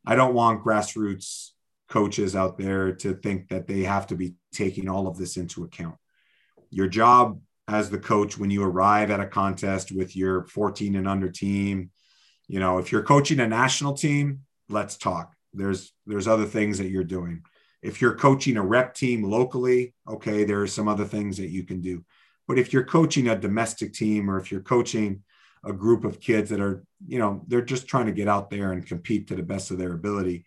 i 0.06 0.14
don't 0.14 0.34
want 0.34 0.64
grassroots 0.64 1.50
coaches 1.88 2.34
out 2.34 2.58
there 2.58 2.92
to 2.92 3.14
think 3.14 3.48
that 3.48 3.66
they 3.66 3.82
have 3.82 4.06
to 4.06 4.16
be 4.16 4.34
taking 4.52 4.88
all 4.88 5.06
of 5.06 5.16
this 5.16 5.36
into 5.36 5.64
account 5.64 5.96
your 6.74 6.88
job 6.88 7.40
as 7.68 7.88
the 7.88 7.98
coach 7.98 8.36
when 8.36 8.50
you 8.50 8.62
arrive 8.62 9.10
at 9.10 9.20
a 9.20 9.26
contest 9.26 9.92
with 9.92 10.14
your 10.14 10.44
14 10.48 10.96
and 10.96 11.08
under 11.08 11.30
team 11.30 11.90
you 12.48 12.60
know 12.60 12.78
if 12.78 12.92
you're 12.92 13.02
coaching 13.02 13.40
a 13.40 13.48
national 13.48 13.94
team 13.94 14.40
let's 14.68 14.96
talk 14.96 15.34
there's 15.54 15.92
there's 16.06 16.28
other 16.28 16.44
things 16.44 16.78
that 16.78 16.90
you're 16.90 17.04
doing 17.04 17.42
if 17.84 18.00
you're 18.00 18.16
coaching 18.16 18.56
a 18.56 18.64
rep 18.64 18.94
team 18.94 19.22
locally, 19.22 19.92
okay, 20.08 20.44
there 20.44 20.62
are 20.62 20.66
some 20.66 20.88
other 20.88 21.04
things 21.04 21.36
that 21.36 21.50
you 21.50 21.64
can 21.64 21.82
do. 21.82 22.02
But 22.48 22.58
if 22.58 22.72
you're 22.72 22.84
coaching 22.84 23.28
a 23.28 23.38
domestic 23.38 23.92
team 23.92 24.30
or 24.30 24.40
if 24.40 24.50
you're 24.50 24.62
coaching 24.62 25.22
a 25.66 25.72
group 25.72 26.04
of 26.04 26.18
kids 26.18 26.48
that 26.48 26.60
are, 26.60 26.82
you 27.06 27.18
know, 27.18 27.44
they're 27.46 27.60
just 27.60 27.86
trying 27.86 28.06
to 28.06 28.12
get 28.12 28.26
out 28.26 28.48
there 28.48 28.72
and 28.72 28.86
compete 28.86 29.28
to 29.28 29.36
the 29.36 29.42
best 29.42 29.70
of 29.70 29.76
their 29.76 29.92
ability, 29.92 30.46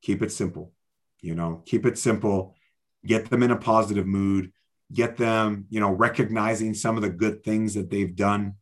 keep 0.00 0.22
it 0.22 0.32
simple. 0.32 0.72
You 1.20 1.34
know, 1.34 1.62
keep 1.66 1.84
it 1.84 1.98
simple, 1.98 2.56
get 3.04 3.28
them 3.28 3.42
in 3.42 3.50
a 3.50 3.56
positive 3.56 4.06
mood, 4.06 4.52
get 4.92 5.16
them, 5.16 5.66
you 5.70 5.80
know, 5.80 5.90
recognizing 5.90 6.74
some 6.74 6.96
of 6.96 7.02
the 7.02 7.10
good 7.10 7.42
things 7.44 7.74
that 7.74 7.90
they've 7.90 8.14
done 8.14 8.54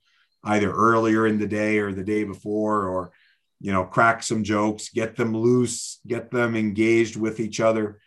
either 0.44 0.70
earlier 0.70 1.26
in 1.26 1.38
the 1.38 1.46
day 1.46 1.78
or 1.78 1.92
the 1.92 2.04
day 2.04 2.24
before 2.24 2.86
or 2.86 3.12
you 3.60 3.72
know, 3.72 3.84
crack 3.84 4.22
some 4.22 4.42
jokes, 4.42 4.88
get 4.88 5.16
them 5.16 5.36
loose, 5.36 6.00
get 6.06 6.30
them 6.30 6.56
engaged 6.56 7.16
with 7.16 7.38
each 7.38 7.60
other. 7.60 8.00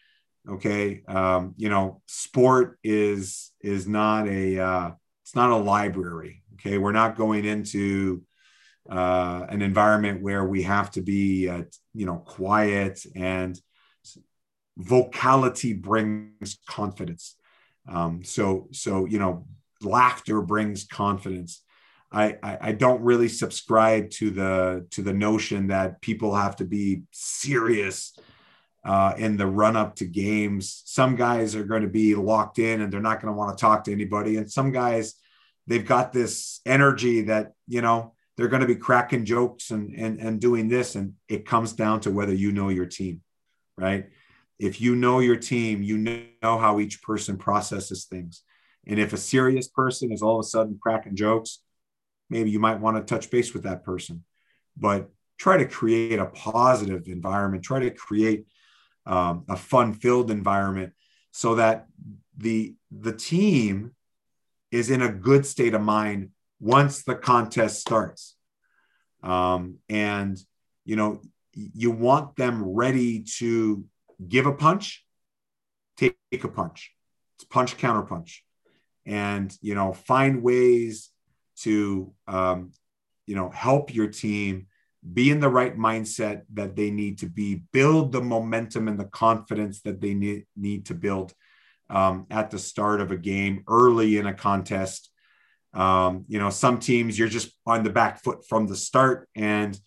Okay, 0.49 1.03
um, 1.07 1.53
you 1.57 1.69
know, 1.69 2.01
sport 2.07 2.79
is 2.83 3.51
is 3.61 3.87
not 3.87 4.27
a 4.27 4.59
uh, 4.59 4.91
it's 5.21 5.35
not 5.35 5.51
a 5.51 5.55
library. 5.55 6.43
Okay, 6.55 6.77
we're 6.77 6.91
not 6.91 7.15
going 7.15 7.45
into 7.45 8.23
uh, 8.89 9.45
an 9.47 9.61
environment 9.61 10.21
where 10.21 10.43
we 10.43 10.63
have 10.63 10.91
to 10.91 11.01
be 11.01 11.47
uh, 11.47 11.63
you 11.93 12.05
know 12.05 12.17
quiet 12.17 13.05
and 13.15 13.57
vocality 14.75 15.73
brings 15.73 16.57
confidence. 16.67 17.37
Um, 17.87 18.23
so 18.23 18.67
so 18.71 19.05
you 19.05 19.19
know, 19.19 19.45
laughter 19.81 20.41
brings 20.41 20.85
confidence 20.85 21.63
I, 22.13 22.37
I, 22.61 22.71
don't 22.73 23.01
really 23.01 23.27
subscribe 23.27 24.11
to 24.11 24.29
the 24.29 24.85
to 24.91 25.01
the 25.01 25.13
notion 25.13 25.67
that 25.67 25.99
people 25.99 26.35
have 26.35 26.55
to 26.57 26.65
be 26.65 27.01
serious 27.11 28.15
uh, 28.85 29.13
in 29.17 29.35
the 29.35 29.47
run 29.47 29.75
up 29.75 29.95
to 29.95 30.05
games. 30.05 30.83
Some 30.85 31.15
guys 31.15 31.55
are 31.55 31.63
going 31.63 31.81
to 31.81 31.87
be 31.87 32.13
locked 32.13 32.59
in 32.59 32.81
and 32.81 32.93
they're 32.93 33.01
not 33.01 33.19
going 33.19 33.33
to 33.33 33.37
want 33.37 33.57
to 33.57 33.61
talk 33.61 33.85
to 33.85 33.91
anybody, 33.91 34.37
and 34.37 34.51
some 34.51 34.71
guys 34.71 35.15
they've 35.65 35.85
got 35.85 36.13
this 36.13 36.61
energy 36.67 37.23
that 37.23 37.53
you 37.67 37.81
know 37.81 38.13
they're 38.37 38.47
going 38.47 38.61
to 38.61 38.67
be 38.67 38.75
cracking 38.75 39.25
jokes 39.25 39.71
and 39.71 39.95
and 39.95 40.19
and 40.19 40.39
doing 40.39 40.67
this, 40.67 40.93
and 40.93 41.13
it 41.27 41.47
comes 41.47 41.73
down 41.73 41.99
to 42.01 42.11
whether 42.11 42.33
you 42.33 42.51
know 42.51 42.69
your 42.69 42.85
team, 42.85 43.21
right? 43.75 44.09
If 44.59 44.79
you 44.79 44.95
know 44.95 45.19
your 45.19 45.37
team, 45.37 45.83
you 45.83 45.97
know 45.97 46.57
how 46.57 46.79
each 46.79 47.01
person 47.01 47.37
processes 47.37 48.05
things. 48.05 48.43
And 48.85 48.99
if 48.99 49.13
a 49.13 49.17
serious 49.17 49.67
person 49.67 50.11
is 50.11 50.21
all 50.21 50.39
of 50.39 50.45
a 50.45 50.47
sudden 50.47 50.77
cracking 50.81 51.15
jokes, 51.15 51.59
maybe 52.29 52.51
you 52.51 52.59
might 52.59 52.79
want 52.79 52.97
to 52.97 53.03
touch 53.03 53.29
base 53.29 53.53
with 53.53 53.63
that 53.63 53.83
person 53.83 54.23
but 54.77 55.09
try 55.37 55.57
to 55.57 55.65
create 55.65 56.19
a 56.19 56.25
positive 56.25 57.07
environment 57.07 57.63
try 57.63 57.79
to 57.79 57.91
create 57.91 58.45
um, 59.05 59.45
a 59.49 59.55
fun 59.55 59.93
filled 59.93 60.31
environment 60.31 60.93
so 61.31 61.55
that 61.55 61.85
the 62.37 62.75
the 62.91 63.13
team 63.13 63.91
is 64.71 64.89
in 64.89 65.01
a 65.01 65.11
good 65.11 65.45
state 65.45 65.73
of 65.73 65.81
mind 65.81 66.29
once 66.59 67.03
the 67.03 67.15
contest 67.15 67.79
starts 67.79 68.35
um, 69.21 69.77
and 69.89 70.37
you 70.85 70.95
know 70.95 71.21
you 71.53 71.91
want 71.91 72.35
them 72.35 72.63
ready 72.63 73.23
to 73.37 73.85
give 74.27 74.45
a 74.45 74.53
punch 74.53 75.03
take, 75.97 76.43
a 76.43 76.47
punch. 76.47 76.93
It's 77.35 77.43
punch 77.45 77.77
counter 77.77 78.03
punch. 78.03 78.43
And 79.05 79.55
you 79.61 79.75
know 79.75 79.93
find 79.93 80.41
ways 80.41 81.09
to 81.59 82.13
um, 82.27 82.71
you 83.25 83.35
know 83.35 83.49
help 83.49 83.93
your 83.93 84.07
team 84.07 84.67
be 85.11 85.29
in 85.29 85.41
the 85.41 85.49
right 85.49 85.77
mindset 85.77 86.43
that 86.53 86.77
they 86.77 86.89
need 86.89 87.17
to 87.19 87.25
be 87.25 87.63
build 87.73 88.13
the 88.13 88.21
momentum 88.21 88.87
and 88.87 88.97
the 88.97 89.05
confidence 89.05 89.81
that 89.81 89.99
they 89.99 90.13
need, 90.13 90.45
need 90.55 90.85
to 90.85 90.93
build 90.93 91.33
um, 91.89 92.25
at 92.29 92.49
the 92.49 92.57
start 92.57 93.01
of 93.01 93.11
a 93.11 93.17
game 93.17 93.65
early 93.67 94.17
in 94.17 94.25
a 94.25 94.33
contest. 94.33 95.09
Um, 95.73 96.23
you 96.29 96.39
know 96.39 96.49
some 96.49 96.79
teams 96.79 97.19
you're 97.19 97.27
just 97.27 97.51
on 97.65 97.83
the 97.83 97.89
back 97.89 98.23
foot 98.23 98.47
from 98.47 98.67
the 98.67 98.75
start 98.75 99.27
and 99.35 99.77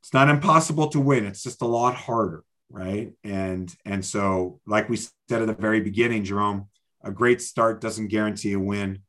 it's 0.00 0.14
not 0.14 0.28
impossible 0.28 0.88
to 0.90 1.00
win. 1.00 1.26
It's 1.26 1.42
just 1.42 1.62
a 1.62 1.66
lot 1.66 1.96
harder 1.96 2.44
right? 2.70 3.12
And 3.24 3.74
and 3.84 4.04
so 4.04 4.60
like 4.66 4.88
we 4.88 4.96
said 4.96 5.42
at 5.42 5.46
the 5.46 5.54
very 5.54 5.80
beginning 5.80 6.24
jerome 6.24 6.68
a 7.02 7.10
great 7.10 7.40
start 7.40 7.80
doesn't 7.80 8.08
guarantee 8.08 8.52
a 8.52 8.58
win. 8.58 9.00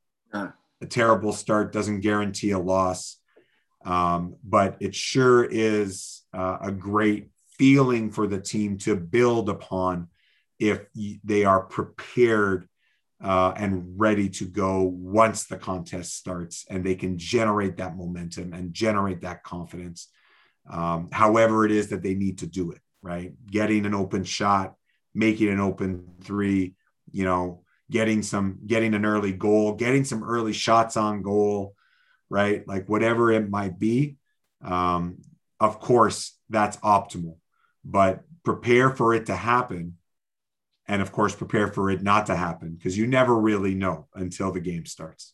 A 0.81 0.85
terrible 0.85 1.33
start 1.33 1.73
doesn't 1.73 2.01
guarantee 2.01 2.51
a 2.51 2.59
loss, 2.59 3.17
um, 3.83 4.35
but 4.43 4.77
it 4.79 4.95
sure 4.95 5.43
is 5.43 6.23
uh, 6.33 6.57
a 6.61 6.71
great 6.71 7.29
feeling 7.57 8.11
for 8.11 8.27
the 8.27 8.39
team 8.39 8.77
to 8.79 8.95
build 8.95 9.49
upon 9.49 10.07
if 10.59 10.85
they 11.23 11.43
are 11.43 11.63
prepared 11.63 12.69
uh, 13.21 13.51
and 13.57 13.99
ready 13.99 14.29
to 14.29 14.45
go 14.45 14.83
once 14.83 15.45
the 15.45 15.57
contest 15.57 16.15
starts 16.15 16.65
and 16.69 16.85
they 16.85 16.95
can 16.95 17.17
generate 17.17 17.77
that 17.77 17.97
momentum 17.97 18.53
and 18.53 18.73
generate 18.73 19.21
that 19.21 19.43
confidence. 19.43 20.07
Um, 20.69 21.09
however 21.11 21.65
it 21.65 21.71
is 21.71 21.89
that 21.89 22.03
they 22.03 22.13
need 22.13 22.37
to 22.37 22.47
do 22.47 22.71
it 22.71 22.79
right? 23.01 23.33
Getting 23.49 23.85
an 23.85 23.93
open 23.93 24.23
shot 24.23 24.75
making 25.13 25.49
an 25.49 25.59
open 25.59 26.07
three 26.21 26.75
you 27.11 27.25
know 27.25 27.63
getting 27.89 28.21
some 28.21 28.59
getting 28.65 28.93
an 28.93 29.05
early 29.05 29.33
goal 29.33 29.73
getting 29.73 30.05
some 30.05 30.23
early 30.23 30.53
shots 30.53 30.95
on 30.97 31.21
goal 31.21 31.75
right? 32.29 32.67
Like 32.67 32.87
whatever 32.87 33.31
it 33.31 33.49
might 33.49 33.79
be 33.79 34.17
um, 34.63 35.17
of 35.59 35.79
course 35.79 36.37
that's 36.49 36.77
optimal. 36.77 37.37
But 37.83 38.21
prepare 38.43 38.89
for 38.91 39.13
it 39.13 39.27
to 39.27 39.35
happen 39.35 39.97
and 40.87 41.01
of 41.01 41.11
course 41.11 41.35
prepare 41.35 41.67
for 41.67 41.89
it 41.89 42.01
not 42.03 42.27
to 42.27 42.35
happen 42.35 42.75
because 42.75 42.97
you 42.97 43.07
never 43.07 43.35
really 43.35 43.75
know 43.75 44.07
until 44.13 44.51
the 44.51 44.59
game 44.59 44.85
starts. 44.85 45.33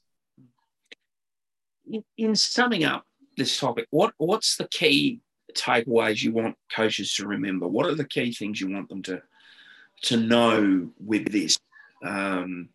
In, 1.89 2.03
in 2.17 2.35
summing 2.35 2.83
up 2.83 3.05
this 3.37 3.59
topic 3.59 3.85
what 3.89 4.13
what's 4.17 4.55
the 4.55 4.67
key 4.69 5.21
takeaways 5.55 6.21
you 6.21 6.31
want 6.31 6.57
coaches 6.73 7.13
to 7.15 7.27
remember? 7.27 7.67
What 7.67 7.85
are 7.85 7.95
the 7.95 8.07
key 8.07 8.31
things 8.31 8.61
you 8.61 8.69
want 8.69 8.89
them 8.89 9.01
to 9.03 9.21
to 10.03 10.17
know 10.17 10.91
with 10.99 11.31
this? 11.31 11.57
Um, 12.03 12.69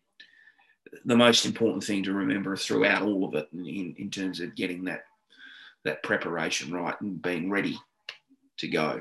the 1.04 1.16
most 1.16 1.46
important 1.46 1.84
thing 1.84 2.02
to 2.04 2.12
remember 2.12 2.56
throughout 2.56 3.02
all 3.02 3.24
of 3.24 3.34
it 3.34 3.48
in, 3.52 3.94
in 3.96 4.10
terms 4.10 4.40
of 4.40 4.56
getting 4.56 4.84
that 4.84 5.04
that 5.84 6.02
preparation 6.02 6.72
right 6.72 7.00
and 7.00 7.22
being 7.22 7.50
ready 7.50 7.78
to 8.58 8.68
go. 8.68 9.00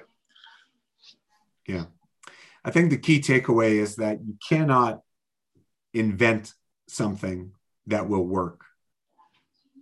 Yeah. 1.67 1.85
I 2.63 2.71
think 2.71 2.89
the 2.89 2.97
key 2.97 3.19
takeaway 3.19 3.73
is 3.73 3.97
that 3.97 4.19
you 4.25 4.35
cannot 4.47 5.01
invent 5.93 6.53
something 6.87 7.51
that 7.87 8.07
will 8.07 8.25
work 8.25 8.61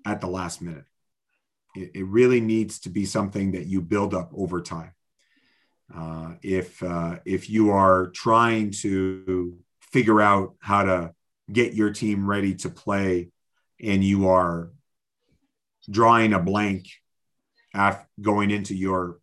at 0.06 0.22
the 0.22 0.28
last 0.28 0.62
minute. 0.62 0.86
It, 1.78 1.92
it 1.94 2.06
really 2.06 2.42
needs 2.42 2.80
to 2.82 2.90
be 2.90 3.06
something 3.06 3.52
that 3.52 3.66
you 3.66 3.82
build 3.82 4.14
up 4.14 4.32
over 4.36 4.62
time. 4.62 4.94
Uh, 5.94 6.34
if 6.42 6.82
uh, 6.84 7.20
if 7.26 7.50
you 7.50 7.72
are 7.72 8.08
trying 8.08 8.72
to 8.72 9.58
figure 9.80 10.22
out 10.22 10.56
how 10.60 10.84
to 10.84 11.14
get 11.52 11.74
your 11.74 11.92
team 11.92 12.28
ready 12.28 12.56
to 12.56 12.70
play, 12.70 13.32
and 13.82 14.04
you 14.04 14.28
are 14.28 14.72
drawing 15.90 16.34
a 16.34 16.40
blank 16.40 16.88
after 17.74 18.06
going 18.20 18.52
into 18.52 18.76
your 18.76 19.20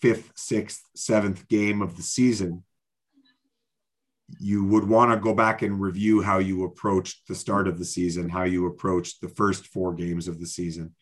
fifth, 0.00 0.32
sixth, 0.34 0.82
seventh 0.96 1.46
game 1.48 1.82
of 1.82 1.96
the 1.96 2.02
season, 2.02 2.64
you 4.38 4.64
would 4.64 4.88
want 4.88 5.12
to 5.12 5.16
go 5.18 5.34
back 5.34 5.62
and 5.62 5.80
review 5.80 6.22
how 6.22 6.38
you 6.38 6.64
approached 6.64 7.28
the 7.28 7.34
start 7.34 7.68
of 7.68 7.78
the 7.78 7.84
season, 7.84 8.28
how 8.28 8.44
you 8.44 8.66
approached 8.66 9.20
the 9.20 9.28
first 9.28 9.66
four 9.66 9.92
games 9.94 10.26
of 10.26 10.40
the 10.40 10.46
season. 10.46 10.94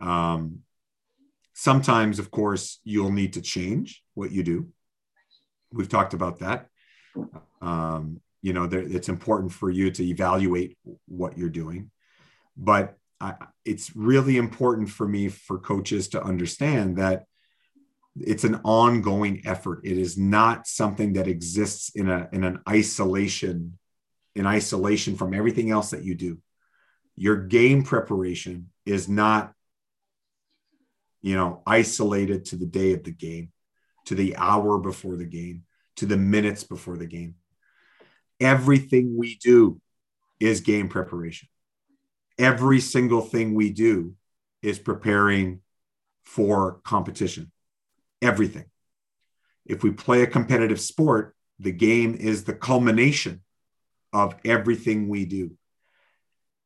Um, 0.00 0.60
sometimes, 1.54 2.18
of 2.18 2.30
course, 2.30 2.80
you'll 2.84 3.12
need 3.12 3.34
to 3.34 3.42
change 3.42 4.02
what 4.14 4.32
you 4.32 4.42
do. 4.42 4.68
We've 5.72 5.88
talked 5.88 6.14
about 6.14 6.40
that. 6.40 6.66
Um, 7.60 8.20
you 8.42 8.52
know, 8.52 8.66
there, 8.66 8.80
it's 8.80 9.08
important 9.08 9.52
for 9.52 9.70
you 9.70 9.90
to 9.90 10.04
evaluate 10.04 10.78
what 11.06 11.36
you're 11.36 11.50
doing, 11.50 11.90
but 12.56 12.96
I, 13.20 13.34
it's 13.64 13.94
really 13.94 14.38
important 14.38 14.88
for 14.88 15.06
me 15.06 15.28
for 15.28 15.58
coaches 15.58 16.08
to 16.08 16.22
understand 16.22 16.96
that 16.96 17.24
it's 18.18 18.44
an 18.44 18.60
ongoing 18.64 19.42
effort 19.44 19.80
it 19.84 19.96
is 19.96 20.18
not 20.18 20.66
something 20.66 21.12
that 21.12 21.28
exists 21.28 21.90
in 21.94 22.08
a 22.08 22.28
in 22.32 22.42
an 22.42 22.58
isolation 22.68 23.78
in 24.34 24.46
isolation 24.46 25.16
from 25.16 25.32
everything 25.32 25.70
else 25.70 25.90
that 25.90 26.02
you 26.02 26.14
do 26.14 26.38
your 27.16 27.36
game 27.36 27.84
preparation 27.84 28.70
is 28.84 29.08
not 29.08 29.52
you 31.22 31.36
know 31.36 31.62
isolated 31.66 32.44
to 32.44 32.56
the 32.56 32.66
day 32.66 32.92
of 32.92 33.04
the 33.04 33.10
game 33.10 33.50
to 34.06 34.14
the 34.14 34.36
hour 34.36 34.78
before 34.78 35.16
the 35.16 35.26
game 35.26 35.64
to 35.96 36.06
the 36.06 36.16
minutes 36.16 36.64
before 36.64 36.96
the 36.96 37.06
game 37.06 37.34
everything 38.40 39.16
we 39.16 39.36
do 39.36 39.80
is 40.38 40.60
game 40.60 40.88
preparation 40.88 41.48
every 42.38 42.80
single 42.80 43.20
thing 43.20 43.54
we 43.54 43.70
do 43.70 44.14
is 44.62 44.78
preparing 44.78 45.60
for 46.22 46.80
competition 46.84 47.50
everything. 48.22 48.66
If 49.64 49.82
we 49.82 49.92
play 49.92 50.22
a 50.22 50.26
competitive 50.26 50.80
sport, 50.80 51.34
the 51.58 51.72
game 51.72 52.14
is 52.14 52.44
the 52.44 52.54
culmination 52.54 53.42
of 54.12 54.34
everything 54.44 55.08
we 55.08 55.24
do. 55.24 55.52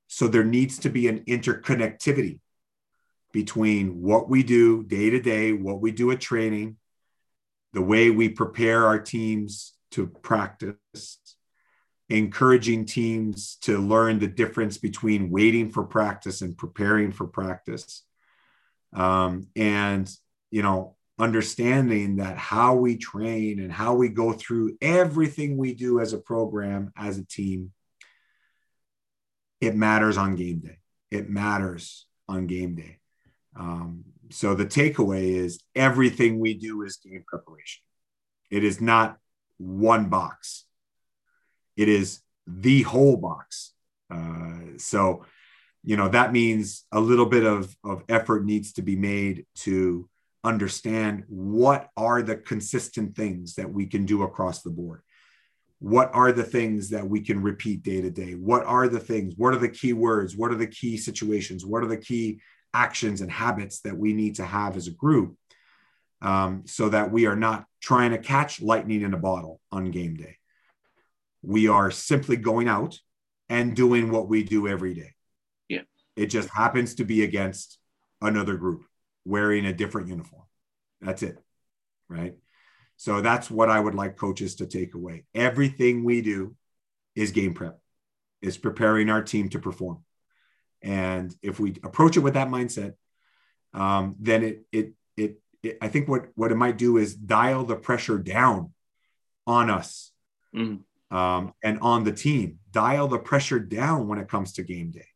So 0.06 0.28
there 0.28 0.44
needs 0.44 0.78
to 0.80 0.90
be 0.90 1.08
an 1.08 1.20
interconnectivity 1.20 2.40
between 3.34 4.00
what 4.00 4.30
we 4.30 4.44
do 4.44 4.84
day 4.84 5.10
to 5.10 5.20
day, 5.20 5.52
what 5.52 5.80
we 5.80 5.90
do 5.90 6.12
at 6.12 6.20
training, 6.20 6.76
the 7.72 7.82
way 7.82 8.08
we 8.08 8.28
prepare 8.28 8.86
our 8.86 9.00
teams 9.00 9.74
to 9.90 10.06
practice, 10.06 10.78
encouraging 12.08 12.84
teams 12.84 13.56
to 13.56 13.78
learn 13.78 14.20
the 14.20 14.28
difference 14.28 14.78
between 14.78 15.30
waiting 15.30 15.68
for 15.68 15.82
practice 15.82 16.42
and 16.42 16.56
preparing 16.56 17.10
for 17.10 17.26
practice. 17.26 18.04
Um, 18.92 19.48
and, 19.56 20.08
you 20.52 20.62
know, 20.62 20.94
understanding 21.18 22.16
that 22.16 22.38
how 22.38 22.76
we 22.76 22.96
train 22.96 23.58
and 23.58 23.72
how 23.72 23.94
we 23.94 24.10
go 24.10 24.32
through 24.32 24.76
everything 24.80 25.56
we 25.56 25.74
do 25.74 25.98
as 25.98 26.12
a 26.12 26.18
program, 26.18 26.92
as 26.96 27.18
a 27.18 27.26
team, 27.26 27.72
it 29.60 29.74
matters 29.74 30.16
on 30.16 30.36
game 30.36 30.60
day. 30.60 30.78
It 31.10 31.28
matters 31.28 32.06
on 32.28 32.46
game 32.46 32.76
day. 32.76 33.00
Um, 33.56 34.04
so 34.30 34.54
the 34.54 34.66
takeaway 34.66 35.34
is 35.36 35.60
everything 35.74 36.38
we 36.38 36.54
do 36.54 36.82
is 36.82 36.96
game 36.96 37.24
preparation. 37.26 37.82
It 38.50 38.64
is 38.64 38.80
not 38.80 39.18
one 39.58 40.08
box. 40.08 40.64
It 41.76 41.88
is 41.88 42.20
the 42.46 42.82
whole 42.82 43.16
box. 43.16 43.72
Uh, 44.10 44.76
so, 44.78 45.24
you 45.82 45.96
know, 45.96 46.08
that 46.08 46.32
means 46.32 46.84
a 46.92 47.00
little 47.00 47.26
bit 47.26 47.44
of, 47.44 47.74
of 47.84 48.02
effort 48.08 48.44
needs 48.44 48.72
to 48.74 48.82
be 48.82 48.96
made 48.96 49.46
to 49.56 50.08
understand 50.42 51.24
what 51.28 51.88
are 51.96 52.22
the 52.22 52.36
consistent 52.36 53.16
things 53.16 53.54
that 53.54 53.72
we 53.72 53.86
can 53.86 54.04
do 54.04 54.22
across 54.22 54.62
the 54.62 54.70
board 54.70 55.00
what 55.78 56.10
are 56.14 56.32
the 56.32 56.44
things 56.44 56.90
that 56.90 57.06
we 57.06 57.20
can 57.20 57.42
repeat 57.42 57.82
day 57.82 58.00
to 58.00 58.10
day 58.10 58.32
what 58.34 58.64
are 58.64 58.88
the 58.88 59.00
things 59.00 59.34
what 59.36 59.52
are 59.52 59.58
the 59.58 59.68
key 59.68 59.92
words 59.92 60.36
what 60.36 60.50
are 60.50 60.56
the 60.56 60.66
key 60.66 60.96
situations 60.96 61.64
what 61.66 61.82
are 61.82 61.88
the 61.88 61.96
key 61.96 62.40
actions 62.74 63.20
and 63.20 63.30
habits 63.30 63.80
that 63.80 63.96
we 63.96 64.12
need 64.12 64.34
to 64.36 64.44
have 64.44 64.76
as 64.76 64.86
a 64.86 64.92
group 64.92 65.36
um, 66.20 66.62
so 66.66 66.88
that 66.88 67.10
we 67.10 67.26
are 67.26 67.36
not 67.36 67.64
trying 67.80 68.10
to 68.10 68.18
catch 68.18 68.60
lightning 68.60 69.02
in 69.02 69.14
a 69.14 69.18
bottle 69.18 69.60
on 69.72 69.90
game 69.90 70.16
day 70.16 70.36
we 71.42 71.68
are 71.68 71.90
simply 71.90 72.36
going 72.36 72.68
out 72.68 72.98
and 73.48 73.76
doing 73.76 74.10
what 74.10 74.28
we 74.28 74.42
do 74.42 74.68
every 74.68 74.94
day 74.94 75.12
yeah 75.68 75.82
it 76.16 76.26
just 76.26 76.48
happens 76.50 76.96
to 76.96 77.04
be 77.04 77.22
against 77.22 77.78
another 78.20 78.56
group 78.56 78.84
wearing 79.24 79.66
a 79.66 79.72
different 79.72 80.08
uniform. 80.08 80.44
That's 81.00 81.22
it. 81.22 81.38
Right. 82.08 82.34
So 82.96 83.20
that's 83.20 83.50
what 83.50 83.70
I 83.70 83.80
would 83.80 83.94
like 83.94 84.16
coaches 84.16 84.56
to 84.56 84.66
take 84.66 84.94
away. 84.94 85.24
Everything 85.34 86.04
we 86.04 86.20
do 86.20 86.54
is 87.14 87.32
game 87.32 87.54
prep, 87.54 87.78
is 88.40 88.58
preparing 88.58 89.10
our 89.10 89.22
team 89.22 89.48
to 89.50 89.58
perform. 89.58 90.04
And 90.84 91.34
if 91.42 91.58
we 91.58 91.76
approach 91.82 92.16
it 92.16 92.20
with 92.20 92.34
that 92.34 92.48
mindset, 92.48 92.94
um, 93.72 94.14
then 94.20 94.44
it, 94.44 94.66
it, 94.70 94.92
it, 95.16 95.40
it, 95.62 95.78
I 95.80 95.88
think 95.88 96.08
what, 96.08 96.26
what 96.36 96.52
it 96.52 96.56
might 96.56 96.78
do 96.78 96.98
is 96.98 97.14
dial 97.14 97.64
the 97.64 97.74
pressure 97.74 98.18
down 98.18 98.72
on 99.46 99.70
us 99.70 100.12
mm. 100.54 100.80
um, 101.10 101.54
and 101.62 101.80
on 101.80 102.04
the 102.04 102.12
team, 102.12 102.58
dial 102.70 103.08
the 103.08 103.18
pressure 103.18 103.58
down 103.58 104.06
when 104.06 104.18
it 104.18 104.28
comes 104.28 104.52
to 104.52 104.62
game 104.62 104.90
day. 104.90 105.08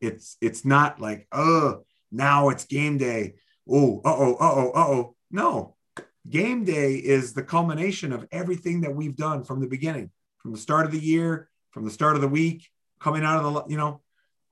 It's, 0.00 0.36
it's 0.40 0.64
not 0.64 1.00
like, 1.00 1.28
oh, 1.32 1.84
now 2.10 2.48
it's 2.50 2.64
game 2.64 2.98
day 2.98 3.34
oh, 3.70 4.00
uh 4.04 4.14
oh, 4.16 4.34
uh 4.34 4.52
oh, 4.54 4.70
uh 4.70 4.88
oh. 4.88 5.16
No, 5.30 5.76
game 6.28 6.64
day 6.64 6.94
is 6.94 7.32
the 7.32 7.42
culmination 7.42 8.12
of 8.12 8.26
everything 8.30 8.82
that 8.82 8.94
we've 8.94 9.16
done 9.16 9.44
from 9.44 9.60
the 9.60 9.66
beginning, 9.66 10.10
from 10.38 10.52
the 10.52 10.58
start 10.58 10.86
of 10.86 10.92
the 10.92 10.98
year, 10.98 11.48
from 11.70 11.84
the 11.84 11.90
start 11.90 12.16
of 12.16 12.22
the 12.22 12.28
week, 12.28 12.68
coming 13.00 13.24
out 13.24 13.44
of 13.44 13.54
the, 13.54 13.64
you 13.68 13.76
know, 13.76 14.02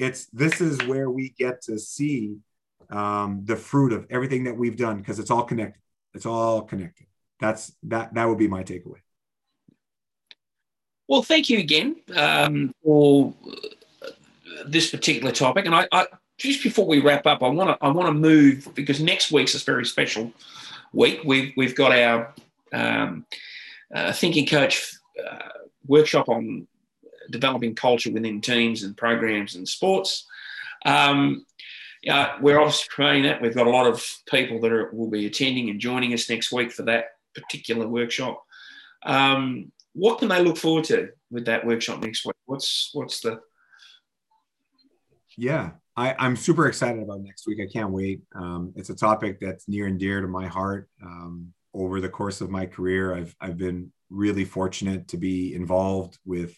it's 0.00 0.26
this 0.32 0.60
is 0.62 0.82
where 0.86 1.10
we 1.10 1.28
get 1.38 1.60
to 1.62 1.78
see 1.78 2.38
um, 2.88 3.42
the 3.44 3.54
fruit 3.54 3.92
of 3.92 4.06
everything 4.08 4.44
that 4.44 4.56
we've 4.56 4.76
done 4.76 4.96
because 4.96 5.18
it's 5.18 5.30
all 5.30 5.44
connected. 5.44 5.80
It's 6.14 6.26
all 6.26 6.62
connected. 6.62 7.06
That's 7.38 7.72
that. 7.84 8.14
That 8.14 8.24
would 8.24 8.38
be 8.38 8.48
my 8.48 8.64
takeaway. 8.64 9.00
Well, 11.06 11.22
thank 11.22 11.50
you 11.50 11.58
again 11.58 11.96
um, 12.16 12.74
for 12.82 13.34
this 14.66 14.90
particular 14.90 15.32
topic, 15.32 15.66
and 15.66 15.74
I, 15.74 15.86
I 15.92 16.06
just 16.38 16.62
before 16.62 16.86
we 16.86 17.00
wrap 17.00 17.26
up, 17.26 17.42
I 17.42 17.48
want 17.48 17.70
to 17.70 17.84
I 17.84 17.90
want 17.90 18.08
to 18.08 18.14
move 18.14 18.68
because 18.74 19.00
next 19.00 19.30
week's 19.30 19.54
a 19.54 19.58
very 19.64 19.84
special 19.84 20.32
week. 20.94 21.20
We've 21.24 21.52
we've 21.56 21.74
got 21.74 21.92
our 21.92 22.34
um, 22.72 23.26
uh, 23.94 24.12
thinking 24.12 24.46
coach 24.46 24.94
uh, 25.22 25.48
workshop 25.86 26.30
on 26.30 26.66
developing 27.30 27.74
culture 27.74 28.12
within 28.12 28.40
teams 28.40 28.82
and 28.82 28.96
programs 28.96 29.54
and 29.54 29.68
sports. 29.68 30.26
Um, 30.84 31.46
yeah, 32.02 32.36
we're 32.40 32.58
obviously 32.58 32.88
promoting 32.90 33.22
that. 33.24 33.42
We've 33.42 33.54
got 33.54 33.66
a 33.66 33.70
lot 33.70 33.86
of 33.86 34.04
people 34.30 34.60
that 34.60 34.72
are, 34.72 34.90
will 34.92 35.10
be 35.10 35.26
attending 35.26 35.68
and 35.70 35.78
joining 35.80 36.14
us 36.14 36.30
next 36.30 36.50
week 36.50 36.72
for 36.72 36.82
that 36.84 37.06
particular 37.34 37.86
workshop. 37.86 38.42
Um, 39.04 39.72
what 39.92 40.18
can 40.18 40.28
they 40.28 40.42
look 40.42 40.56
forward 40.56 40.84
to 40.84 41.10
with 41.30 41.46
that 41.46 41.66
workshop 41.66 42.02
next 42.02 42.24
week? 42.24 42.36
What's 42.46 42.90
what's 42.92 43.20
the 43.20 43.40
yeah 45.36 45.72
I, 45.96 46.26
am 46.26 46.36
super 46.36 46.66
excited 46.66 47.02
about 47.02 47.20
next 47.20 47.46
week. 47.46 47.58
I 47.60 47.70
can't 47.70 47.90
wait. 47.90 48.22
Um, 48.34 48.72
it's 48.76 48.90
a 48.90 48.94
topic 48.94 49.38
that's 49.40 49.68
near 49.68 49.86
and 49.86 49.98
dear 49.98 50.20
to 50.20 50.28
my 50.28 50.46
heart. 50.46 50.88
Um, 51.02 51.52
over 51.74 52.00
the 52.00 52.08
course 52.08 52.40
of 52.40 52.50
my 52.50 52.66
career, 52.66 53.14
I've 53.14 53.34
I've 53.40 53.58
been 53.58 53.92
really 54.08 54.44
fortunate 54.44 55.08
to 55.08 55.16
be 55.16 55.54
involved 55.54 56.18
with, 56.24 56.56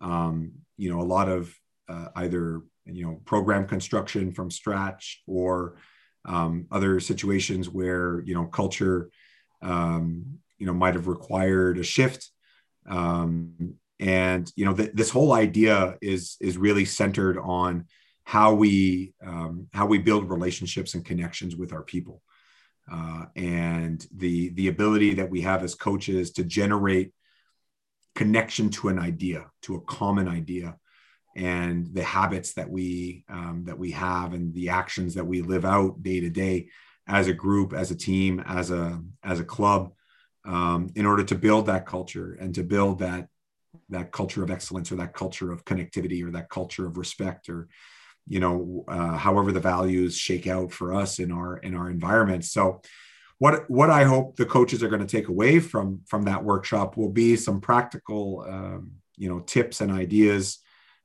um, 0.00 0.52
you 0.76 0.90
know, 0.90 1.00
a 1.00 1.02
lot 1.02 1.28
of 1.28 1.54
uh, 1.88 2.08
either 2.16 2.62
you 2.84 3.04
know 3.04 3.20
program 3.24 3.66
construction 3.66 4.32
from 4.32 4.50
scratch 4.50 5.22
or 5.26 5.76
um, 6.24 6.66
other 6.70 7.00
situations 7.00 7.68
where 7.68 8.20
you 8.20 8.34
know 8.34 8.46
culture, 8.46 9.10
um, 9.62 10.38
you 10.58 10.66
know, 10.66 10.74
might 10.74 10.94
have 10.94 11.08
required 11.08 11.78
a 11.78 11.82
shift. 11.82 12.30
Um, 12.88 13.74
and 13.98 14.50
you 14.56 14.64
know, 14.64 14.74
th- 14.74 14.92
this 14.92 15.10
whole 15.10 15.32
idea 15.32 15.96
is 16.02 16.36
is 16.40 16.58
really 16.58 16.84
centered 16.84 17.38
on 17.38 17.86
how 18.24 18.54
we 18.54 19.14
um, 19.24 19.68
how 19.72 19.86
we 19.86 19.98
build 19.98 20.28
relationships 20.28 20.94
and 20.94 21.04
connections 21.04 21.56
with 21.56 21.72
our 21.72 21.82
people 21.82 22.22
uh, 22.90 23.26
and 23.34 24.06
the 24.14 24.50
the 24.50 24.68
ability 24.68 25.14
that 25.14 25.30
we 25.30 25.40
have 25.42 25.62
as 25.62 25.74
coaches 25.74 26.32
to 26.32 26.44
generate 26.44 27.12
connection 28.16 28.70
to 28.70 28.88
an 28.88 28.98
idea 28.98 29.46
to 29.62 29.76
a 29.76 29.80
common 29.82 30.26
idea 30.26 30.76
and 31.36 31.92
the 31.92 32.02
habits 32.02 32.54
that 32.54 32.68
we 32.68 33.24
um, 33.28 33.64
that 33.66 33.78
we 33.78 33.90
have 33.90 34.32
and 34.32 34.54
the 34.54 34.70
actions 34.70 35.14
that 35.14 35.26
we 35.26 35.42
live 35.42 35.64
out 35.64 36.02
day 36.02 36.18
to 36.20 36.30
day 36.30 36.68
as 37.06 37.28
a 37.28 37.34
group 37.34 37.72
as 37.74 37.90
a 37.90 37.94
team 37.94 38.40
as 38.40 38.70
a 38.70 39.00
as 39.22 39.38
a 39.38 39.44
club 39.44 39.92
um, 40.46 40.88
in 40.94 41.04
order 41.04 41.22
to 41.22 41.34
build 41.34 41.66
that 41.66 41.86
culture 41.86 42.36
and 42.40 42.54
to 42.54 42.64
build 42.64 43.00
that 43.00 43.28
that 43.90 44.12
culture 44.12 44.42
of 44.42 44.50
excellence 44.50 44.90
or 44.90 44.96
that 44.96 45.12
culture 45.12 45.52
of 45.52 45.64
connectivity 45.64 46.26
or 46.26 46.30
that 46.30 46.48
culture 46.48 46.86
of 46.86 46.96
respect 46.96 47.50
or 47.50 47.68
you 48.26 48.40
know 48.40 48.84
uh, 48.88 49.16
however 49.16 49.52
the 49.52 49.60
values 49.60 50.16
shake 50.16 50.46
out 50.46 50.72
for 50.72 50.94
us 50.94 51.18
in 51.18 51.30
our 51.30 51.58
in 51.58 51.74
our 51.74 51.90
environment. 51.90 52.44
So 52.44 52.80
what 53.38 53.68
what 53.70 53.90
i 53.90 54.04
hope 54.04 54.36
the 54.36 54.46
coaches 54.46 54.82
are 54.82 54.88
going 54.88 55.04
to 55.04 55.16
take 55.16 55.28
away 55.28 55.60
from 55.60 56.00
from 56.06 56.22
that 56.22 56.42
workshop 56.44 56.96
will 56.96 57.10
be 57.10 57.36
some 57.36 57.60
practical 57.60 58.44
um, 58.48 58.92
you 59.16 59.28
know 59.28 59.40
tips 59.40 59.80
and 59.80 59.92
ideas 59.92 60.58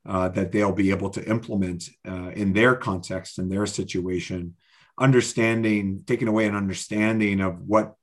uh, 0.06 0.30
that 0.30 0.52
they'll 0.52 0.72
be 0.72 0.90
able 0.90 1.10
to 1.12 1.24
implement 1.30 1.90
uh, 2.08 2.30
in 2.30 2.54
their 2.54 2.76
context 2.76 3.38
and 3.38 3.52
their 3.52 3.66
situation 3.66 4.56
understanding 5.00 6.04
taking 6.06 6.28
away 6.28 6.46
an 6.46 6.56
understanding 6.56 7.42
of 7.42 7.60
what 7.68 7.96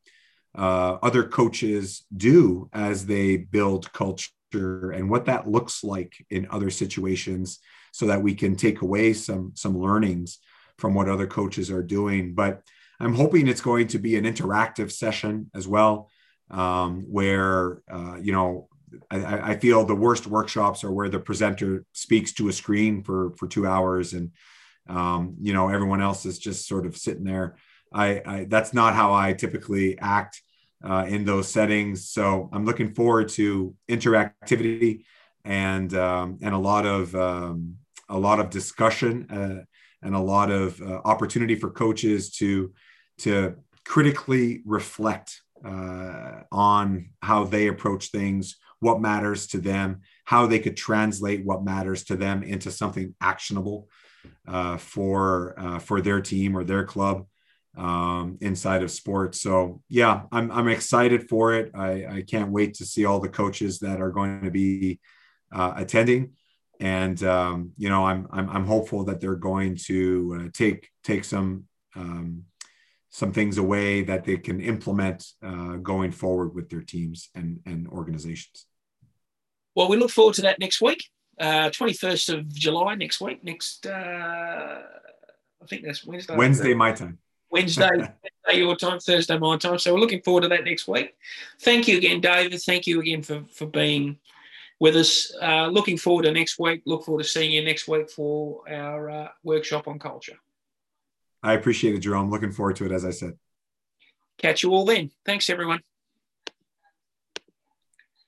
uh, 0.56 0.98
other 1.02 1.24
coaches 1.24 2.04
do 2.16 2.68
as 2.72 3.06
they 3.06 3.36
build 3.36 3.92
culture 3.92 4.32
and 4.52 5.10
what 5.10 5.26
that 5.26 5.48
looks 5.48 5.84
like 5.84 6.14
in 6.30 6.48
other 6.50 6.70
situations 6.70 7.60
so 7.92 8.06
that 8.06 8.22
we 8.22 8.34
can 8.34 8.56
take 8.56 8.80
away 8.80 9.12
some 9.12 9.52
some 9.54 9.78
learnings 9.78 10.38
from 10.78 10.94
what 10.94 11.08
other 11.08 11.26
coaches 11.26 11.70
are 11.70 11.82
doing. 11.82 12.34
But 12.34 12.62
I'm 13.00 13.14
hoping 13.14 13.46
it's 13.46 13.60
going 13.60 13.88
to 13.88 13.98
be 13.98 14.16
an 14.16 14.24
interactive 14.24 14.90
session 14.90 15.50
as 15.54 15.68
well, 15.68 16.10
um, 16.50 17.04
where 17.08 17.82
uh, 17.90 18.16
you 18.20 18.32
know 18.32 18.68
I, 19.10 19.52
I, 19.52 19.56
feel 19.58 19.84
the 19.84 19.94
worst 19.94 20.26
workshops 20.26 20.82
are 20.82 20.90
where 20.90 21.08
the 21.08 21.20
presenter 21.20 21.84
speaks 21.92 22.32
to 22.34 22.48
a 22.48 22.52
screen 22.52 23.02
for 23.02 23.32
for 23.36 23.46
two 23.46 23.66
hours 23.66 24.14
and 24.14 24.30
um, 24.88 25.36
you 25.40 25.52
know 25.52 25.68
everyone 25.68 26.00
else 26.00 26.26
is 26.26 26.38
just 26.38 26.66
sort 26.66 26.86
of 26.86 26.96
sitting 26.96 27.24
there. 27.24 27.56
I, 27.92 28.22
I 28.24 28.46
that's 28.48 28.74
not 28.74 28.94
how 28.94 29.12
I 29.14 29.32
typically 29.32 29.98
act 29.98 30.42
uh, 30.82 31.06
in 31.08 31.24
those 31.24 31.48
settings. 31.48 32.08
So 32.10 32.48
I'm 32.52 32.64
looking 32.64 32.94
forward 32.94 33.28
to 33.30 33.74
interactivity 33.88 35.04
and 35.44 35.92
um, 35.94 36.38
and 36.42 36.54
a 36.54 36.58
lot 36.58 36.86
of 36.86 37.14
um, 37.14 37.76
a 38.08 38.18
lot 38.18 38.40
of 38.40 38.50
discussion 38.50 39.30
uh, 39.30 39.64
and 40.02 40.14
a 40.14 40.20
lot 40.20 40.50
of 40.50 40.80
uh, 40.80 41.00
opportunity 41.04 41.54
for 41.54 41.70
coaches 41.70 42.30
to 42.32 42.72
to 43.18 43.56
critically 43.84 44.62
reflect 44.64 45.40
uh, 45.64 46.42
on 46.52 47.10
how 47.22 47.44
they 47.44 47.66
approach 47.66 48.10
things, 48.10 48.56
what 48.80 49.00
matters 49.00 49.46
to 49.48 49.58
them, 49.58 50.02
how 50.24 50.46
they 50.46 50.58
could 50.58 50.76
translate 50.76 51.44
what 51.44 51.64
matters 51.64 52.04
to 52.04 52.16
them 52.16 52.42
into 52.42 52.70
something 52.70 53.14
actionable 53.20 53.88
uh, 54.46 54.76
for 54.76 55.54
uh, 55.58 55.78
for 55.78 56.00
their 56.00 56.20
team 56.20 56.56
or 56.56 56.64
their 56.64 56.84
club 56.84 57.26
um, 57.76 58.38
inside 58.40 58.82
of 58.82 58.90
sports. 58.90 59.40
So 59.40 59.82
yeah, 59.88 60.22
I'm 60.32 60.50
I'm 60.50 60.68
excited 60.68 61.28
for 61.28 61.54
it. 61.54 61.70
I, 61.74 62.06
I 62.06 62.22
can't 62.22 62.50
wait 62.50 62.74
to 62.74 62.84
see 62.84 63.04
all 63.04 63.20
the 63.20 63.28
coaches 63.28 63.78
that 63.80 64.00
are 64.00 64.10
going 64.10 64.42
to 64.44 64.50
be 64.50 65.00
uh, 65.52 65.74
attending, 65.76 66.32
and 66.80 67.22
um, 67.24 67.72
you 67.76 67.88
know 67.88 68.06
I'm, 68.06 68.26
I'm, 68.30 68.48
I'm 68.50 68.66
hopeful 68.66 69.04
that 69.04 69.20
they're 69.20 69.36
going 69.36 69.76
to 69.86 70.40
uh, 70.40 70.48
take 70.52 70.88
take 71.04 71.24
some 71.24 71.64
um, 71.96 72.44
some 73.10 73.32
things 73.32 73.58
away 73.58 74.02
that 74.02 74.24
they 74.24 74.36
can 74.36 74.60
implement 74.60 75.24
uh, 75.42 75.76
going 75.76 76.12
forward 76.12 76.54
with 76.54 76.68
their 76.68 76.82
teams 76.82 77.30
and 77.34 77.60
and 77.66 77.88
organizations. 77.88 78.66
Well, 79.74 79.88
we 79.88 79.96
look 79.96 80.10
forward 80.10 80.34
to 80.34 80.42
that 80.42 80.58
next 80.58 80.80
week, 80.80 81.04
uh, 81.38 81.70
21st 81.70 82.34
of 82.34 82.48
July 82.48 82.96
next 82.96 83.20
week. 83.20 83.44
Next, 83.44 83.86
uh, 83.86 83.90
I 85.62 85.66
think 85.68 85.84
that's 85.84 86.04
Wednesday. 86.04 86.36
Wednesday, 86.36 86.74
my 86.74 86.92
time. 86.92 87.18
Wednesday, 87.50 87.88
Wednesday 87.96 88.58
your 88.60 88.76
time, 88.76 88.98
Thursday 88.98 89.38
my 89.38 89.56
time. 89.56 89.78
So 89.78 89.94
we're 89.94 90.00
looking 90.00 90.22
forward 90.22 90.42
to 90.42 90.48
that 90.48 90.64
next 90.64 90.88
week. 90.88 91.14
Thank 91.60 91.88
you 91.88 91.96
again, 91.96 92.20
David. 92.20 92.60
Thank 92.60 92.86
you 92.86 93.00
again 93.00 93.22
for 93.22 93.44
for 93.52 93.66
being 93.66 94.18
with 94.80 94.96
us. 94.96 95.32
Uh, 95.40 95.68
looking 95.68 95.96
forward 95.96 96.24
to 96.24 96.32
next 96.32 96.58
week. 96.58 96.82
Look 96.84 97.04
forward 97.04 97.22
to 97.22 97.28
seeing 97.28 97.52
you 97.52 97.64
next 97.64 97.88
week 97.88 98.10
for 98.10 98.62
our 98.68 99.10
uh, 99.10 99.28
workshop 99.44 99.88
on 99.88 99.98
culture. 99.98 100.38
I 101.42 101.54
appreciate 101.54 101.94
it, 101.94 102.00
Jerome. 102.00 102.30
Looking 102.30 102.52
forward 102.52 102.76
to 102.76 102.86
it, 102.86 102.92
as 102.92 103.04
I 103.04 103.10
said. 103.10 103.34
Catch 104.38 104.62
you 104.62 104.70
all 104.70 104.84
then. 104.84 105.10
Thanks, 105.24 105.50
everyone. 105.50 105.80